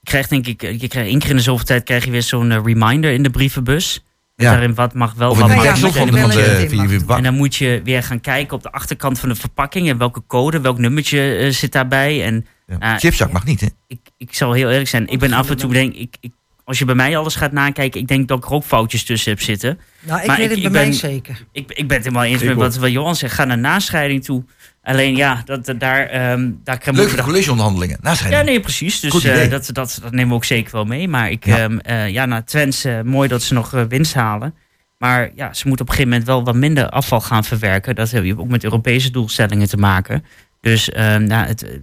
je 0.00 0.10
krijgt 0.10 0.30
denk 0.30 0.46
ik, 0.46 0.62
je 0.62 0.88
krijgt 0.88 1.10
één 1.10 1.18
keer 1.18 1.30
in 1.30 1.36
de 1.36 1.42
zoveel 1.42 1.66
tijd 1.66 1.84
krijg 1.84 2.04
je 2.04 2.10
weer 2.10 2.22
zo'n 2.22 2.64
reminder 2.64 3.12
in 3.12 3.22
de 3.22 3.30
brievenbus. 3.30 4.04
Ja. 4.36 4.50
Daarin 4.50 4.74
wat 4.74 4.94
mag 4.94 5.14
wel, 5.14 5.30
Of 5.30 5.38
wat 5.38 5.48
mag 5.48 5.56
niet. 5.56 5.64
van 5.66 5.74
En 5.74 6.06
dan 6.06 6.18
van 6.18 6.20
moet 6.20 6.32
je- 6.32 6.66
de, 6.68 6.76
van 6.76 6.88
je 6.88 7.04
bak. 7.04 7.16
En 7.16 7.22
dan 7.22 7.34
moet 7.34 7.56
je 7.56 7.80
weer 7.84 8.02
gaan 8.02 8.20
kijken 8.20 8.56
op 8.56 8.62
de 8.62 8.72
achterkant 8.72 9.18
van 9.18 9.28
de 9.28 9.34
verpakking 9.34 9.88
en 9.88 9.98
welke 9.98 10.22
code, 10.26 10.60
welk 10.60 10.78
nummertje 10.78 11.34
eh, 11.36 11.50
zit 11.50 11.72
daarbij. 11.72 12.24
En 12.24 12.46
Ja. 12.80 12.98
Chipzak 12.98 13.32
mag 13.32 13.44
niet, 13.44 13.60
hè? 13.60 13.66
ik, 13.86 13.98
ik 14.16 14.34
zal 14.34 14.52
heel 14.52 14.70
eerlijk 14.70 14.88
zijn, 14.88 15.06
ik 15.08 15.18
ben 15.18 15.32
af 15.32 15.50
en 15.50 15.56
toe 15.56 15.72
denk 15.72 15.94
ik, 15.94 16.16
ik, 16.20 16.32
als 16.64 16.78
je 16.78 16.84
bij 16.84 16.94
mij 16.94 17.16
alles 17.16 17.34
gaat 17.34 17.52
nakijken, 17.52 18.00
ik 18.00 18.08
denk 18.08 18.28
dat 18.28 18.38
ik 18.38 18.44
er 18.44 18.50
ook 18.52 18.64
foutjes 18.64 19.04
tussen 19.04 19.30
heb 19.32 19.40
zitten. 19.40 19.78
Nou, 20.00 20.20
ik 20.20 20.26
Maar 20.26 20.36
weet 20.36 20.44
ik- 20.50 20.56
het 20.56 20.64
ik 20.64 20.72
bij 20.72 20.82
mij 20.84 20.92
zeker. 20.92 21.44
Ik, 21.52 21.72
ik 21.72 21.88
ben 21.88 21.96
het 21.96 22.06
helemaal 22.06 22.24
eens 22.26 22.42
Ik 22.42 22.48
met 22.48 22.56
wat, 22.56 22.76
wat 22.76 22.90
Johan 22.90 23.16
zegt. 23.16 23.34
Ga 23.34 23.44
naar 23.44 23.58
nascheiding 23.58 24.24
toe. 24.24 24.44
Alleen 24.82 25.16
ja, 25.16 25.42
dat, 25.44 25.66
dat- 25.66 25.80
daar, 25.80 26.06
ehm 26.06 26.50
daar 26.64 26.78
krijg 26.78 26.96
Leuk 26.96 27.08
voor 27.08 27.16
de 27.16 27.22
collegeonderhandelingen. 27.24 27.98
Ja, 28.02 28.08
Nascheiding. 28.08 28.44
nee, 28.44 28.60
precies. 28.60 29.00
Dus 29.00 29.24
eh, 29.24 29.50
dat, 29.50 29.68
dat, 29.72 29.98
dat 30.02 30.10
nemen 30.12 30.28
we 30.28 30.34
ook 30.34 30.44
zeker 30.44 30.72
wel 30.72 30.84
mee. 30.84 31.08
Maar 31.08 31.30
ik, 31.30 31.44
Ja. 31.46 31.68
ja, 31.82 32.04
ja 32.04 32.26
nou, 32.26 32.42
Twents, 32.44 32.84
eh, 32.84 33.00
mooi 33.00 33.28
dat 33.28 33.42
ze 33.42 33.54
nog 33.54 33.70
winst 33.88 34.14
halen. 34.14 34.54
Maar 34.98 35.30
ja, 35.34 35.52
ze 35.54 35.68
moeten 35.68 35.86
op 35.86 35.90
een 35.90 35.96
gegeven 35.96 36.08
moment 36.10 36.26
wel 36.26 36.44
wat 36.44 36.54
minder 36.54 36.88
afval 36.88 37.20
gaan 37.20 37.44
verwerken. 37.44 37.94
Dat 37.94 38.10
heb 38.10 38.24
je 38.24 38.38
ook 38.38 38.48
met 38.48 38.64
Europese 38.64 39.10
doelstellingen 39.10 39.68
te 39.68 39.76
maken. 39.76 40.24
Dus 40.60 40.90
ehm, 40.90 41.24
nou, 41.24 41.46
het, 41.46 41.80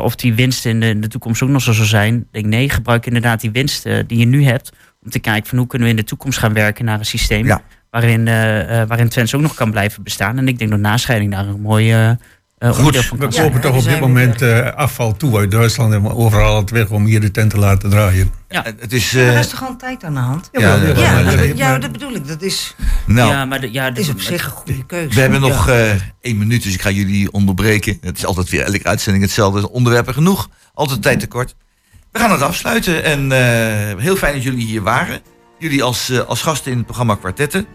of, 0.00 0.14
die 0.14 0.34
winst 0.34 0.66
in 0.66 0.80
de, 0.80 0.86
in 0.86 1.00
de 1.00 1.08
toekomst 1.08 1.42
ook 1.42 1.48
nog 1.48 1.62
zo 1.62 1.72
zal 1.72 1.84
zijn. 1.84 2.14
Ik 2.16 2.26
denk 2.30 2.46
nee, 2.46 2.68
gebruik 2.68 3.06
inderdaad 3.06 3.40
die 3.40 3.50
winst 3.50 3.86
eh, 3.86 3.98
die 4.06 4.18
je 4.18 4.24
nu 4.26 4.44
hebt. 4.44 4.72
Om 5.04 5.10
te 5.10 5.18
kijken 5.18 5.48
van 5.48 5.58
hoe 5.58 5.66
kunnen 5.66 5.88
we 5.88 5.94
in 5.94 6.00
de 6.00 6.06
toekomst 6.08 6.38
gaan 6.38 6.52
werken 6.52 6.84
naar 6.84 6.98
een 6.98 7.04
systeem. 7.04 7.46
Ja. 7.46 7.62
Waarin, 7.90 8.28
eh, 8.28 8.80
eh, 8.80 8.88
waarin 8.88 9.08
Twents 9.08 9.34
ook 9.34 9.40
nog 9.40 9.54
kan 9.54 9.70
blijven 9.70 10.02
bestaan. 10.02 10.38
En 10.38 10.48
ik 10.48 10.58
denk 10.58 10.70
dat 10.70 10.80
nascheiding 10.80 11.32
daar 11.32 11.46
een 11.46 11.60
mooi 11.60 11.92
eh, 11.92 12.10
eh, 12.10 12.70
Goed, 12.70 13.08
We 13.10 13.26
Ja, 13.30 13.42
kopen 13.42 13.60
toch 13.60 13.76
op 13.76 13.84
dit 13.84 14.00
moment 14.00 14.42
eh, 14.42 14.66
afval 14.74 15.16
toe 15.16 15.38
uit 15.38 15.50
Duitsland 15.50 15.92
en 15.92 16.08
overal 16.08 16.56
het 16.56 16.70
weg 16.70 16.90
om 16.90 17.04
hier 17.04 17.20
de 17.20 17.30
tent 17.30 17.50
te 17.50 17.58
laten 17.58 17.90
draaien. 17.90 18.32
Ja. 18.48 18.64
Het 18.78 18.92
is... 18.92 19.12
Maar 19.12 19.22
eh, 19.22 19.34
er 19.34 19.38
is 19.38 19.48
toch 19.48 19.62
al 19.62 19.68
een 19.68 19.76
tijd 19.76 20.04
aan 20.04 20.14
de 20.14 20.20
hand? 20.20 20.48
Ja, 20.52 20.60
ja, 20.60 20.74
Ja, 20.74 21.22
dat, 21.36 21.58
ja, 21.58 21.78
dat 21.78 21.92
bedoel 21.92 22.12
ik. 22.12 22.28
Dat 22.28 22.42
is, 22.42 22.74
nou, 23.06 23.30
ja, 23.30 23.44
maar 23.44 23.60
de, 23.60 23.72
ja, 23.72 23.84
het 23.84 23.98
is 23.98 24.08
op 24.08 24.20
zich 24.20 24.44
een 24.44 24.50
goede 24.50 24.86
keuze. 24.86 25.14
We 25.14 25.20
hebben 25.20 25.40
Ja. 25.40 25.46
nog 25.48 25.68
eh, 25.68 25.90
één 26.20 26.38
minuut, 26.38 26.62
dus 26.62 26.74
ik 26.74 26.82
ga 26.82 26.90
jullie 26.90 27.32
onderbreken. 27.32 27.98
Het 28.00 28.16
is 28.16 28.26
altijd 28.26 28.50
weer 28.50 28.62
elke 28.62 28.84
uitzending 28.84 29.24
hetzelfde. 29.24 29.70
Onderwerpen 29.70 30.14
genoeg. 30.14 30.48
Altijd 30.74 31.02
tijd 31.02 31.20
tekort. 31.20 31.54
We 32.12 32.18
gaan 32.18 32.30
het 32.32 32.42
afsluiten 32.42 33.04
en 33.04 33.32
eh, 33.32 34.02
heel 34.02 34.16
fijn 34.16 34.34
dat 34.34 34.42
jullie 34.42 34.66
hier 34.66 34.82
waren. 34.82 35.20
Jullie 35.58 35.82
als, 35.82 36.26
als 36.26 36.42
gasten 36.42 36.70
in 36.70 36.76
het 36.76 36.86
programma 36.86 37.14
Kwartetten. 37.14 37.66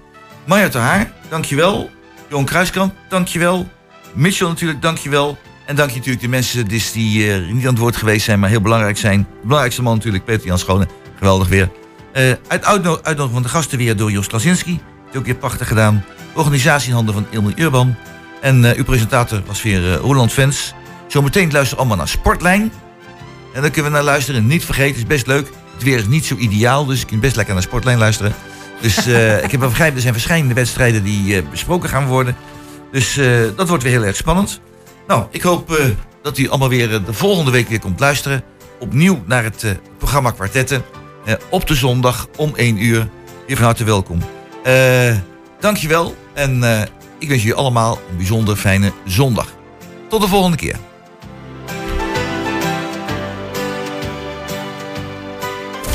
Ter 0.47 0.79
Haar, 0.79 1.11
dankjewel. 1.29 1.89
Johan 2.29 2.45
Kruiskamp, 2.45 2.93
dankjewel. 3.09 3.67
Mitchell 4.13 4.47
natuurlijk, 4.47 4.81
dankjewel. 4.81 5.37
En 5.65 5.75
dank 5.75 5.89
je 5.89 5.95
natuurlijk 5.95 6.23
de 6.23 6.29
mensen 6.29 6.67
dus 6.67 6.91
die 6.91 7.31
eh, 7.33 7.51
niet 7.51 7.63
aan 7.63 7.69
het 7.69 7.77
woord 7.77 7.95
geweest 7.95 8.25
zijn, 8.25 8.39
maar 8.39 8.49
heel 8.49 8.61
belangrijk 8.61 8.97
zijn. 8.97 9.19
De 9.19 9.41
belangrijkste 9.41 9.81
man 9.81 9.95
natuurlijk, 9.95 10.25
Peter 10.25 10.45
Jan 10.47 10.59
Schone. 10.59 10.87
Geweldig 11.17 11.47
weer. 11.47 11.69
Eh 12.13 12.23
uit 12.47 12.65
uitno- 12.65 12.99
uitnodiging 13.03 13.31
van 13.33 13.41
de 13.41 13.49
gasten 13.49 13.77
weer 13.77 13.95
door 13.95 14.11
Jos 14.11 14.27
Klasinski. 14.27 14.79
Die 15.11 15.19
ook 15.19 15.25
weer 15.25 15.35
prachtig 15.35 15.67
gedaan. 15.67 16.05
Organisatie 16.33 16.89
in 16.89 16.95
handen 16.95 17.13
van 17.13 17.25
Ilme 17.29 17.53
Urban. 17.55 17.95
En 18.41 18.65
eh, 18.65 18.77
uw 18.77 18.83
presentator 18.83 19.41
was 19.45 19.61
weer 19.61 19.91
eh, 19.93 19.99
Roland 19.99 20.33
Vens. 20.33 20.73
Zometeen 21.07 21.51
luisteren 21.51 21.77
allemaal 21.79 21.97
naar 21.97 22.07
Sportlijn. 22.07 22.71
En 23.53 23.61
dan 23.61 23.71
kunnen 23.71 23.91
we 23.91 23.97
naar 23.97 24.05
luisteren. 24.05 24.47
Niet 24.47 24.65
vergeten, 24.65 24.95
is 24.97 25.05
best 25.07 25.27
leuk. 25.27 25.49
Het 25.73 25.83
weer 25.83 25.97
is 25.97 26.07
niet 26.07 26.25
zo 26.25 26.35
ideaal, 26.35 26.85
dus 26.85 26.99
je 26.99 27.05
kunt 27.05 27.21
best 27.21 27.35
lekker 27.35 27.53
naar 27.53 27.63
Sportlijn 27.63 27.97
luisteren. 27.97 28.33
Dus 28.81 29.05
eh, 29.05 29.43
ik 29.45 29.51
heb 29.51 29.59
wel 29.59 29.69
begrepen, 29.69 29.95
er 29.95 30.01
zijn 30.01 30.13
verschillende 30.13 30.53
wedstrijden 30.53 31.03
die 31.03 31.35
eh, 31.35 31.49
besproken 31.49 31.89
gaan 31.89 32.07
worden. 32.07 32.35
Dus 32.91 33.17
eh, 33.17 33.27
dat 33.55 33.67
wordt 33.67 33.83
weer 33.83 33.91
heel 33.91 34.05
erg 34.05 34.15
spannend. 34.15 34.61
Nou, 35.07 35.25
ik 35.29 35.41
hoop 35.41 35.79
dat 36.21 36.37
u 36.37 36.49
allemaal 36.49 36.69
weer 36.69 37.03
de 37.05 37.13
volgende 37.13 37.51
week 37.51 37.69
weer 37.69 37.79
komt 37.79 37.99
luisteren. 37.99 38.43
Opnieuw 38.79 39.23
naar 39.25 39.43
het 39.43 39.65
programma 39.97 40.31
Kwartetten. 40.31 40.83
op 41.49 41.67
de 41.67 41.75
zondag 41.75 42.27
om 42.37 42.53
1 42.55 42.83
uur. 42.83 43.09
Weer 43.47 43.55
van 43.55 43.65
harte 43.65 43.83
welkom. 43.83 44.19
Dankjewel 45.59 46.15
en 46.33 46.63
ik 47.19 47.27
wens 47.27 47.41
jullie 47.41 47.57
allemaal 47.57 47.99
een 48.09 48.17
bijzonder 48.17 48.55
fijne 48.55 48.91
zondag. 49.05 49.47
Tot 50.09 50.21
de 50.21 50.27
volgende 50.27 50.57
keer. 50.57 50.75